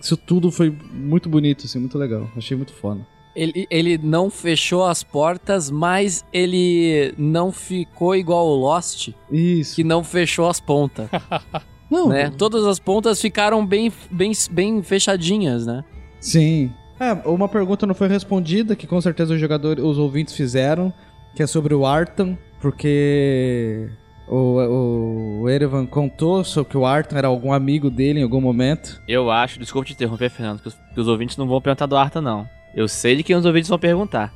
[0.00, 2.28] Isso tudo foi muito bonito, assim, muito legal.
[2.36, 3.06] Achei muito foda.
[3.34, 9.10] Ele, ele não fechou as portas, mas ele não ficou igual o Lost.
[9.30, 9.76] Isso.
[9.76, 11.08] Que não fechou as pontas.
[11.90, 12.08] não.
[12.08, 12.30] Né?
[12.30, 15.84] Todas as pontas ficaram bem, bem, bem fechadinhas, né?
[16.20, 16.72] Sim.
[16.98, 20.92] É, uma pergunta não foi respondida, que com certeza os jogadores, os ouvintes fizeram,
[21.34, 23.88] que é sobre o Artan, porque
[24.26, 29.00] o, o Erevan contou sobre que o Artan era algum amigo dele em algum momento.
[29.06, 31.96] Eu acho, desculpa te interromper, Fernando, que os, que os ouvintes não vão perguntar do
[31.96, 32.48] Artan, não.
[32.74, 34.32] Eu sei de quem os ouvintes vão perguntar.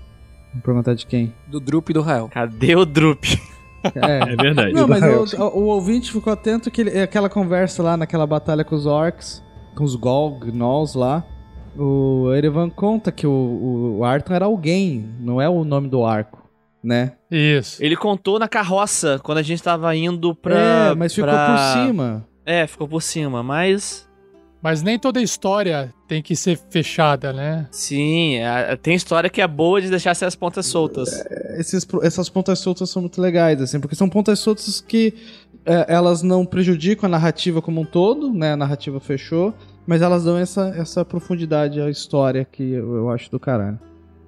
[0.52, 1.32] Vou perguntar de quem?
[1.46, 2.28] Do Drup e do Rael.
[2.28, 3.24] Cadê o Drup?
[3.94, 4.72] É, é verdade.
[4.72, 8.64] Não, mas o, o, o, ouvinte ficou atento que ele, aquela conversa lá naquela batalha
[8.64, 9.42] com os orcs,
[9.74, 11.24] com os Gol, Gnolls lá.
[11.76, 16.48] O Erevan conta que o, o Arton era alguém, não é o nome do arco,
[16.82, 17.12] né?
[17.30, 17.82] Isso.
[17.82, 20.90] Ele contou na carroça quando a gente tava indo pra.
[20.90, 21.46] É, mas ficou pra...
[21.46, 22.26] por cima.
[22.44, 24.09] É, ficou por cima, mas
[24.62, 27.66] mas nem toda história tem que ser fechada, né?
[27.70, 31.24] Sim, é, tem história que é boa de deixar essas pontas soltas.
[31.30, 35.14] É, esses, essas pontas soltas são muito legais, assim, porque são pontas soltas que
[35.64, 38.52] é, elas não prejudicam a narrativa como um todo, né?
[38.52, 39.54] A narrativa fechou,
[39.86, 43.78] mas elas dão essa, essa profundidade à história que eu, eu acho do caralho.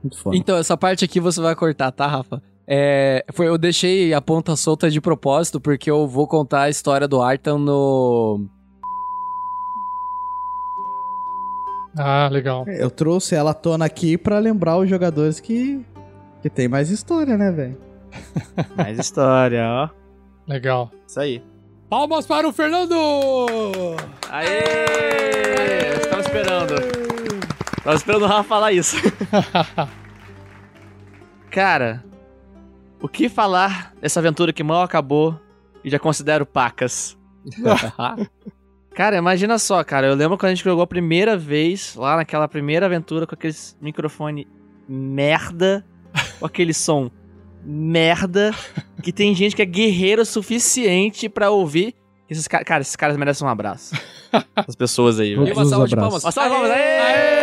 [0.03, 0.37] Muito foda.
[0.37, 2.43] Então, essa parte aqui você vai cortar, tá, Rafa?
[2.67, 7.07] É, foi, eu deixei a ponta solta de propósito, porque eu vou contar a história
[7.07, 8.49] do Arthur no
[11.97, 12.65] Ah, legal.
[12.69, 15.85] Eu trouxe ela à tona aqui para lembrar os jogadores que,
[16.41, 17.79] que tem mais história, né, velho?
[18.77, 19.89] mais história, ó.
[20.47, 20.91] Legal.
[21.07, 21.43] Isso aí.
[21.89, 22.95] Palmas para o Fernando!
[24.31, 24.47] Aê!
[24.49, 25.95] Aê!
[25.95, 26.75] Eu tava esperando.
[27.85, 28.97] Tava esperando o Rafa falar isso.
[31.51, 32.03] Cara,
[33.01, 35.39] o que falar dessa aventura que mal acabou
[35.85, 37.19] e já considero pacas?
[38.95, 40.07] Cara, imagina só, cara.
[40.07, 43.77] Eu lembro quando a gente jogou a primeira vez, lá naquela primeira aventura, com aqueles
[43.81, 44.47] microfone
[44.89, 45.85] merda,
[46.39, 47.11] com aquele som
[47.65, 48.53] merda,
[49.03, 51.95] que tem gente que é guerreiro o suficiente para ouvir.
[52.29, 53.95] Esses cara, cara, esses caras merecem um abraço.
[54.57, 55.35] As pessoas aí.
[55.35, 56.25] Todos uma salva de palmas.
[56.25, 57.43] Uma salva de palmas.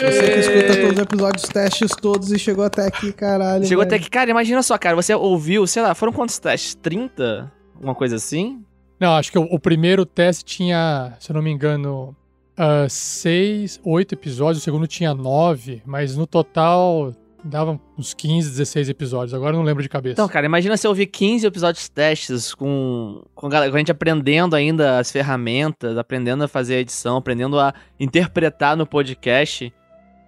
[0.00, 3.64] Você que escuta todos os episódios, testes todos e chegou até aqui, caralho.
[3.66, 3.94] Chegou velho.
[3.94, 4.08] até aqui.
[4.08, 4.96] Cara, imagina só, cara.
[4.96, 6.74] Você ouviu, sei lá, foram quantos testes?
[6.76, 7.52] 30?
[7.80, 8.64] Uma coisa assim?
[8.98, 12.16] Não, acho que o, o, primeiro teste tinha, se eu não me engano,
[12.58, 17.14] uh, seis, oito episódios, o segundo tinha nove, mas no total
[17.44, 20.14] dava uns 15, 16 episódios, agora eu não lembro de cabeça.
[20.14, 25.10] Então, cara, imagina você ouvir 15 episódios testes com, com, a, gente aprendendo ainda as
[25.10, 29.72] ferramentas, aprendendo a fazer a edição, aprendendo a interpretar no podcast,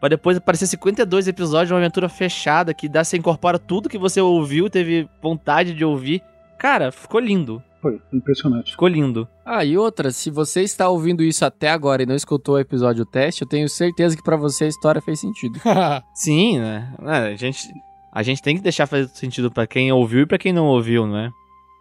[0.01, 3.99] para depois aparecer 52 episódios de uma aventura fechada que dá, você incorpora tudo que
[3.99, 6.23] você ouviu, teve vontade de ouvir.
[6.59, 7.63] Cara, ficou lindo.
[7.81, 8.73] Foi impressionante.
[8.73, 9.27] Ficou lindo.
[9.45, 13.07] Ah, e outra, se você está ouvindo isso até agora e não escutou o episódio
[13.07, 15.59] teste, eu tenho certeza que para você a história fez sentido.
[16.15, 16.93] Sim, né?
[17.03, 17.69] É, a gente,
[18.13, 21.07] a gente tem que deixar fazer sentido para quem ouviu e para quem não ouviu,
[21.07, 21.31] não é?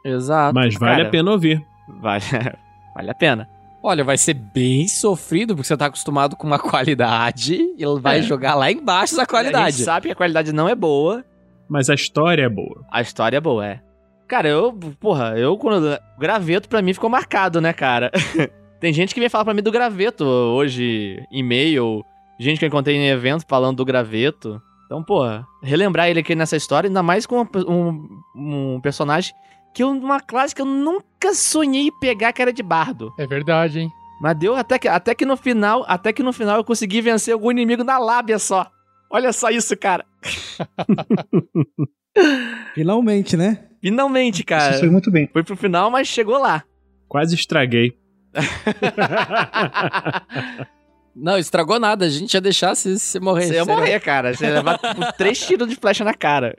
[0.06, 0.56] Exato.
[0.56, 1.62] Mas vale Cara, a pena ouvir.
[2.02, 2.24] Vale,
[2.96, 3.50] vale a pena.
[3.84, 8.20] Olha, vai ser bem sofrido, porque você tá acostumado com uma qualidade e ele vai
[8.20, 8.22] É.
[8.22, 9.76] jogar lá embaixo essa A qualidade.
[9.78, 11.24] gente sabe que a qualidade não é boa.
[11.68, 12.84] Mas a história é boa.
[12.92, 13.82] A história é boa, é.
[14.30, 16.00] Cara, eu, porra, eu quando.
[16.16, 18.12] O graveto pra mim ficou marcado, né, cara?
[18.80, 22.06] Tem gente que vem falar pra mim do graveto hoje, e-mail,
[22.40, 24.62] gente que eu encontrei em evento falando do graveto.
[24.86, 29.34] Então, porra, relembrar ele aqui nessa história, ainda mais com um, um personagem
[29.74, 33.12] que eu, uma classe que eu nunca sonhei pegar que era de bardo.
[33.18, 33.90] É verdade, hein?
[34.22, 37.34] Mas deu até que, até que no final, até que no final eu consegui vencer
[37.34, 38.70] algum inimigo na lábia só.
[39.12, 40.06] Olha só isso, cara.
[42.76, 43.69] Finalmente, né?
[43.82, 44.72] Finalmente, cara.
[44.72, 45.30] Isso foi muito bem.
[45.32, 46.64] Foi pro final, mas chegou lá.
[47.08, 47.98] Quase estraguei.
[51.16, 52.06] Não, estragou nada.
[52.06, 53.48] A gente ia deixar se você morrer.
[53.48, 54.34] Você ia morrer, cara.
[54.34, 56.56] Você ia levar tipo, três tiros de flecha na cara.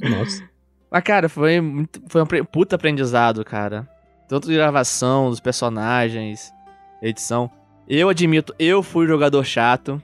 [0.00, 0.42] Nossa.
[0.90, 3.88] Mas, cara, foi, muito, foi um puta aprendizado, cara.
[4.28, 6.52] Tanto de gravação, dos personagens,
[7.00, 7.50] edição.
[7.88, 10.02] Eu admito, eu fui jogador chato.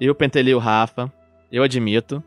[0.00, 1.12] Eu pentelei o Rafa.
[1.50, 2.22] Eu admito.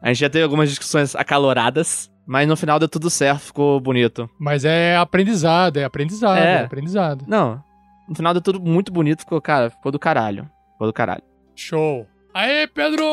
[0.00, 2.10] A gente já teve algumas discussões acaloradas.
[2.32, 4.26] Mas no final deu tudo certo, ficou bonito.
[4.38, 6.64] Mas é aprendizado, é aprendizado, é, É.
[6.64, 7.26] aprendizado.
[7.28, 7.62] Não,
[8.08, 10.48] no final deu tudo muito bonito, ficou, cara, ficou do caralho.
[10.72, 11.22] Ficou do caralho.
[11.54, 12.06] Show.
[12.32, 13.04] Aê, Pedro!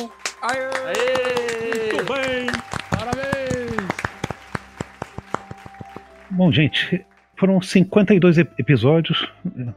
[0.00, 0.12] Muito
[2.12, 2.46] bem.
[2.90, 3.86] Parabéns!
[6.30, 7.06] Bom, gente,
[7.38, 9.28] Foram 52 episódios.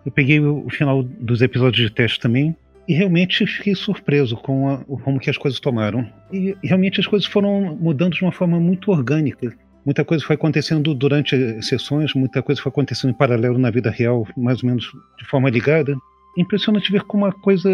[0.03, 2.55] Eu peguei o final dos episódios de teste também.
[2.89, 6.11] E realmente fiquei surpreso com a, o rumo que as coisas tomaram.
[6.33, 9.55] E, e realmente as coisas foram mudando de uma forma muito orgânica.
[9.85, 14.27] Muita coisa foi acontecendo durante sessões, muita coisa foi acontecendo em paralelo na vida real,
[14.35, 14.85] mais ou menos
[15.19, 15.95] de forma ligada.
[16.35, 17.69] Impressionante ver como a coisa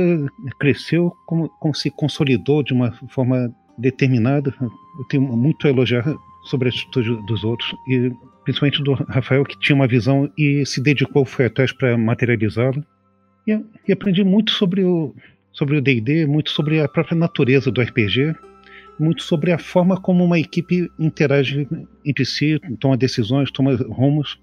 [0.60, 4.54] cresceu, como, como se consolidou de uma forma determinada.
[4.62, 6.14] Eu tenho muito a elogiar
[6.44, 8.12] sobre a atitude dos outros, e
[8.44, 12.84] principalmente do Rafael, que tinha uma visão e se dedicou, foi atrás para materializá-la.
[13.48, 15.14] E, e, aprendi muito sobre o
[15.52, 18.36] sobre o D&D, muito sobre a própria natureza do RPG,
[19.00, 21.66] muito sobre a forma como uma equipe interage
[22.06, 24.38] entre si, toma decisões, toma rumos.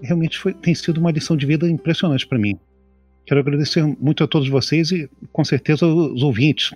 [0.00, 2.58] Realmente foi, tem sido uma lição de vida impressionante para mim.
[3.26, 6.72] Quero agradecer muito a todos vocês e, com certeza, os ouvintes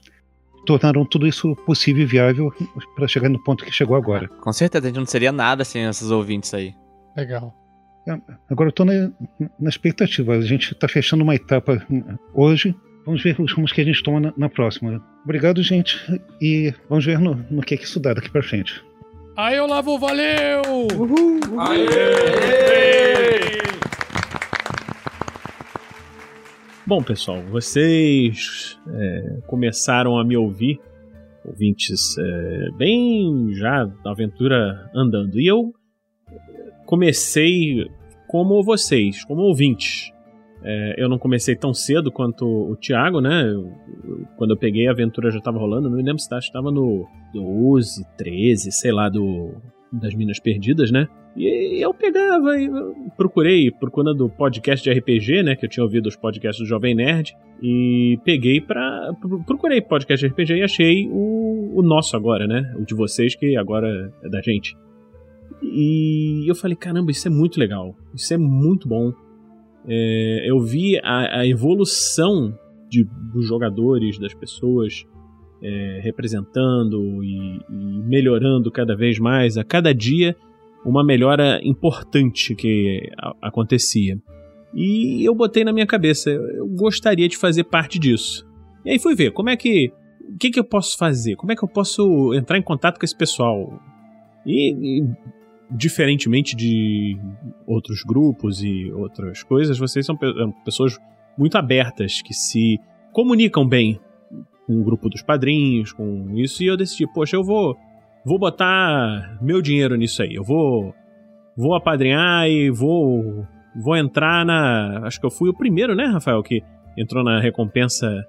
[0.66, 2.52] tornaram tudo isso possível e viável
[2.94, 4.28] para chegar no ponto que chegou agora.
[4.28, 6.74] Com certeza, a gente não seria nada sem esses ouvintes aí.
[7.16, 7.59] Legal.
[8.48, 9.10] Agora eu estou na,
[9.58, 10.34] na, expectativa.
[10.34, 11.84] A gente está fechando uma etapa
[12.34, 12.74] hoje.
[13.04, 15.02] Vamos ver os rumos que a gente toma na, na próxima.
[15.24, 15.98] Obrigado, gente.
[16.40, 18.82] E vamos ver no, no que é que isso dá daqui para frente.
[19.36, 20.62] Aí, Olavo, valeu!
[20.96, 21.40] Uhul!
[21.58, 21.88] Aê!
[21.88, 23.60] Aê!
[26.90, 30.80] Bom, pessoal, vocês é, começaram a me ouvir,
[31.44, 35.38] ouvintes, é, bem já na aventura andando.
[35.38, 35.72] E eu
[36.86, 37.88] comecei
[38.30, 40.12] como vocês, como ouvintes.
[40.62, 43.42] É, eu não comecei tão cedo quanto o Thiago, né?
[43.42, 43.72] Eu,
[44.36, 48.04] quando eu peguei a aventura já estava rolando, não me lembro se estava no 12,
[48.16, 49.52] 13, sei lá, do,
[49.92, 51.08] das Minas Perdidas, né?
[51.36, 52.70] E eu pegava e
[53.16, 55.56] procurei, procurando podcast de RPG, né?
[55.56, 57.34] Que eu tinha ouvido os podcasts do Jovem Nerd.
[57.60, 59.12] E peguei pra.
[59.44, 62.74] Procurei podcast de RPG e achei o, o nosso agora, né?
[62.78, 64.76] O de vocês, que agora é da gente.
[65.62, 67.94] E eu falei, caramba, isso é muito legal.
[68.14, 69.12] Isso é muito bom.
[69.86, 72.56] É, eu vi a, a evolução
[72.88, 75.04] de, dos jogadores, das pessoas.
[75.62, 80.34] É, representando e, e melhorando cada vez mais a cada dia
[80.84, 83.10] uma melhora importante que
[83.42, 84.18] acontecia.
[84.74, 88.46] E eu botei na minha cabeça, eu gostaria de fazer parte disso.
[88.84, 89.92] E aí fui ver, como é que.
[90.32, 91.34] O que, que eu posso fazer?
[91.34, 93.80] Como é que eu posso entrar em contato com esse pessoal?
[94.46, 95.08] E, e
[95.70, 97.18] diferentemente de
[97.66, 100.16] outros grupos e outras coisas, vocês são
[100.64, 100.98] pessoas
[101.38, 102.78] muito abertas, que se
[103.12, 104.00] comunicam bem
[104.66, 107.76] com o grupo dos padrinhos, com isso, e eu decidi, poxa, eu vou
[108.24, 110.34] vou botar meu dinheiro nisso aí.
[110.34, 110.94] Eu vou
[111.56, 116.42] vou apadrinhar e vou vou entrar na, acho que eu fui o primeiro, né, Rafael,
[116.42, 116.62] que
[116.96, 118.24] entrou na recompensa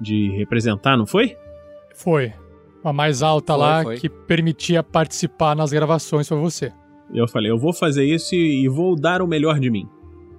[0.00, 1.36] de representar, não foi?
[1.94, 2.32] Foi.
[2.88, 3.96] A mais alta foi, lá foi.
[3.96, 6.72] que permitia participar nas gravações foi você.
[7.12, 9.88] Eu falei, eu vou fazer isso e, e vou dar o melhor de mim.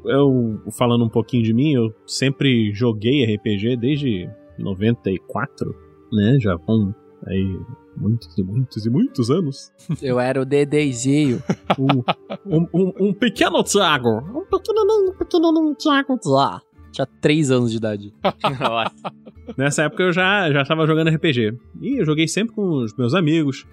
[0.06, 5.76] Eu, falando um pouquinho de mim, eu sempre joguei RPG desde 94,
[6.12, 6.38] né?
[6.40, 6.94] Já com
[7.28, 7.60] aí
[7.98, 9.72] muitos e muitos e muitos anos.
[10.02, 11.44] Eu era o Dedezinho.
[11.78, 12.04] um,
[12.46, 14.10] um, um, um, pequeno Thiago.
[14.10, 16.20] Um pequeno, um pequeno Thiago.
[16.26, 16.62] Lá.
[16.92, 18.14] Tinha 3 anos de idade.
[19.58, 21.54] Nessa época eu já, já tava jogando RPG.
[21.82, 23.66] E eu joguei sempre com os meus amigos.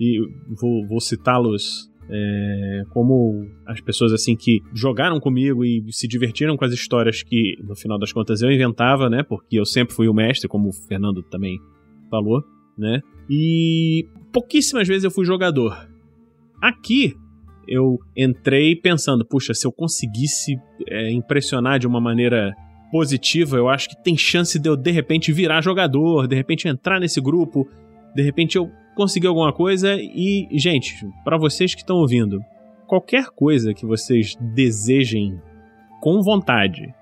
[0.00, 0.20] E
[0.60, 6.64] vou, vou citá-los é, como as pessoas assim que jogaram comigo e se divertiram com
[6.64, 9.22] as histórias que, no final das contas, eu inventava, né?
[9.22, 11.58] Porque eu sempre fui o mestre, como o Fernando também
[12.08, 12.42] falou
[12.78, 13.02] né?
[13.28, 15.76] E pouquíssimas vezes eu fui jogador.
[16.62, 17.16] Aqui
[17.68, 20.58] eu entrei pensando, puxa, se eu conseguisse
[20.88, 22.54] é, impressionar de uma maneira
[22.90, 26.98] positiva, eu acho que tem chance de eu de repente virar jogador, de repente entrar
[26.98, 27.68] nesse grupo,
[28.14, 32.40] de repente eu conseguir alguma coisa e, gente, para vocês que estão ouvindo,
[32.86, 35.40] qualquer coisa que vocês desejem
[36.00, 36.92] com vontade,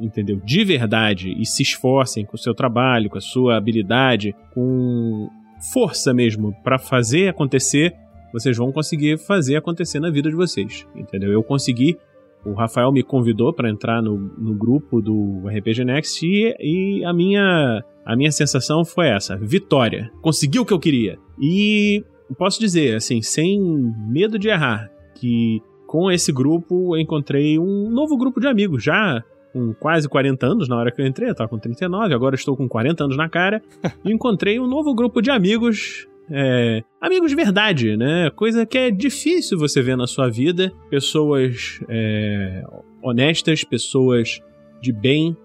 [0.00, 0.40] entendeu?
[0.44, 5.30] De verdade e se esforcem com o seu trabalho, com a sua habilidade, com
[5.72, 7.94] força mesmo para fazer acontecer,
[8.32, 11.30] vocês vão conseguir fazer acontecer na vida de vocês, entendeu?
[11.30, 11.96] Eu consegui,
[12.44, 17.12] o Rafael me convidou para entrar no, no grupo do RPG Next e, e a
[17.12, 20.10] minha a minha sensação foi essa, vitória.
[20.20, 21.18] Consegui o que eu queria.
[21.38, 22.04] E
[22.36, 23.60] posso dizer, assim, sem
[24.08, 29.22] medo de errar, que com esse grupo eu encontrei um novo grupo de amigos, já
[29.52, 32.56] com quase 40 anos na hora que eu entrei, eu tava com 39, agora estou
[32.56, 33.60] com 40 anos na cara,
[34.04, 36.06] e encontrei um novo grupo de amigos.
[36.30, 38.30] É, amigos de verdade, né?
[38.30, 40.72] Coisa que é difícil você ver na sua vida.
[40.88, 42.62] Pessoas é,
[43.02, 44.40] honestas, pessoas
[44.80, 45.36] de bem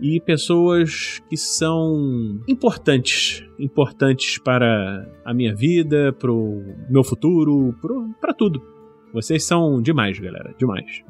[0.00, 6.60] e pessoas que são importantes, importantes para a minha vida, pro
[6.90, 7.72] meu futuro,
[8.20, 8.60] para tudo.
[9.12, 10.54] Vocês são demais, galera.
[10.58, 11.02] Demais.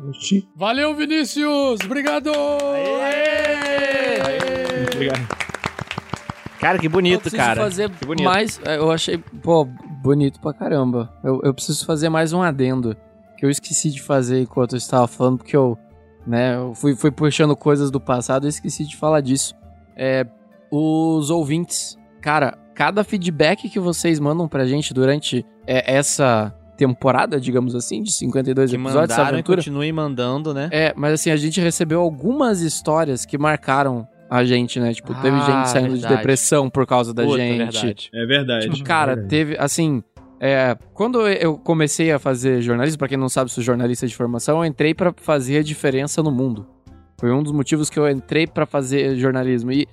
[0.57, 1.81] Valeu, Vinícius!
[1.85, 2.31] Obrigado!
[4.83, 5.52] Muito obrigado.
[6.63, 7.61] Cara, que eu bonito, preciso cara.
[7.61, 8.25] fazer Que bonito.
[8.25, 8.61] mais.
[8.65, 9.65] é, Eu achei, pô,
[10.03, 11.13] bonito pra caramba.
[11.23, 12.97] Eu, eu preciso fazer mais um adendo.
[13.37, 15.77] Que eu esqueci de fazer enquanto eu estava falando, porque eu,
[16.25, 19.55] né, eu fui, fui puxando coisas do passado e esqueci de falar disso.
[19.97, 20.25] É,
[20.71, 21.99] os ouvintes.
[22.21, 28.13] Cara, cada feedback que vocês mandam pra gente durante é, essa temporada, digamos assim, de
[28.13, 29.57] 52 Que episódios mandaram e aventura.
[29.59, 30.69] continuem mandando, né?
[30.73, 34.95] É, mas assim, a gente recebeu algumas histórias que marcaram a gente, né?
[34.95, 36.17] Tipo, teve Ah, gente saindo de verdade.
[36.17, 37.59] depressão por causa da Puta, gente.
[37.59, 38.11] verdade.
[38.15, 38.71] É verdade.
[38.71, 40.03] Tipo, cara, teve, assim,
[40.41, 44.59] é, quando eu comecei a fazer jornalismo, pra quem não sabe, sou jornalista de formação,
[44.59, 46.67] eu entrei pra fazer a diferença no mundo.
[47.21, 49.71] Foi um dos motivos que eu entrei pra fazer jornalismo.
[49.71, 49.87] E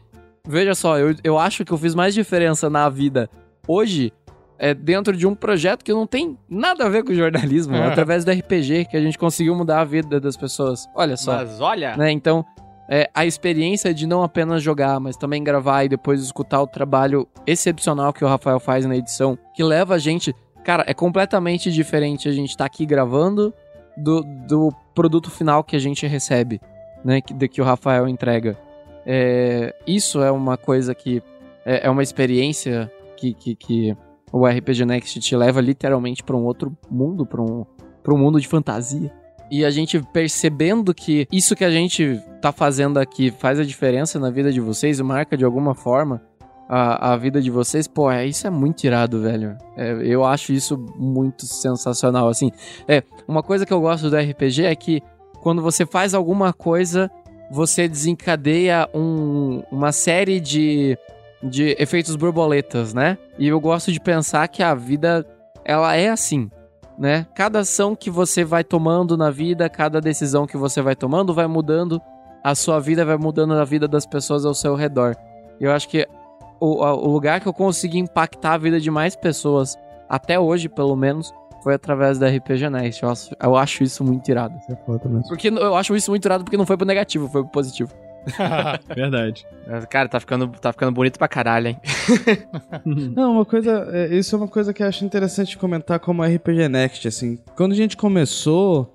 [0.48, 3.30] veja só, eu, eu acho que eu fiz mais diferença na vida
[3.68, 4.12] hoje
[4.58, 8.26] é dentro de um projeto que não tem nada a ver com jornalismo, é através
[8.26, 10.86] do RPG que a gente conseguiu mudar a vida das pessoas.
[10.96, 12.12] Olha só Mas olha, né?
[12.12, 12.44] Então,
[12.92, 17.28] é, a experiência de não apenas jogar, mas também gravar e depois escutar o trabalho
[17.46, 20.34] excepcional que o Rafael faz na edição, que leva a gente.
[20.64, 23.54] Cara, é completamente diferente a gente tá aqui gravando
[23.96, 26.60] do, do produto final que a gente recebe,
[27.06, 27.22] né?
[27.22, 28.58] Que, de que o Rafael entrega.
[29.06, 31.22] É, isso é uma coisa que.
[31.64, 33.98] É, é uma experiência que, que, que
[34.32, 37.66] o RPG Next te leva literalmente pra um outro mundo, pra um,
[38.08, 39.14] um mundo de fantasia.
[39.52, 44.20] E a gente percebendo que isso que a gente tá fazendo aqui faz a diferença
[44.20, 46.22] na vida de vocês, marca de alguma forma
[46.70, 49.58] a, a vida de vocês, pô, é, isso é muito irado, velho.
[49.76, 52.52] É, eu acho isso muito sensacional, assim.
[52.88, 55.02] É, uma coisa que eu gosto do RPG é que
[55.42, 57.10] quando você faz alguma coisa,
[57.50, 60.96] você desencadeia um- uma série de,
[61.42, 63.18] de efeitos borboletas, né?
[63.40, 65.26] E eu gosto de pensar que a vida,
[65.66, 66.52] ela é assim,
[67.00, 67.26] né?
[67.34, 71.48] Cada ação que você vai tomando na vida, cada decisão que você vai tomando vai
[71.48, 72.02] mudando
[72.44, 75.16] a sua vida, vai mudando a vida das pessoas ao seu redor.
[75.62, 76.06] E eu acho que
[76.60, 79.78] o, o lugar que eu consegui impactar a vida de mais pessoas,
[80.10, 83.02] até hoje pelo menos, foi através da RPG Next.
[83.02, 84.58] Eu acho, eu acho isso muito irado.
[84.58, 85.28] Isso é foda mesmo.
[85.30, 87.94] Porque eu acho isso muito irado porque não foi pro negativo, foi pro positivo.
[88.96, 89.46] Verdade.
[89.90, 91.78] cara, tá ficando, tá ficando bonito pra caralho, hein?
[93.16, 93.88] Não, uma coisa.
[93.92, 97.40] é, Isso é uma coisa que eu acho interessante comentar como RPG Next, assim.
[97.56, 98.94] Quando a gente começou.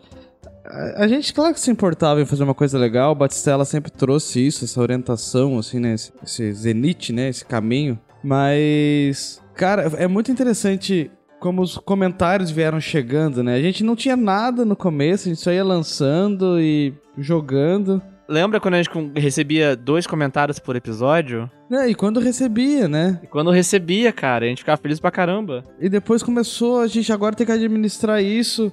[0.64, 3.90] A, a gente, claro que se importava em fazer uma coisa legal, o Batistella sempre
[3.90, 5.94] trouxe isso, essa orientação, assim, né?
[5.94, 7.28] Esse, esse zenith, né?
[7.28, 7.98] Esse caminho.
[8.22, 9.42] Mas.
[9.54, 13.54] Cara, é muito interessante como os comentários vieram chegando, né?
[13.54, 18.02] A gente não tinha nada no começo, a gente só ia lançando e jogando.
[18.28, 21.50] Lembra quando a gente recebia dois comentários por episódio?
[21.68, 21.88] né?
[21.90, 23.20] E quando recebia, né?
[23.22, 25.64] E quando recebia, cara, a gente ficava feliz pra caramba.
[25.78, 28.72] E depois começou, a gente agora tem que administrar isso.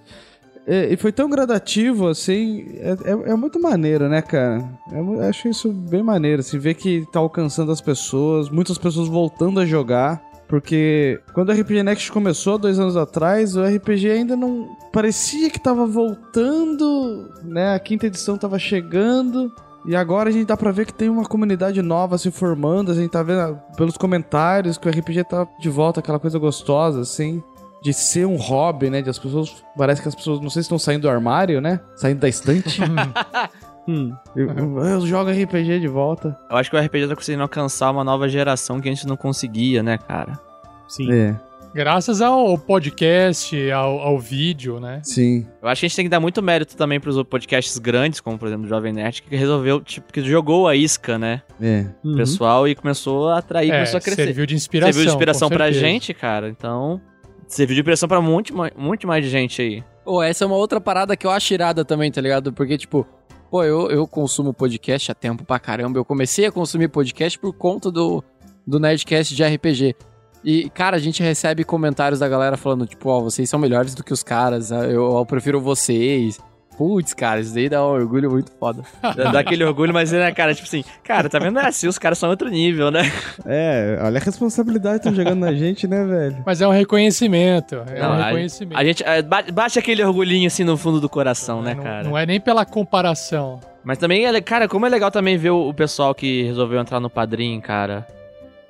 [0.68, 2.66] E, e foi tão gradativo, assim.
[2.78, 4.64] É, é- é muito maneiro, né, cara?
[4.92, 9.08] É Eu acho isso bem maneiro, assim, ver que tá alcançando as pessoas, muitas pessoas
[9.10, 10.22] voltando a jogar.
[10.52, 14.76] Porque quando o RPG Next começou, dois anos atrás, o RPG ainda não.
[14.92, 17.74] Parecia que tava voltando, né?
[17.74, 19.50] A quinta edição tava chegando.
[19.86, 22.92] E agora a gente dá pra ver que tem uma comunidade nova se formando.
[22.92, 26.38] A gente tá vendo ah, pelos comentários que o RPG tá de volta, aquela coisa
[26.38, 27.42] gostosa, assim.
[27.82, 29.02] De ser um hobby, né?
[29.02, 29.64] De as pessoas.
[29.78, 31.80] Parece que as pessoas, não sei se estão saindo do armário, né?
[31.96, 32.82] Saindo da estante.
[33.88, 34.14] Hum.
[34.36, 34.50] eu,
[34.86, 36.38] eu jogo RPG de volta.
[36.50, 39.18] Eu acho que o RPG tá conseguindo alcançar uma nova geração que a gente não
[39.18, 40.40] conseguia, né, cara?
[40.88, 41.12] Sim.
[41.12, 41.36] É,
[41.74, 45.00] Graças ao podcast, ao, ao vídeo, né?
[45.06, 45.48] sim.
[45.62, 48.38] Eu acho que a gente tem que dar muito mérito também pros podcasts grandes, como
[48.38, 51.42] por exemplo o Jovem Nerd, que resolveu, tipo, que jogou a isca, né?
[51.62, 51.86] É.
[52.04, 54.26] O pessoal e começou a atrair, É, começou a crescer.
[54.26, 54.92] serviu de inspiração.
[54.92, 55.86] Serviu de inspiração pra certeza.
[55.86, 56.50] gente, cara.
[56.50, 57.00] Então,
[57.48, 59.84] serviu de inspiração pra muito, muito mais gente aí.
[60.04, 62.52] Pô, essa é uma outra parada que eu acho irada também, tá ligado?
[62.52, 63.08] Porque, tipo,
[63.52, 66.00] pô, eu, eu consumo podcast há tempo pra caramba.
[66.00, 68.24] Eu comecei a consumir podcast por conta do,
[68.66, 69.94] do Nerdcast de RPG.
[70.42, 74.04] E, cara, a gente recebe comentários da galera falando, tipo, ó, vocês são melhores do
[74.04, 76.40] que os caras, eu, eu prefiro vocês.
[76.82, 78.82] Putz, cara, isso daí dá um orgulho muito foda.
[79.04, 81.60] Dá dá aquele orgulho, mas, né, cara, tipo assim, cara, tá vendo?
[81.60, 83.02] É assim, os caras são outro nível, né?
[83.46, 86.38] É, olha a responsabilidade que estão jogando na gente, né, velho?
[86.44, 87.76] Mas é um reconhecimento.
[87.88, 88.80] É Não, um a- reconhecimento.
[88.80, 92.04] A gente é, ba- bate aquele orgulhinho assim no fundo do coração, né, não, cara?
[92.04, 93.60] não é nem pela comparação.
[93.84, 97.00] Mas também, é cara, como é legal também ver o o pessoal que resolveu entrar
[97.00, 98.08] no padrinho, cara.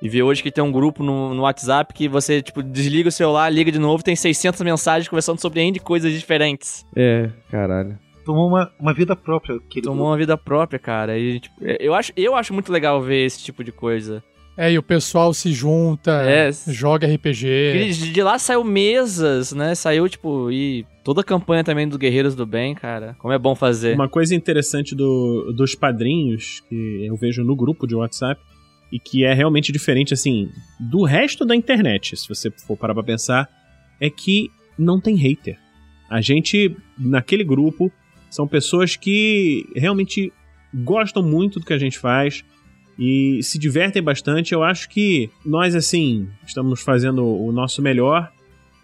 [0.02, 3.12] E ver hoje que tem um grupo no, no WhatsApp que você, tipo, desliga o
[3.12, 6.84] celular, liga de novo, tem 600 mensagens conversando sobre N coisas diferentes.
[6.96, 7.96] É, caralho.
[8.24, 9.58] Tomou uma, uma vida própria.
[9.82, 11.16] Tomou uma vida própria, cara.
[11.18, 14.22] E, tipo, eu, acho, eu acho muito legal ver esse tipo de coisa.
[14.56, 16.50] É, e o pessoal se junta, É.
[16.68, 17.46] joga RPG.
[17.46, 19.74] E De lá saiu mesas, né?
[19.74, 23.16] Saiu, tipo, e toda a campanha também dos Guerreiros do Bem, cara.
[23.18, 23.94] Como é bom fazer.
[23.94, 28.40] Uma coisa interessante do- dos padrinhos que eu vejo no grupo de WhatsApp
[28.92, 33.02] e que é realmente diferente, assim, do resto da internet, se você for parar pra
[33.02, 33.48] pensar,
[33.98, 35.58] é que não tem hater.
[36.10, 37.90] A gente, naquele grupo,
[38.28, 40.30] são pessoas que realmente
[40.74, 42.44] gostam muito do que a gente faz
[42.98, 44.52] e se divertem bastante.
[44.52, 48.30] Eu acho que nós, assim, estamos fazendo o nosso melhor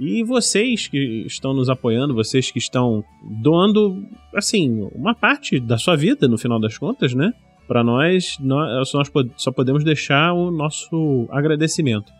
[0.00, 5.96] e vocês que estão nos apoiando, vocês que estão doando, assim, uma parte da sua
[5.96, 7.32] vida, no final das contas, né?
[7.68, 12.10] Para nós, nós, nós pod- só podemos deixar o nosso agradecimento.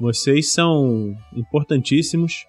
[0.00, 2.46] Vocês são importantíssimos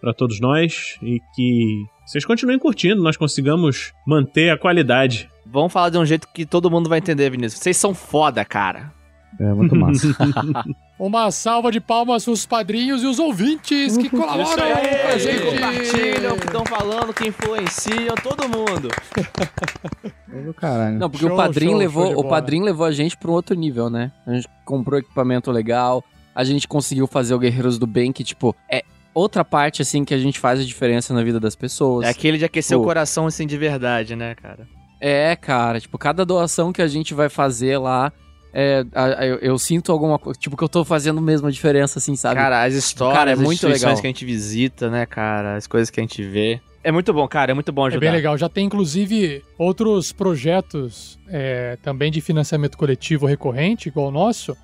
[0.00, 5.28] para todos nós e que vocês continuem curtindo, nós consigamos manter a qualidade.
[5.46, 7.62] Vamos falar de um jeito que todo mundo vai entender, Vinícius.
[7.62, 8.92] Vocês são foda, cara.
[9.38, 10.08] É muito massa.
[10.98, 15.12] Uma salva de palmas pros padrinhos e os ouvintes que colaboram Isso com a aí,
[15.12, 15.44] que gente.
[15.44, 18.88] compartilham, que estão falando, que influenciam, todo mundo.
[20.44, 20.98] Do caralho.
[20.98, 23.34] Não, porque Show, o padrinho show, levou, show o padrinho levou a gente para um
[23.34, 24.10] outro nível, né?
[24.26, 26.04] A gente comprou equipamento legal,
[26.34, 28.84] a gente conseguiu fazer o Guerreiros do Bem, que tipo é
[29.14, 32.06] outra parte assim que a gente faz a diferença na vida das pessoas.
[32.06, 32.82] É aquele de aquecer Pô.
[32.82, 34.66] o coração, assim, de verdade, né, cara?
[35.00, 38.12] É, cara, tipo, cada doação que a gente vai fazer lá,
[38.52, 41.50] é, a- a- eu, eu sinto alguma coisa, tipo, que eu tô fazendo mesmo a
[41.50, 42.36] diferença, assim, sabe?
[42.36, 44.00] Cara, as histórias, Cara, é as muito instituições legal.
[44.00, 45.56] que a gente visita, né, cara?
[45.56, 46.60] As coisas que a gente vê.
[46.82, 48.00] É muito bom, cara, é muito bom É ajudar.
[48.00, 48.38] bem legal.
[48.38, 54.56] Já tem, inclusive, outros projetos é, também de financiamento coletivo recorrente, igual o nosso,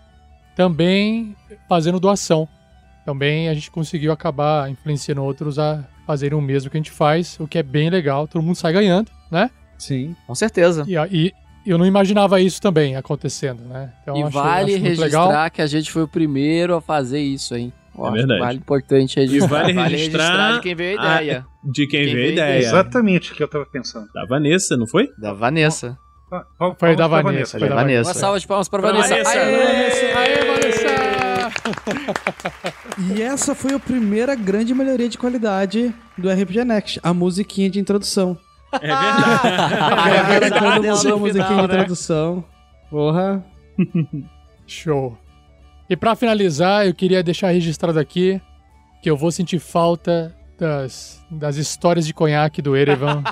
[0.57, 1.35] também
[1.69, 2.49] fazendo doação.
[3.05, 7.37] Também a gente conseguiu acabar influenciando outros a fazerem o mesmo que a gente faz,
[7.39, 8.27] o que é bem legal.
[8.27, 9.51] Todo mundo sai ganhando, né?
[9.77, 10.15] Sim.
[10.27, 10.85] Com certeza.
[10.89, 11.33] E, e
[11.67, 13.93] eu não imaginava isso também acontecendo, né?
[14.03, 15.51] Então, e acho- vale acho registrar legal.
[15.51, 17.73] que a gente foi o primeiro a fazer isso, hein?
[17.97, 18.41] É acho que verdade.
[18.41, 19.49] Vale importante E registrar.
[19.49, 21.47] vale Vale registrar, registrar de quem veio a ideia.
[21.65, 22.57] de quem, Quem veio a a ideia.
[22.57, 22.69] ideia.
[22.69, 24.07] Exatamente o que eu tava pensando.
[24.13, 25.09] Da Vanessa, não foi?
[25.19, 25.97] Da Vanessa.
[26.33, 26.45] Ah,
[26.81, 28.09] Foi da pra Vanessa, foi Da Vanessa.
[28.09, 29.09] Uma salva de palmas pra Pra Vanessa.
[29.23, 29.39] Vanessa.
[29.39, 30.13] Aê!
[30.15, 30.85] Aê, Vanessa!
[33.15, 37.79] E essa foi a primeira grande melhoria de qualidade do RPG Next, a musiquinha de
[37.79, 38.37] introdução.
[38.81, 39.75] É verdade.
[39.81, 41.65] Agora verdade, quando ela mudou a no musiquinha de né?
[41.65, 42.45] introdução.
[42.91, 43.45] Porra.
[44.67, 45.19] Show.
[45.89, 48.41] E pra finalizar, eu queria deixar registrado aqui
[49.03, 53.23] que eu vou sentir falta das, das histórias de conhaque do Erevan.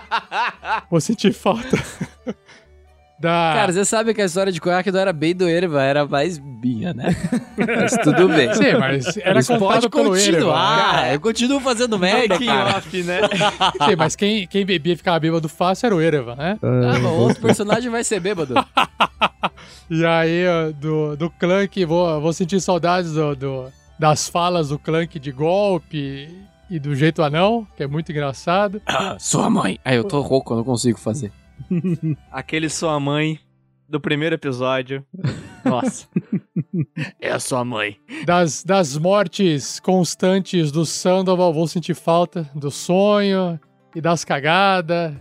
[0.91, 1.79] vou sentir falta
[3.23, 3.53] da...
[3.55, 6.39] Cara, você sabe que a história de Koyak não era bem do Erva, era mais
[6.41, 7.15] minha, né?
[7.57, 8.53] Mas tudo bem.
[8.55, 11.03] Sim, mas era Isso pode continuar.
[11.05, 11.15] né?
[11.15, 12.79] Eu continuo fazendo merda, cara.
[12.79, 13.21] off, né?
[13.89, 16.59] Sim, mas quem, quem bebia e ficava bêbado fácil era o Erevan, né?
[16.63, 18.55] Ah, mas outro personagem vai ser bêbado.
[19.91, 20.45] E aí,
[20.81, 23.67] do, do Clank, vou, vou sentir saudades do, do-
[23.99, 26.29] das falas do Clank de golpe
[26.71, 28.81] e do jeito anão, que é muito engraçado.
[28.87, 29.79] Ah, sua mãe.
[29.85, 31.31] Aí eu tô rouco, eu não consigo fazer.
[32.31, 33.39] Aquele sua mãe
[33.89, 35.05] do primeiro episódio.
[35.65, 36.09] Nossa.
[37.21, 37.97] é a sua mãe.
[38.25, 43.61] Das, das mortes constantes do Sandoval, vou sentir falta do sonho
[43.95, 45.15] e das cagadas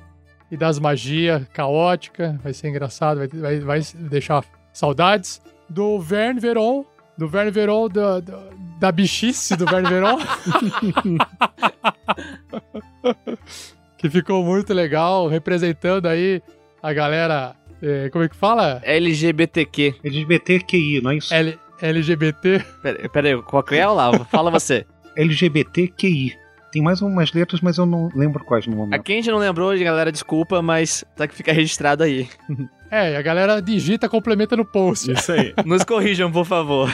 [0.50, 2.40] e das magias caótica.
[2.44, 5.42] Vai ser engraçado, vai, vai, vai deixar saudades.
[5.70, 6.86] Do Verne Veron,
[7.18, 8.50] do Verne Veron, da, da,
[8.80, 10.18] da bichice do Verne Veron.
[14.02, 16.42] que ficou muito legal, representando aí
[16.82, 17.56] a galera.
[17.82, 18.82] eh, como é que fala?
[18.84, 19.96] LGBTQ.
[20.04, 21.34] LGBTQI, não é isso?
[21.34, 22.64] L- LGBT.
[22.82, 24.26] Pera, pera aí, qual que é, Olavo?
[24.26, 24.86] Fala você.
[25.18, 26.34] LGBTQI.
[26.72, 29.04] Tem mais umas letras, mas eu não lembro quais no A momento.
[29.04, 32.28] quem a gente não lembrou, galera, desculpa, mas tá que fica registrado aí.
[32.94, 35.10] É, a galera digita, complementa no post.
[35.14, 35.54] Isso aí.
[35.66, 36.94] Nos corrijam, por favor.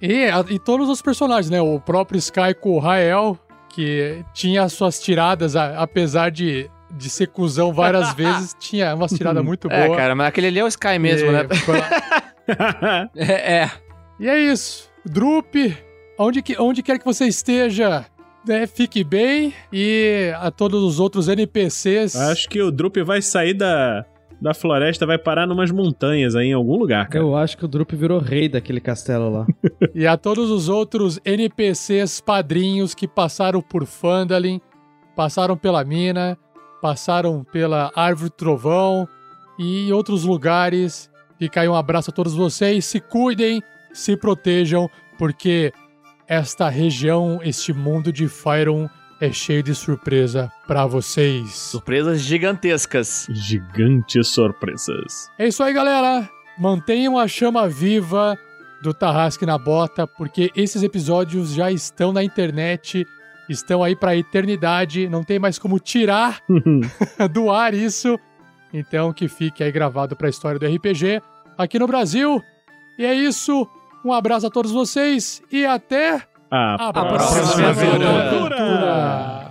[0.00, 1.60] E, a- e todos os personagens, né?
[1.60, 3.38] O próprio Sky com o Rael,
[3.74, 9.68] que tinha suas tiradas, apesar de, de ser cuzão várias vezes, tinha umas tiradas muito
[9.70, 9.96] É, boas.
[9.98, 11.46] cara, mas aquele ali é o Sky mesmo, E né?
[13.16, 13.70] É, é.
[14.20, 14.88] E é isso.
[15.04, 15.54] Drup,
[16.18, 18.04] onde, que, onde quer que você esteja,
[18.46, 19.52] né, fique bem.
[19.72, 22.14] E a todos os outros NPCs.
[22.16, 24.04] Acho que o Drup vai sair da,
[24.44, 27.24] da floresta, vai parar numas montanhas aí em algum lugar, cara.
[27.24, 29.46] Eu acho que o Drup virou rei daquele castelo lá.
[29.94, 34.60] E a todos os outros NPCs padrinhos que passaram por Phandalin,
[35.16, 36.36] passaram pela mina,
[36.82, 39.08] passaram pela Árvore Trovão
[39.58, 41.10] e outros lugares.
[41.38, 42.84] Fica aí um abraço a todos vocês.
[42.84, 43.62] Se cuidem,
[43.94, 45.72] se protejam, porque
[46.28, 48.90] esta região, este mundo de Fyron
[49.24, 51.54] é cheio de surpresa pra vocês.
[51.54, 53.26] Surpresas gigantescas.
[53.30, 55.30] Gigantes surpresas.
[55.38, 56.28] É isso aí, galera.
[56.58, 58.38] Mantenham a chama viva
[58.82, 63.06] do Tarrasque na Bota, porque esses episódios já estão na internet,
[63.48, 66.40] estão aí pra eternidade, não tem mais como tirar
[67.32, 68.20] do ar isso.
[68.74, 71.22] Então que fique aí gravado pra história do RPG
[71.56, 72.42] aqui no Brasil.
[72.98, 73.66] E é isso.
[74.04, 76.20] Um abraço a todos vocês e até
[76.56, 78.28] A, a próxima próxima aventura.
[78.28, 79.44] aventura.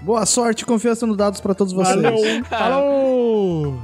[0.00, 2.00] Boa sorte e confiança no dados pra todos vocês.
[2.00, 2.44] Valeu.
[2.44, 3.78] Falou!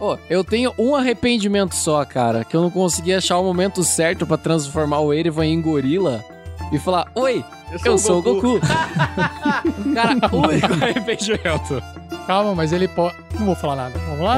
[0.00, 4.26] Ô, eu tenho um arrependimento só, cara, que eu não consegui achar o momento certo
[4.26, 6.24] pra transformar o Erevan em gorila
[6.72, 7.44] e falar: Oi,
[7.84, 8.58] eu sou, o Goku.
[9.94, 11.80] cara, o único arrependimento.
[12.26, 13.14] Calma, mas ele pode.
[13.38, 13.98] Não vou falar nada.
[14.08, 14.36] Vamos lá?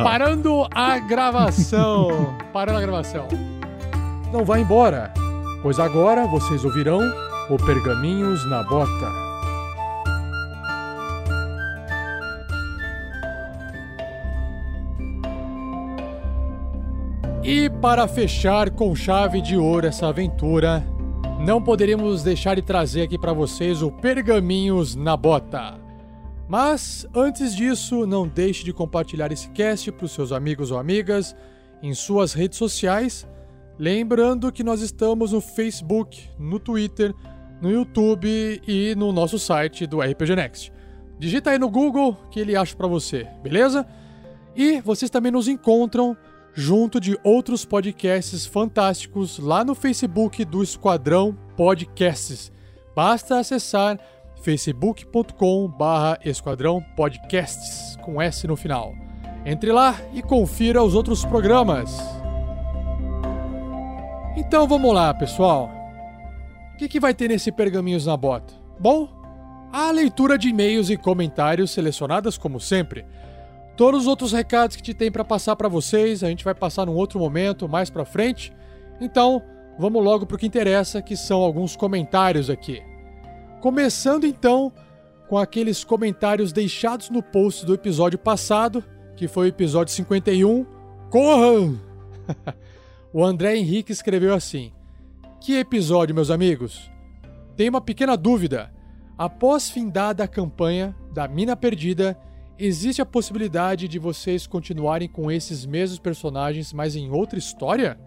[0.00, 2.36] Ah, Parando a gravação.
[2.52, 3.26] Parando a gravação.
[4.32, 5.12] Não vá embora,
[5.62, 7.00] pois agora vocês ouvirão
[7.50, 9.28] o Pergaminhos na Bota.
[17.42, 20.86] E para fechar com chave de ouro essa aventura,
[21.40, 25.78] não poderíamos deixar de trazer aqui para vocês o Pergaminhos na Bota.
[26.48, 31.36] Mas antes disso, não deixe de compartilhar esse cast para os seus amigos ou amigas
[31.82, 33.27] em suas redes sociais.
[33.78, 37.14] Lembrando que nós estamos no Facebook, no Twitter,
[37.62, 40.72] no YouTube e no nosso site do RPG Next.
[41.18, 43.86] Digita aí no Google que ele acha para você, beleza?
[44.56, 46.16] E vocês também nos encontram
[46.52, 52.50] junto de outros podcasts fantásticos lá no Facebook do Esquadrão Podcasts.
[52.96, 53.98] Basta acessar
[54.42, 58.92] facebook.com barra Esquadrão Podcasts, com S no final.
[59.46, 62.17] Entre lá e confira os outros programas.
[64.48, 65.70] Então vamos lá, pessoal.
[66.72, 68.54] O que, que vai ter nesse Pergaminhos na Bota?
[68.80, 69.06] Bom,
[69.70, 73.04] a leitura de e-mails e comentários selecionadas como sempre.
[73.76, 76.86] Todos os outros recados que te tem para passar para vocês, a gente vai passar
[76.86, 78.50] num outro momento, mais para frente.
[78.98, 79.42] Então,
[79.78, 82.82] vamos logo pro que interessa, que são alguns comentários aqui.
[83.60, 84.72] Começando então
[85.28, 88.82] com aqueles comentários deixados no post do episódio passado,
[89.14, 90.64] que foi o episódio 51.
[91.10, 91.78] Corram!
[93.12, 94.72] o André Henrique escreveu assim:
[95.40, 96.90] Que episódio, meus amigos?
[97.56, 98.72] Tem uma pequena dúvida.
[99.16, 102.16] Após findada a campanha da Mina Perdida,
[102.58, 107.98] existe a possibilidade de vocês continuarem com esses mesmos personagens, mas em outra história?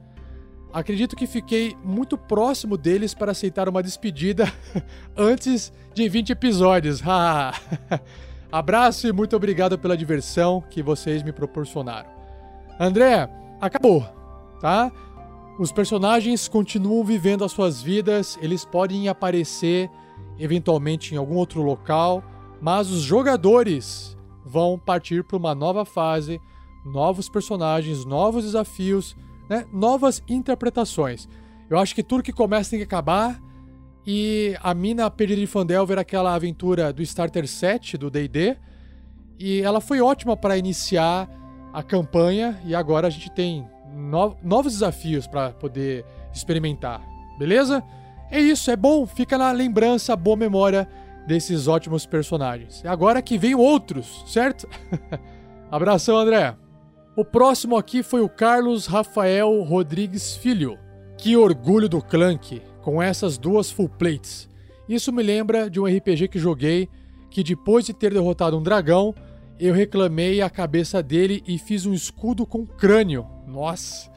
[0.72, 4.46] Acredito que fiquei muito próximo deles para aceitar uma despedida
[5.18, 7.02] antes de 20 episódios.
[8.50, 12.10] Abraço e muito obrigado pela diversão que vocês me proporcionaram.
[12.80, 13.30] André,
[13.60, 14.06] acabou,
[14.62, 14.92] tá?
[15.60, 19.90] Os personagens continuam vivendo as suas vidas, eles podem aparecer
[20.40, 22.24] eventualmente em algum outro local,
[22.62, 26.40] mas os jogadores vão partir para uma nova fase,
[26.86, 29.16] novos personagens, novos desafios,
[29.50, 29.66] né?
[29.72, 31.28] novas interpretações.
[31.70, 33.40] Eu acho que tudo que começa tem que acabar.
[34.06, 38.58] E a Mina Perdida de Fandelver, aquela aventura do Starter 7 do DD,
[39.38, 41.30] e ela foi ótima para iniciar
[41.72, 42.60] a campanha.
[42.66, 47.02] E agora a gente tem no novos desafios para poder experimentar,
[47.38, 47.84] beleza?
[48.30, 50.88] É isso, é bom, fica na lembrança, boa memória
[51.28, 52.82] desses ótimos personagens.
[52.84, 54.68] E agora que vem outros, certo?
[55.70, 56.56] Abração, André.
[57.16, 60.80] O próximo aqui foi o Carlos Rafael Rodrigues Filho.
[61.18, 64.50] Que orgulho do Clank com essas duas full plates.
[64.88, 66.90] Isso me lembra de um RPG que joguei
[67.30, 69.16] que depois de ter derrotado um dragão,
[69.68, 73.28] eu reclamei a cabeça dele e fiz um escudo com crânio.
[73.46, 74.10] Nossa.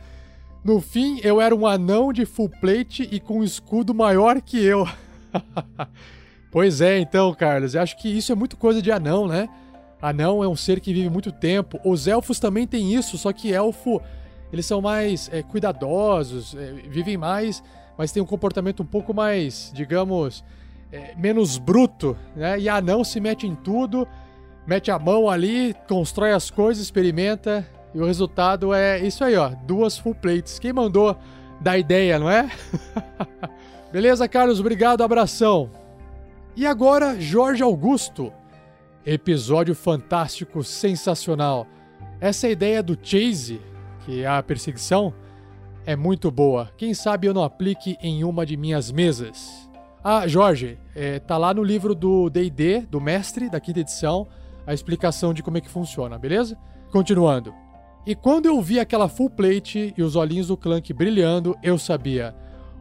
[0.65, 4.65] No fim, eu era um anão de full plate e com um escudo maior que
[4.65, 4.89] eu.
[6.51, 9.47] pois é, então, Carlos, eu acho que isso é muito coisa de anão, né?
[10.01, 11.79] Anão é um ser que vive muito tempo.
[11.85, 14.01] Os elfos também têm isso, só que elfo,
[14.51, 17.63] eles são mais é, cuidadosos, é, vivem mais,
[17.99, 20.43] mas têm um comportamento um pouco mais, digamos,
[20.91, 22.59] é, menos bruto, né?
[22.59, 24.09] E anão se mete em tudo,
[24.67, 29.51] mete a mão ali, constrói as coisas, experimenta, e o resultado é isso aí, ó,
[29.65, 30.59] duas full plates.
[30.59, 31.17] Quem mandou
[31.61, 32.51] da ideia, não é?
[33.93, 34.59] Beleza, Carlos?
[34.59, 35.71] Obrigado, abração.
[36.57, 38.33] E agora, Jorge Augusto.
[39.07, 41.67] Episódio fantástico, sensacional.
[42.21, 43.61] Essa ideia do chase,
[44.05, 45.13] que é a perseguição,
[45.87, 46.73] é muito boa.
[46.77, 49.69] Quem sabe eu não aplique em uma de minhas mesas.
[50.03, 54.27] Ah, Jorge, é, tá lá no livro do D&D, do mestre, da quinta edição,
[54.67, 56.57] a explicação de como é que funciona, beleza?
[56.91, 57.55] Continuando.
[58.07, 62.35] E quando eu vi aquela full plate e os olhinhos do Clank brilhando, eu sabia.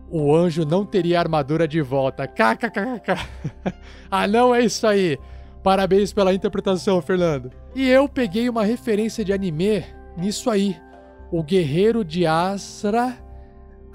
[0.09, 2.27] O anjo não teria armadura de volta.
[2.27, 3.15] KKKK.
[4.11, 5.17] ah, não é isso aí.
[5.63, 7.51] Parabéns pela interpretação, Fernando.
[7.73, 9.83] E eu peguei uma referência de anime
[10.17, 10.75] nisso aí.
[11.31, 13.17] O Guerreiro de Asra.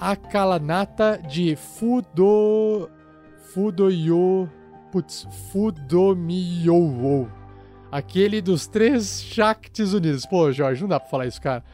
[0.01, 2.91] Akalanata de Fudo.
[3.53, 4.51] Fudoyo.
[4.91, 7.29] Putz, Fudomiyou.
[7.91, 10.27] Aquele dos três Shaktis unidos.
[10.27, 11.65] Pô, Jorge, não dá pra falar isso, cara.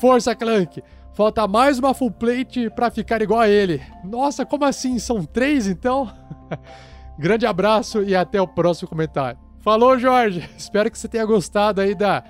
[0.00, 0.82] Força, Clank!
[1.14, 3.82] Falta mais uma full plate pra ficar igual a ele.
[4.04, 4.98] Nossa, como assim?
[4.98, 6.12] São três então?
[7.18, 9.38] Grande abraço e até o próximo comentário.
[9.60, 10.46] Falou, Jorge!
[10.58, 12.22] Espero que você tenha gostado aí da,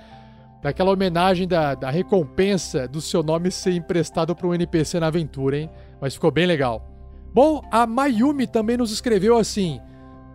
[0.61, 5.57] daquela homenagem da, da recompensa do seu nome ser emprestado para um NPC na aventura,
[5.57, 5.69] hein?
[5.99, 6.89] Mas ficou bem legal.
[7.33, 9.81] Bom, a Mayumi também nos escreveu assim: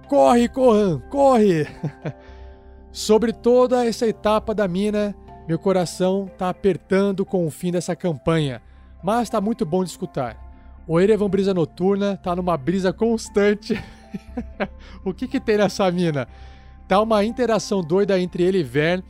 [0.08, 1.66] Corre, Kohan, corre!
[2.92, 5.14] Sobre toda essa etapa da mina,
[5.48, 8.60] meu coração tá apertando com o fim dessa campanha,
[9.02, 10.36] mas tá muito bom de escutar.
[10.86, 13.82] O Erevan Brisa Noturna tá numa brisa constante.
[15.02, 16.28] o que que tem nessa mina?
[16.86, 19.02] Tá uma interação doida entre ele e Vern.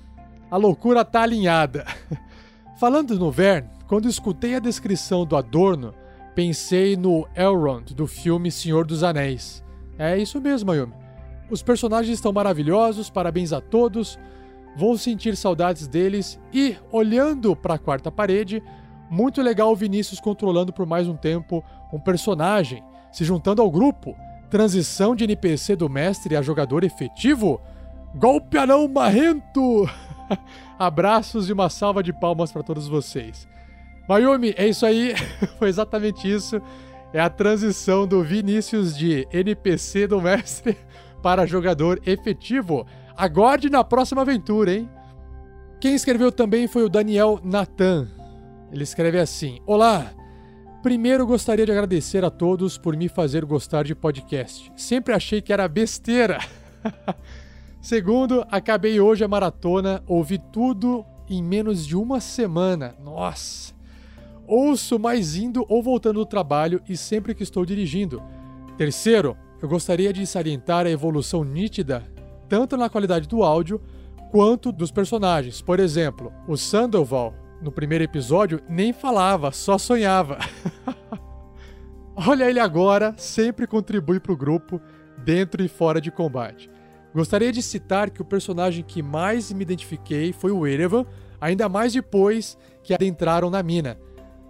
[0.49, 1.85] A loucura tá alinhada.
[2.79, 5.93] Falando no Vern, quando escutei a descrição do Adorno,
[6.37, 9.65] pensei no Elrond do filme Senhor dos Anéis.
[9.99, 11.02] É isso mesmo, Ayumi.
[11.51, 14.19] Os personagens estão maravilhosos, parabéns a todos.
[14.77, 18.63] Vou sentir saudades deles e, olhando para a quarta parede,
[19.11, 21.63] muito legal o Vinícius controlando por mais um tempo
[21.93, 24.17] um personagem, se juntando ao grupo.
[24.49, 27.61] Transição de NPC do mestre a jogador efetivo?
[28.15, 29.89] Golpe anão marrento!
[30.79, 33.47] Abraços e uma salva de palmas para todos vocês.
[34.09, 35.15] Mayumi, é isso aí,
[35.59, 36.61] foi exatamente isso.
[37.13, 40.79] É a transição do Vinícius de NPC do mestre
[41.23, 42.87] para jogador efetivo.
[43.17, 44.91] Aguarde na próxima aventura, hein?
[45.81, 48.09] Quem escreveu também foi o Daniel Natan.
[48.71, 50.13] Ele escreve assim: Olá!
[50.83, 54.73] Primeiro gostaria de agradecer a todos por me fazer gostar de podcast.
[54.77, 56.41] Sempre achei que era besteira.
[57.81, 62.97] Segundo, acabei hoje a maratona, ouvi tudo em menos de uma semana.
[63.03, 63.73] Nossa!
[64.47, 68.21] Ouço mais indo ou voltando do trabalho e sempre que estou dirigindo.
[68.77, 72.03] Terceiro, eu gostaria de salientar a evolução nítida
[72.49, 73.81] tanto na qualidade do áudio
[74.31, 75.63] quanto dos personagens.
[75.63, 77.33] Por exemplo, o Sandoval,
[77.63, 80.39] no primeiro episódio, nem falava, só sonhava.
[82.15, 84.79] Olha ele agora, sempre contribui para o grupo,
[85.17, 86.69] dentro e fora de combate.
[87.15, 91.07] Gostaria de citar que o personagem que mais me identifiquei foi o Erevan,
[91.41, 93.99] ainda mais depois que adentraram na mina.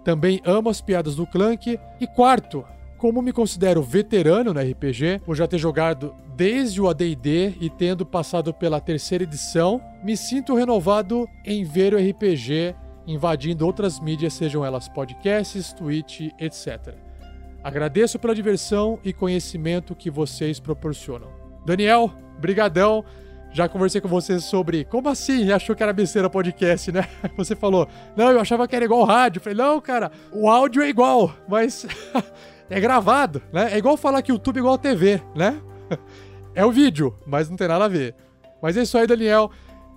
[0.03, 1.79] Também amo as piadas do Clank.
[2.01, 2.65] E quarto,
[3.03, 8.05] como me considero veterano no RPG, por já ter jogado desde o AD&D e tendo
[8.05, 12.73] passado pela terceira edição, me sinto renovado em ver o RPG
[13.05, 16.95] invadindo outras mídias, sejam elas podcasts, Twitch, etc.
[17.61, 21.27] Agradeço pela diversão e conhecimento que vocês proporcionam.
[21.65, 22.09] Daniel,
[22.39, 23.03] brigadão.
[23.51, 27.07] Já conversei com você sobre como assim achou que era besteira podcast, né?
[27.37, 29.39] Você falou, não, eu achava que era igual rádio.
[29.39, 31.85] Falei, não, cara, o áudio é igual, mas
[32.73, 33.73] é gravado, né?
[33.73, 35.61] É igual falar que YouTube é igual TV, né?
[36.55, 38.13] É o vídeo, mas não tem nada a ver.
[38.61, 39.49] Mas é isso aí, Daniel.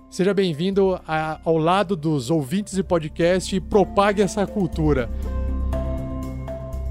[0.09, 0.99] Seja bem-vindo
[1.45, 5.07] ao lado dos ouvintes de podcast e propague essa cultura.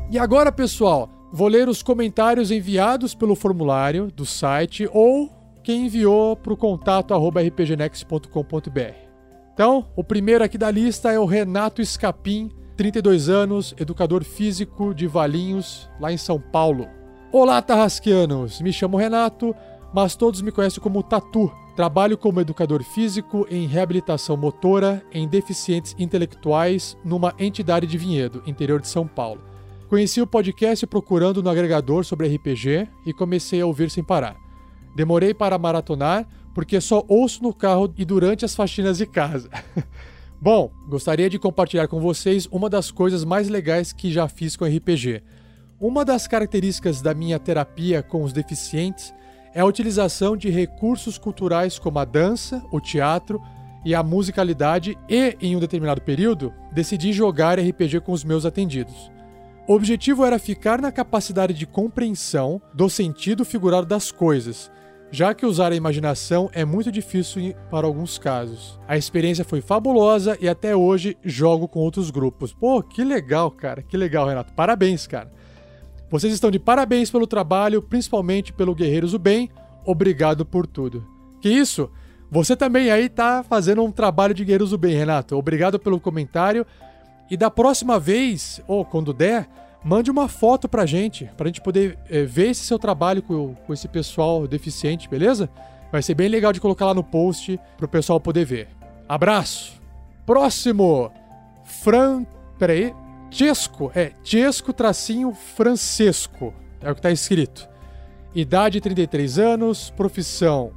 [0.08, 5.28] E agora, pessoal, vou ler os comentários enviados pelo formulário do site ou
[5.64, 8.94] quem enviou para o contato rpgnex.com.br.
[9.52, 15.06] Então, o primeiro aqui da lista é o Renato Escapim, 32 anos, educador físico de
[15.06, 16.86] Valinhos, lá em São Paulo.
[17.32, 18.60] Olá, Tarrasquianos!
[18.60, 19.54] Me chamo Renato,
[19.94, 21.50] mas todos me conhecem como Tatu.
[21.74, 28.80] Trabalho como educador físico em reabilitação motora em deficientes intelectuais numa entidade de Vinhedo, interior
[28.80, 29.40] de São Paulo.
[29.88, 34.36] Conheci o podcast procurando no agregador sobre RPG e comecei a ouvir sem parar.
[34.94, 39.48] Demorei para maratonar porque só ouço no carro e durante as faxinas de casa.
[40.47, 44.64] Bom, gostaria de compartilhar com vocês uma das coisas mais legais que já fiz com
[44.64, 45.20] RPG.
[45.81, 49.12] Uma das características da minha terapia com os deficientes
[49.52, 53.43] é a utilização de recursos culturais como a dança, o teatro
[53.85, 59.10] e a musicalidade, e, em um determinado período, decidi jogar RPG com os meus atendidos.
[59.66, 64.70] O objetivo era ficar na capacidade de compreensão do sentido figurado das coisas
[65.10, 68.78] já que usar a imaginação é muito difícil para alguns casos.
[68.88, 72.52] A experiência foi fabulosa e até hoje jogo com outros grupos.
[72.52, 74.52] Pô, que legal, cara, que legal, Renato.
[74.52, 75.30] Parabéns, cara.
[76.10, 79.50] Vocês estão de parabéns pelo trabalho, principalmente pelo Guerreiros do Bem.
[79.84, 81.06] Obrigado por tudo.
[81.40, 81.90] Que isso?
[82.30, 85.36] Você também aí tá fazendo um trabalho de Guerreiros do Bem, Renato.
[85.36, 86.66] Obrigado pelo comentário.
[87.30, 89.48] E da próxima vez, ou quando der,
[89.86, 93.72] mande uma foto pra gente, pra gente poder é, ver esse seu trabalho com, com
[93.72, 95.48] esse pessoal deficiente, beleza?
[95.92, 98.68] Vai ser bem legal de colocar lá no post pro pessoal poder ver.
[99.08, 99.80] Abraço!
[100.26, 101.12] Próximo!
[101.64, 102.26] Fran.
[102.58, 102.92] Peraí.
[103.30, 107.68] Chesco, é Chesco tracinho Francesco, é o que está escrito.
[108.34, 110.72] Idade 33 anos, profissão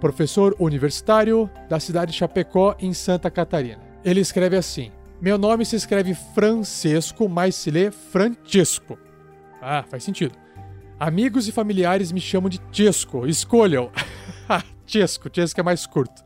[0.00, 3.78] professor universitário da cidade de Chapecó, em Santa Catarina.
[4.02, 4.90] Ele escreve assim:
[5.20, 8.98] Meu nome se escreve Francesco, mas se lê Francesco.
[9.60, 10.34] Ah, faz sentido.
[10.98, 13.26] Amigos e familiares me chamam de Chesco.
[13.26, 13.90] Escolham.
[14.86, 16.24] Chesco, Chesco é mais curto.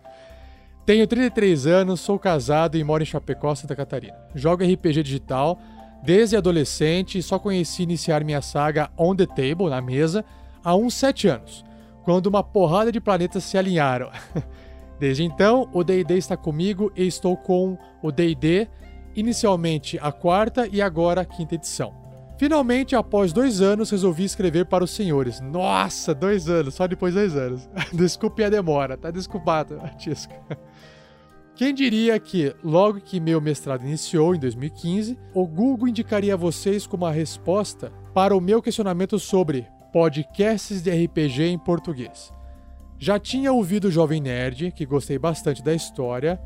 [0.86, 4.16] Tenho 33 anos, sou casado e moro em Chapecó, Santa Catarina.
[4.32, 5.58] Jogo RPG digital
[6.04, 10.24] desde adolescente e só conheci iniciar minha saga On the Table, na mesa,
[10.62, 11.64] há uns 7 anos,
[12.04, 14.10] quando uma porrada de planetas se alinharam.
[15.00, 18.68] Desde então, o D&D está comigo e estou com o D&D,
[19.14, 21.94] inicialmente a quarta e agora a quinta edição.
[22.36, 25.40] Finalmente, após dois anos, resolvi escrever para os senhores.
[25.40, 27.68] Nossa, dois anos, só depois de dois anos.
[27.92, 30.34] Desculpe a demora, tá desculpado, Tisca.
[31.54, 36.84] Quem diria que, logo que meu mestrado iniciou, em 2015, o Google indicaria a vocês
[36.84, 42.32] como a resposta para o meu questionamento sobre podcasts de RPG em português.
[42.98, 46.40] Já tinha ouvido Jovem Nerd, que gostei bastante da história,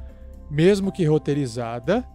[0.51, 2.07] mesmo que roteirizada.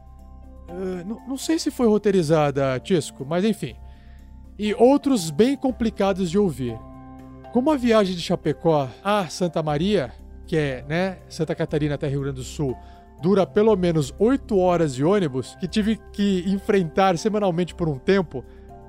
[0.69, 3.75] Uh, não, não sei se foi roteirizada, Tisco, mas enfim.
[4.57, 6.77] E outros bem complicados de ouvir.
[7.51, 10.11] Como a viagem de Chapecó a Santa Maria,
[10.47, 12.75] que é né, Santa Catarina até Rio Grande do Sul,
[13.21, 18.43] dura pelo menos 8 horas de ônibus, que tive que enfrentar semanalmente por um tempo,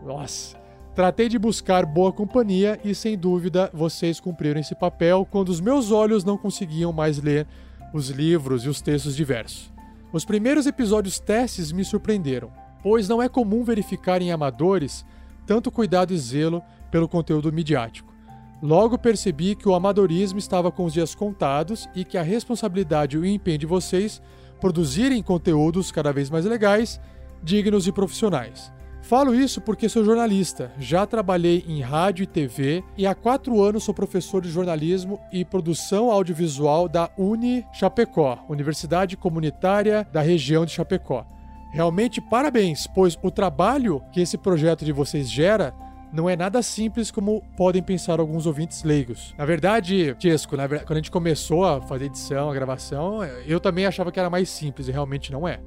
[0.04, 0.56] nossa,
[0.94, 5.90] Tratei de buscar boa companhia e, sem dúvida, vocês cumpriram esse papel quando os meus
[5.90, 7.48] olhos não conseguiam mais ler
[7.92, 9.73] os livros e os textos diversos.
[10.14, 12.52] Os primeiros episódios testes me surpreenderam,
[12.84, 15.04] pois não é comum verificar em amadores
[15.44, 18.14] tanto cuidado e zelo pelo conteúdo midiático.
[18.62, 23.26] Logo percebi que o amadorismo estava com os dias contados e que a responsabilidade o
[23.26, 24.22] empenho de vocês
[24.60, 27.00] produzirem conteúdos cada vez mais legais,
[27.42, 28.72] dignos e profissionais.
[29.04, 33.84] Falo isso porque sou jornalista, já trabalhei em rádio e TV e há quatro anos
[33.84, 40.72] sou professor de jornalismo e produção audiovisual da Uni Chapecó, Universidade Comunitária da região de
[40.72, 41.26] Chapecó.
[41.70, 45.74] Realmente parabéns, pois o trabalho que esse projeto de vocês gera
[46.10, 49.34] não é nada simples como podem pensar alguns ouvintes leigos.
[49.36, 53.60] Na verdade, Tiesco, na verdade, quando a gente começou a fazer edição, a gravação, eu
[53.60, 55.60] também achava que era mais simples e realmente não é.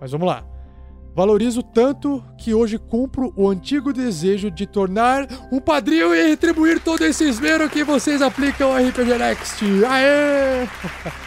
[0.00, 0.53] Mas vamos lá.
[1.14, 7.04] Valorizo tanto que hoje cumpro o antigo desejo de tornar um padrinho e retribuir todo
[7.04, 9.64] esse esmero que vocês aplicam ao RPG Next.
[9.84, 10.66] Aê!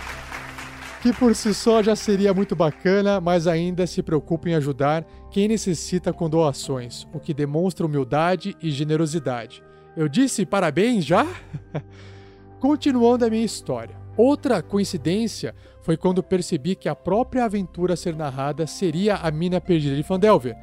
[1.02, 5.48] que por si só já seria muito bacana, mas ainda se preocupa em ajudar quem
[5.48, 9.64] necessita com doações, o que demonstra humildade e generosidade.
[9.96, 11.26] Eu disse parabéns já?
[12.60, 13.96] Continuando a minha história.
[14.18, 15.56] Outra coincidência
[15.88, 20.04] foi quando percebi que a própria aventura a ser narrada seria a Mina Perdida de
[20.04, 20.54] Fandelver,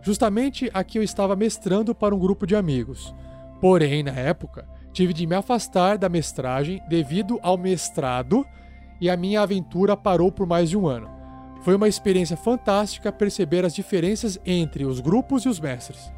[0.00, 3.14] justamente a que eu estava mestrando para um grupo de amigos.
[3.60, 8.42] Porém, na época, tive de me afastar da mestragem devido ao mestrado
[8.98, 11.10] e a minha aventura parou por mais de um ano.
[11.60, 16.10] Foi uma experiência fantástica perceber as diferenças entre os grupos e os mestres.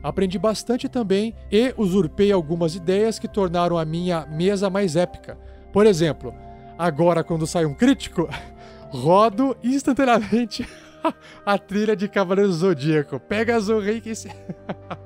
[0.00, 5.36] Aprendi bastante também e usurpei algumas ideias que tornaram a minha mesa mais épica.
[5.72, 6.32] Por exemplo,
[6.78, 8.28] Agora, quando sai um crítico,
[8.90, 10.66] rodo instantaneamente
[11.44, 13.18] a trilha de Cavaleiro Zodíaco.
[13.18, 14.32] Pegasus Rikensen.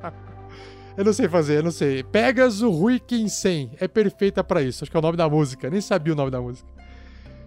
[0.96, 2.02] eu não sei fazer, eu não sei.
[2.02, 4.82] Pegasus Rikensen é perfeita para isso.
[4.82, 5.70] Acho que é o nome da música.
[5.70, 6.68] Nem sabia o nome da música.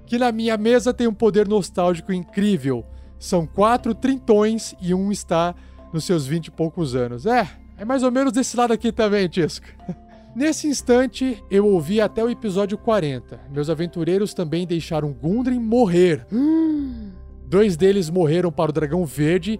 [0.05, 2.85] Que na minha mesa tem um poder nostálgico incrível.
[3.19, 5.55] São quatro trintões e um está
[5.91, 7.25] nos seus vinte e poucos anos.
[7.25, 9.65] É, é mais ou menos desse lado aqui também, Tisco.
[10.35, 13.39] Nesse instante, eu ouvi até o episódio 40.
[13.51, 16.25] Meus aventureiros também deixaram Gundren morrer.
[17.45, 19.59] Dois deles morreram para o Dragão Verde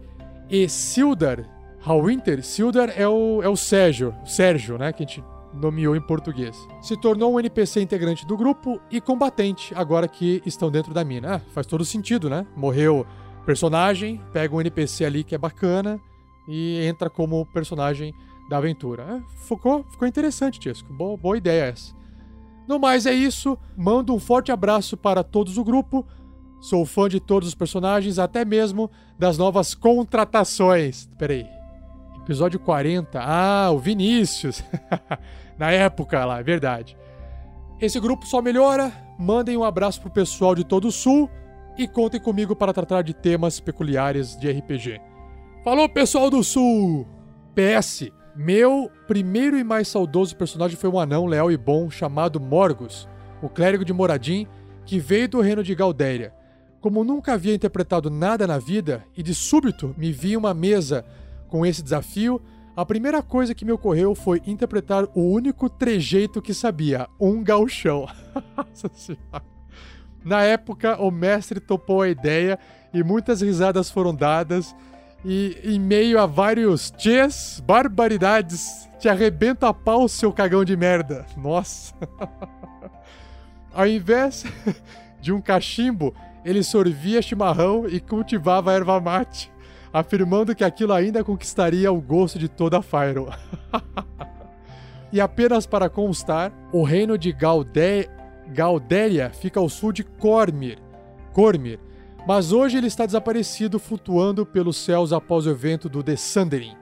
[0.49, 1.47] e Sildar,
[1.79, 5.23] Hallwinter, Sildar é o, é o Sérgio, Sérgio, né, que a gente
[5.53, 6.57] nomeou em português.
[6.81, 11.35] Se tornou um NPC integrante do grupo e combatente, agora que estão dentro da mina.
[11.35, 12.47] Ah, faz todo sentido, né?
[12.55, 13.05] Morreu
[13.45, 15.99] personagem, pega um NPC ali que é bacana
[16.47, 18.13] e entra como personagem
[18.53, 19.03] da aventura.
[19.03, 20.93] É, ficou, ficou interessante, Tisco.
[20.93, 21.91] Boa, boa ideia essa.
[22.67, 23.57] No mais é isso.
[23.75, 26.05] Mando um forte abraço para todos o grupo.
[26.61, 31.09] Sou fã de todos os personagens, até mesmo das novas contratações.
[31.17, 31.47] Peraí.
[32.21, 33.19] Episódio 40.
[33.19, 34.63] Ah, o Vinícius.
[35.57, 36.95] Na época lá, é verdade.
[37.81, 38.93] Esse grupo só melhora.
[39.17, 41.27] Mandem um abraço pro pessoal de todo o Sul
[41.75, 45.01] e contem comigo para tratar de temas peculiares de RPG.
[45.63, 47.07] Falou, pessoal do Sul!
[47.55, 48.22] PS.
[48.35, 53.07] Meu primeiro e mais saudoso personagem foi um anão leal e bom chamado Morgus,
[53.43, 54.47] o clérigo de Moradin,
[54.85, 56.33] que veio do reino de Galdéria.
[56.81, 61.05] Como nunca havia interpretado nada na vida e de súbito me vi em uma mesa
[61.47, 62.41] com esse desafio,
[62.75, 68.07] a primeira coisa que me ocorreu foi interpretar o único trejeito que sabia, um gauchão.
[70.25, 72.57] Na época, o mestre topou a ideia
[72.91, 74.75] e muitas risadas foram dadas.
[75.25, 81.25] E em meio a vários tchês, barbaridades, te arrebenta a pau, seu cagão de merda.
[81.37, 81.93] Nossa.
[83.73, 84.45] Ao invés
[85.21, 86.13] de um cachimbo,
[86.43, 89.53] ele sorvia chimarrão e cultivava erva mate
[89.93, 93.29] afirmando que aquilo ainda conquistaria o gosto de toda a Fyro.
[95.13, 97.31] e apenas para constar, o reino de.
[98.45, 100.77] Gaudéria fica ao sul de Cormir,
[101.31, 101.79] Cormir,
[102.27, 106.75] mas hoje ele está desaparecido flutuando pelos céus após o evento do The Sundering,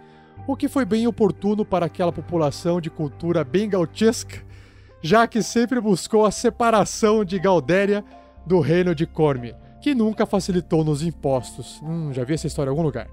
[0.48, 4.44] o que foi bem oportuno para aquela população de cultura bem gautesca,
[5.02, 8.04] já que sempre buscou a separação de Gaudéria
[8.46, 11.82] do reino de Cormir que nunca facilitou nos impostos.
[11.84, 13.10] Hum, já vi essa história em algum lugar.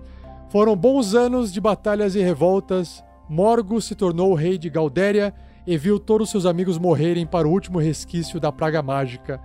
[0.50, 3.02] Foram bons anos de batalhas e revoltas.
[3.28, 5.34] Morgo se tornou o rei de Galdéria
[5.66, 9.40] e viu todos seus amigos morrerem para o último resquício da praga mágica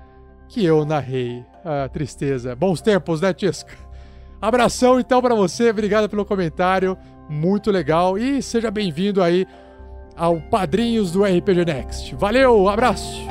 [0.49, 1.45] que eu narrei.
[1.63, 2.55] Ah, tristeza.
[2.55, 3.73] Bons tempos, né, Tisca?
[4.41, 6.97] Abração então para você, obrigado pelo comentário,
[7.29, 9.47] muito legal e seja bem-vindo aí
[10.17, 12.15] ao Padrinhos do RPG Next.
[12.15, 13.25] Valeu, abraço!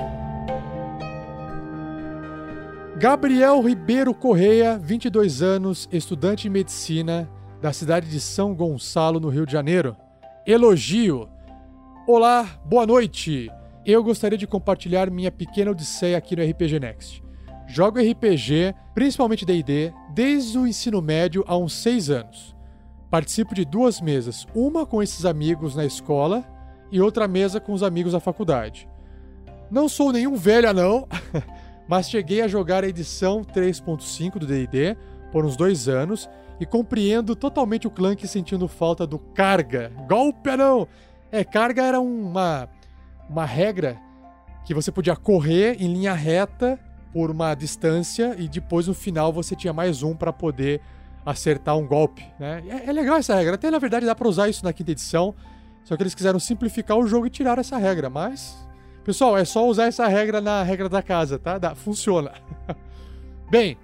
[2.97, 7.29] Gabriel Ribeiro Correia, 22 anos, estudante de medicina
[7.61, 9.97] da cidade de São Gonçalo, no Rio de Janeiro.
[10.47, 11.29] Elogio.
[12.07, 13.51] Olá, boa noite.
[13.85, 17.23] Eu gostaria de compartilhar minha pequena odisseia aqui no RPG Next.
[17.67, 22.57] Jogo RPG, principalmente D&D, desde o ensino médio há uns 6 anos.
[23.11, 26.45] Participo de duas mesas, uma com esses amigos na escola
[26.91, 28.89] e outra mesa com os amigos da faculdade.
[29.71, 31.09] Não sou nenhum velho não,
[31.89, 34.97] mas cheguei a jogar a edição 3.5 do D&D
[35.31, 36.29] por uns dois anos
[36.61, 39.91] e compreendo totalmente o Clank sentindo falta do carga.
[40.07, 40.87] Golpe não!
[41.31, 42.69] É, carga era uma,
[43.29, 43.99] uma regra
[44.65, 46.79] que você podia correr em linha reta
[47.13, 50.81] por uma distância e depois no final você tinha mais um para poder
[51.25, 52.25] acertar um golpe.
[52.39, 52.63] Né?
[52.69, 53.55] É, é, legal essa regra.
[53.55, 55.35] Até na verdade dá para usar isso na quinta edição,
[55.85, 58.63] só que eles quiseram simplificar o jogo e tirar essa regra, mas
[59.05, 61.59] Pessoal, é só usar essa regra na regra da casa, tá?
[61.59, 62.33] Dá, funciona.
[63.51, 63.77] Bem,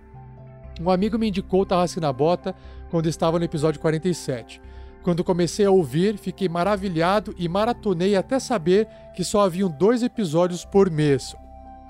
[0.81, 2.55] um amigo me indicou o Tarrasque na Bota
[2.89, 4.61] quando estava no episódio 47.
[5.03, 10.65] Quando comecei a ouvir, fiquei maravilhado e maratonei até saber que só haviam dois episódios
[10.65, 11.35] por mês.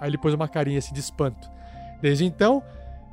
[0.01, 1.51] Aí ele pôs uma carinha assim de espanto.
[2.01, 2.63] Desde então,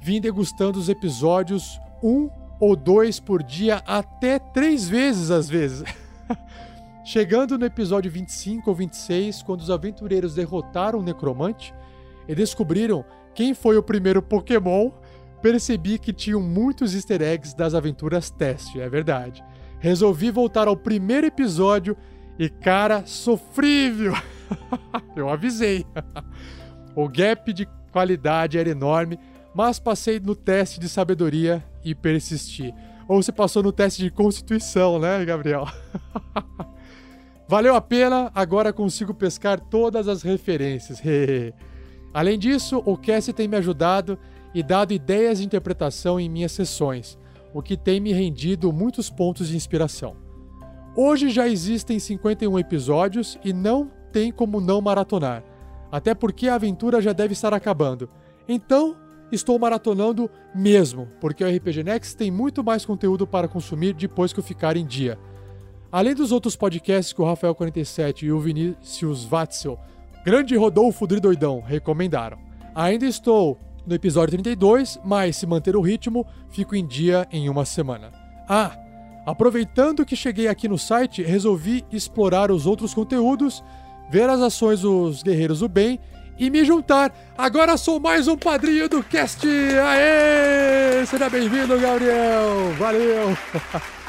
[0.02, 2.30] vim degustando os episódios um
[2.60, 5.84] ou dois por dia, até três vezes às vezes.
[7.04, 11.74] Chegando no episódio 25 ou 26, quando os aventureiros derrotaram o necromante
[12.28, 14.90] e descobriram quem foi o primeiro Pokémon,
[15.42, 19.44] percebi que tinham muitos easter eggs das aventuras teste, é verdade.
[19.80, 21.96] Resolvi voltar ao primeiro episódio
[22.40, 24.14] e, cara, sofrível!
[25.16, 25.86] Eu avisei.
[26.96, 29.20] o gap de qualidade era enorme,
[29.54, 32.74] mas passei no teste de sabedoria e persisti.
[33.08, 35.68] Ou você passou no teste de constituição, né, Gabriel?
[37.48, 41.02] Valeu a pena, agora consigo pescar todas as referências.
[42.14, 44.18] Além disso, o Cassie tem me ajudado
[44.54, 47.20] e dado ideias de interpretação em minhas sessões,
[47.54, 50.16] o que tem me rendido muitos pontos de inspiração.
[50.96, 55.44] Hoje já existem 51 episódios e não tem como não maratonar,
[55.96, 58.10] até porque a aventura já deve estar acabando.
[58.50, 58.98] Então,
[59.32, 64.40] estou maratonando mesmo, porque o RPG Next tem muito mais conteúdo para consumir depois que
[64.42, 65.18] eu ficar em dia.
[65.90, 69.80] Além dos outros podcasts que o Rafael47 e o Vinícius Watzel,
[70.26, 72.40] grande Rodolfo Dridoidão, recomendaram.
[72.76, 73.58] Ainda estou
[73.88, 78.12] no episódio 32, mas se manter o ritmo, fico em dia em uma semana.
[78.50, 78.78] Ah,
[79.26, 83.64] aproveitando que cheguei aqui no site, resolvi explorar os outros conteúdos,
[84.10, 86.00] ver as ações dos Guerreiros do Bem
[86.38, 87.14] e me juntar.
[87.38, 89.48] Agora sou mais um padrinho do cast.
[89.48, 91.06] Aê!
[91.06, 92.74] Seja bem-vindo, Gabriel.
[92.78, 93.38] Valeu.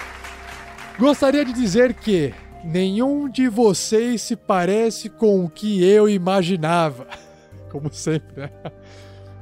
[0.98, 2.32] Gostaria de dizer que
[2.64, 7.06] nenhum de vocês se parece com o que eu imaginava.
[7.70, 8.51] Como sempre, né?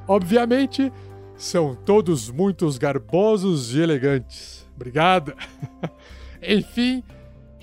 [0.07, 0.93] Obviamente,
[1.37, 4.67] são todos muito garbosos e elegantes.
[4.75, 5.35] Obrigado.
[6.43, 7.03] Enfim,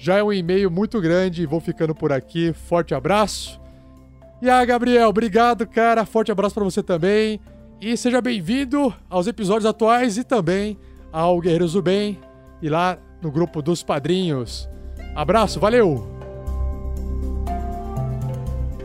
[0.01, 2.51] já é um e-mail muito grande vou ficando por aqui.
[2.53, 3.61] Forte abraço.
[4.41, 6.07] E ah, Gabriel, obrigado, cara.
[6.07, 7.39] Forte abraço para você também.
[7.79, 10.75] E seja bem-vindo aos episódios atuais e também
[11.11, 12.19] ao Guerreiros do Bem.
[12.63, 14.67] E lá no grupo dos padrinhos.
[15.15, 16.03] Abraço, valeu!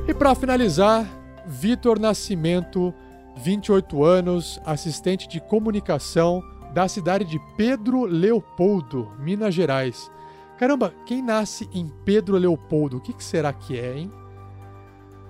[0.07, 1.07] E para finalizar,
[1.47, 2.93] Vitor Nascimento
[3.39, 6.43] 28 anos, assistente de comunicação
[6.75, 10.11] da cidade de Pedro Leopoldo, Minas Gerais.
[10.59, 14.11] Caramba, quem nasce em Pedro Leopoldo, o que, que será que é, hein?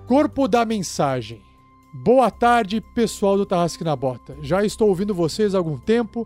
[0.07, 1.41] Corpo da mensagem.
[1.93, 4.37] Boa tarde, pessoal do Tarrasque na Bota.
[4.41, 6.25] Já estou ouvindo vocês há algum tempo,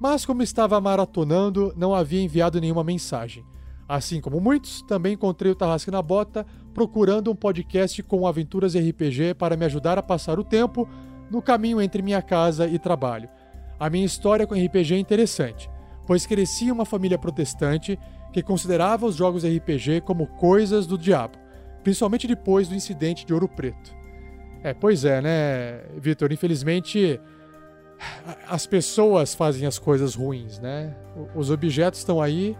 [0.00, 3.44] mas como estava maratonando, não havia enviado nenhuma mensagem.
[3.86, 9.34] Assim como muitos, também encontrei o Tarrasque na Bota procurando um podcast com aventuras RPG
[9.34, 10.88] para me ajudar a passar o tempo
[11.30, 13.28] no caminho entre minha casa e trabalho.
[13.78, 15.68] A minha história com RPG é interessante,
[16.06, 17.98] pois cresci em uma família protestante
[18.32, 21.38] que considerava os jogos RPG como coisas do diabo,
[21.82, 23.96] principalmente depois do incidente de Ouro Preto.
[24.62, 26.32] É, pois é, né, Vitor?
[26.32, 27.20] Infelizmente,
[28.48, 30.96] as pessoas fazem as coisas ruins, né?
[31.34, 32.56] Os objetos estão aí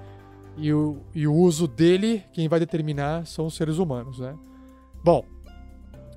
[0.56, 4.34] e o, e o uso dele, quem vai determinar são os seres humanos, né?
[5.04, 5.24] Bom,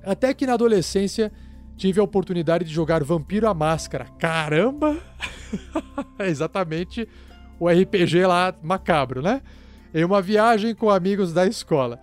[0.04, 1.32] até que na adolescência
[1.76, 4.06] tive a oportunidade de jogar Vampiro à Máscara.
[4.18, 4.96] Caramba!
[6.20, 7.08] exatamente
[7.62, 9.40] o RPG lá macabro, né?
[9.94, 12.00] Em uma viagem com amigos da escola.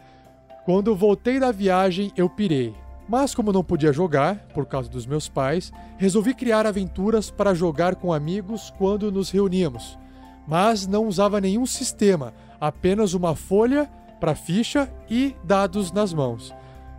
[0.63, 2.73] Quando voltei da viagem, eu pirei.
[3.09, 7.95] Mas como não podia jogar, por causa dos meus pais, resolvi criar aventuras para jogar
[7.95, 9.99] com amigos quando nos reuníamos.
[10.47, 16.53] Mas não usava nenhum sistema, apenas uma folha para ficha e dados nas mãos.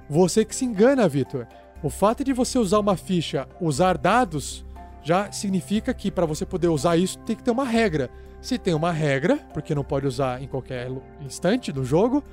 [0.07, 1.47] Você que se engana, Vitor.
[1.83, 4.67] O fato de você usar uma ficha, usar dados,
[5.03, 8.11] já significa que para você poder usar isso tem que ter uma regra.
[8.41, 10.91] Se tem uma regra, porque não pode usar em qualquer
[11.21, 12.25] instante do jogo,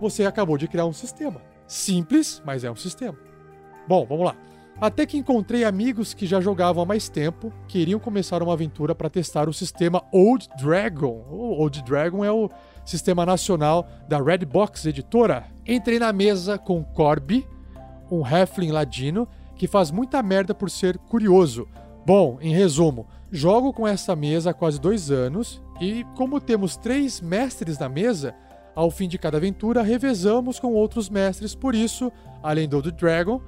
[0.00, 1.40] você acabou de criar um sistema.
[1.66, 3.16] Simples, mas é um sistema.
[3.88, 4.36] Bom, vamos lá.
[4.80, 9.10] Até que encontrei amigos que já jogavam há mais tempo, queriam começar uma aventura para
[9.10, 11.24] testar o sistema Old Dragon.
[11.30, 12.50] O Old Dragon é o
[12.84, 15.46] sistema nacional da Red Box Editora.
[15.66, 17.46] Entrei na mesa com Corby,
[18.10, 21.68] um Halfling ladino que faz muita merda por ser curioso.
[22.06, 27.20] Bom, em resumo, jogo com essa mesa há quase dois anos e, como temos três
[27.20, 28.34] mestres na mesa,
[28.74, 32.12] ao fim de cada aventura, revezamos com outros mestres, por isso,
[32.42, 33.40] além do The Dragon,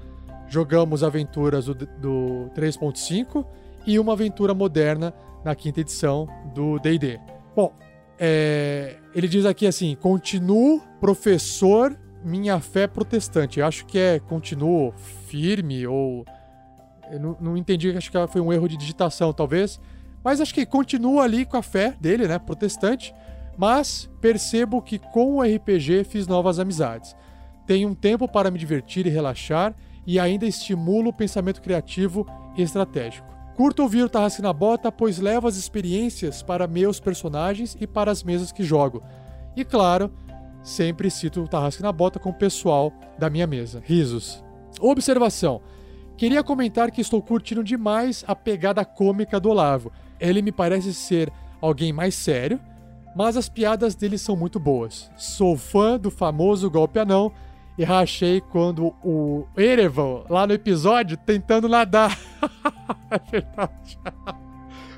[0.48, 3.44] jogamos aventuras do, do 3.5
[3.86, 5.12] e uma aventura moderna
[5.44, 7.18] na quinta edição do D&D.
[7.56, 7.72] Bom,
[8.18, 13.60] é, ele diz aqui assim, continuo professor minha fé protestante.
[13.60, 14.92] Eu acho que é continuo
[15.26, 16.24] firme ou...
[17.12, 19.78] Eu não, não entendi, acho que foi um erro de digitação, talvez.
[20.24, 23.14] Mas acho que continua ali com a fé dele, né, protestante
[23.56, 27.14] mas percebo que com o RPG fiz novas amizades.
[27.66, 29.74] Tenho um tempo para me divertir e relaxar
[30.06, 32.26] e ainda estimulo o pensamento criativo
[32.56, 33.30] e estratégico.
[33.54, 38.10] Curto ouvir o Tarrasque na Bota, pois levo as experiências para meus personagens e para
[38.10, 39.02] as mesas que jogo.
[39.54, 40.10] E claro,
[40.62, 43.82] sempre cito o Tarrasque na Bota com o pessoal da minha mesa.
[43.84, 44.42] Risos.
[44.80, 45.60] Observação.
[46.16, 49.92] Queria comentar que estou curtindo demais a pegada cômica do Olavo.
[50.20, 52.60] Ele me parece ser alguém mais sério,
[53.16, 55.10] mas as piadas dele são muito boas.
[55.16, 57.32] Sou fã do famoso golpe anão
[57.76, 62.18] e rachei quando o Erevan, lá no episódio, tentando nadar.
[63.10, 63.98] é verdade.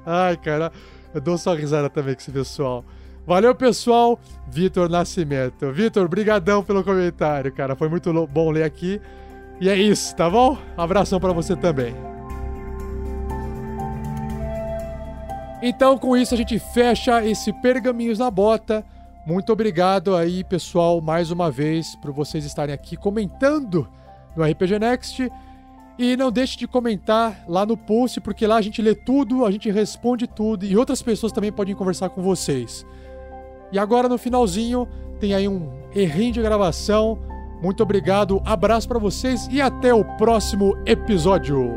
[0.04, 0.72] Ai, cara,
[1.14, 2.84] eu dou só risada também com esse pessoal.
[3.26, 4.20] Valeu, pessoal.
[4.48, 5.72] Vitor Nascimento.
[5.72, 7.74] Vitor, brigadão pelo comentário, cara.
[7.74, 9.00] Foi muito bom ler aqui.
[9.60, 10.58] E é isso, tá bom?
[10.76, 11.94] Abração para você também.
[15.62, 18.84] Então, com isso, a gente fecha esse Pergaminhos na Bota.
[19.26, 23.88] Muito obrigado aí, pessoal, mais uma vez, por vocês estarem aqui comentando
[24.36, 25.30] no RPG Next.
[25.98, 29.50] E não deixe de comentar lá no post, porque lá a gente lê tudo, a
[29.50, 32.84] gente responde tudo e outras pessoas também podem conversar com vocês.
[33.70, 34.88] E agora no finalzinho
[35.20, 37.18] tem aí um errinho de gravação.
[37.64, 41.72] Muito obrigado, abraço para vocês e até o próximo episódio.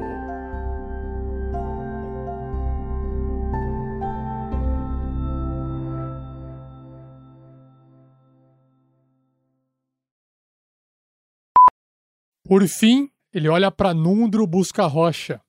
[12.44, 15.40] Por fim, ele olha para Nundro busca a rocha.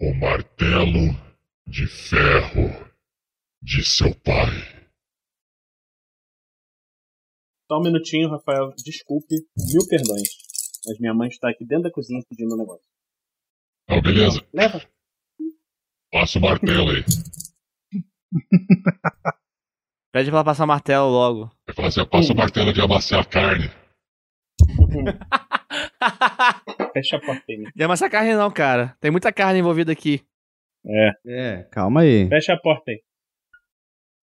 [0.00, 1.12] O martelo
[1.66, 2.86] de ferro
[3.60, 4.79] de seu pai.
[7.70, 8.74] Só um minutinho, Rafael.
[8.84, 10.28] Desculpe, mil perdões.
[10.84, 12.84] Mas minha mãe está aqui dentro da cozinha pedindo um negócio.
[13.88, 14.44] Ah, beleza.
[14.52, 14.82] Leva.
[16.10, 17.04] Passa o martelo aí.
[20.12, 21.48] Pede pra ela passar o martelo logo.
[21.64, 23.70] Vai falar assim, passa o martelo de amassar a carne.
[26.92, 27.70] Fecha a porta aí.
[27.76, 28.96] Não amassar carne não, cara.
[29.00, 30.26] Tem muita carne envolvida aqui.
[30.84, 31.12] É.
[31.24, 32.28] É, calma aí.
[32.28, 33.00] Fecha a porta aí.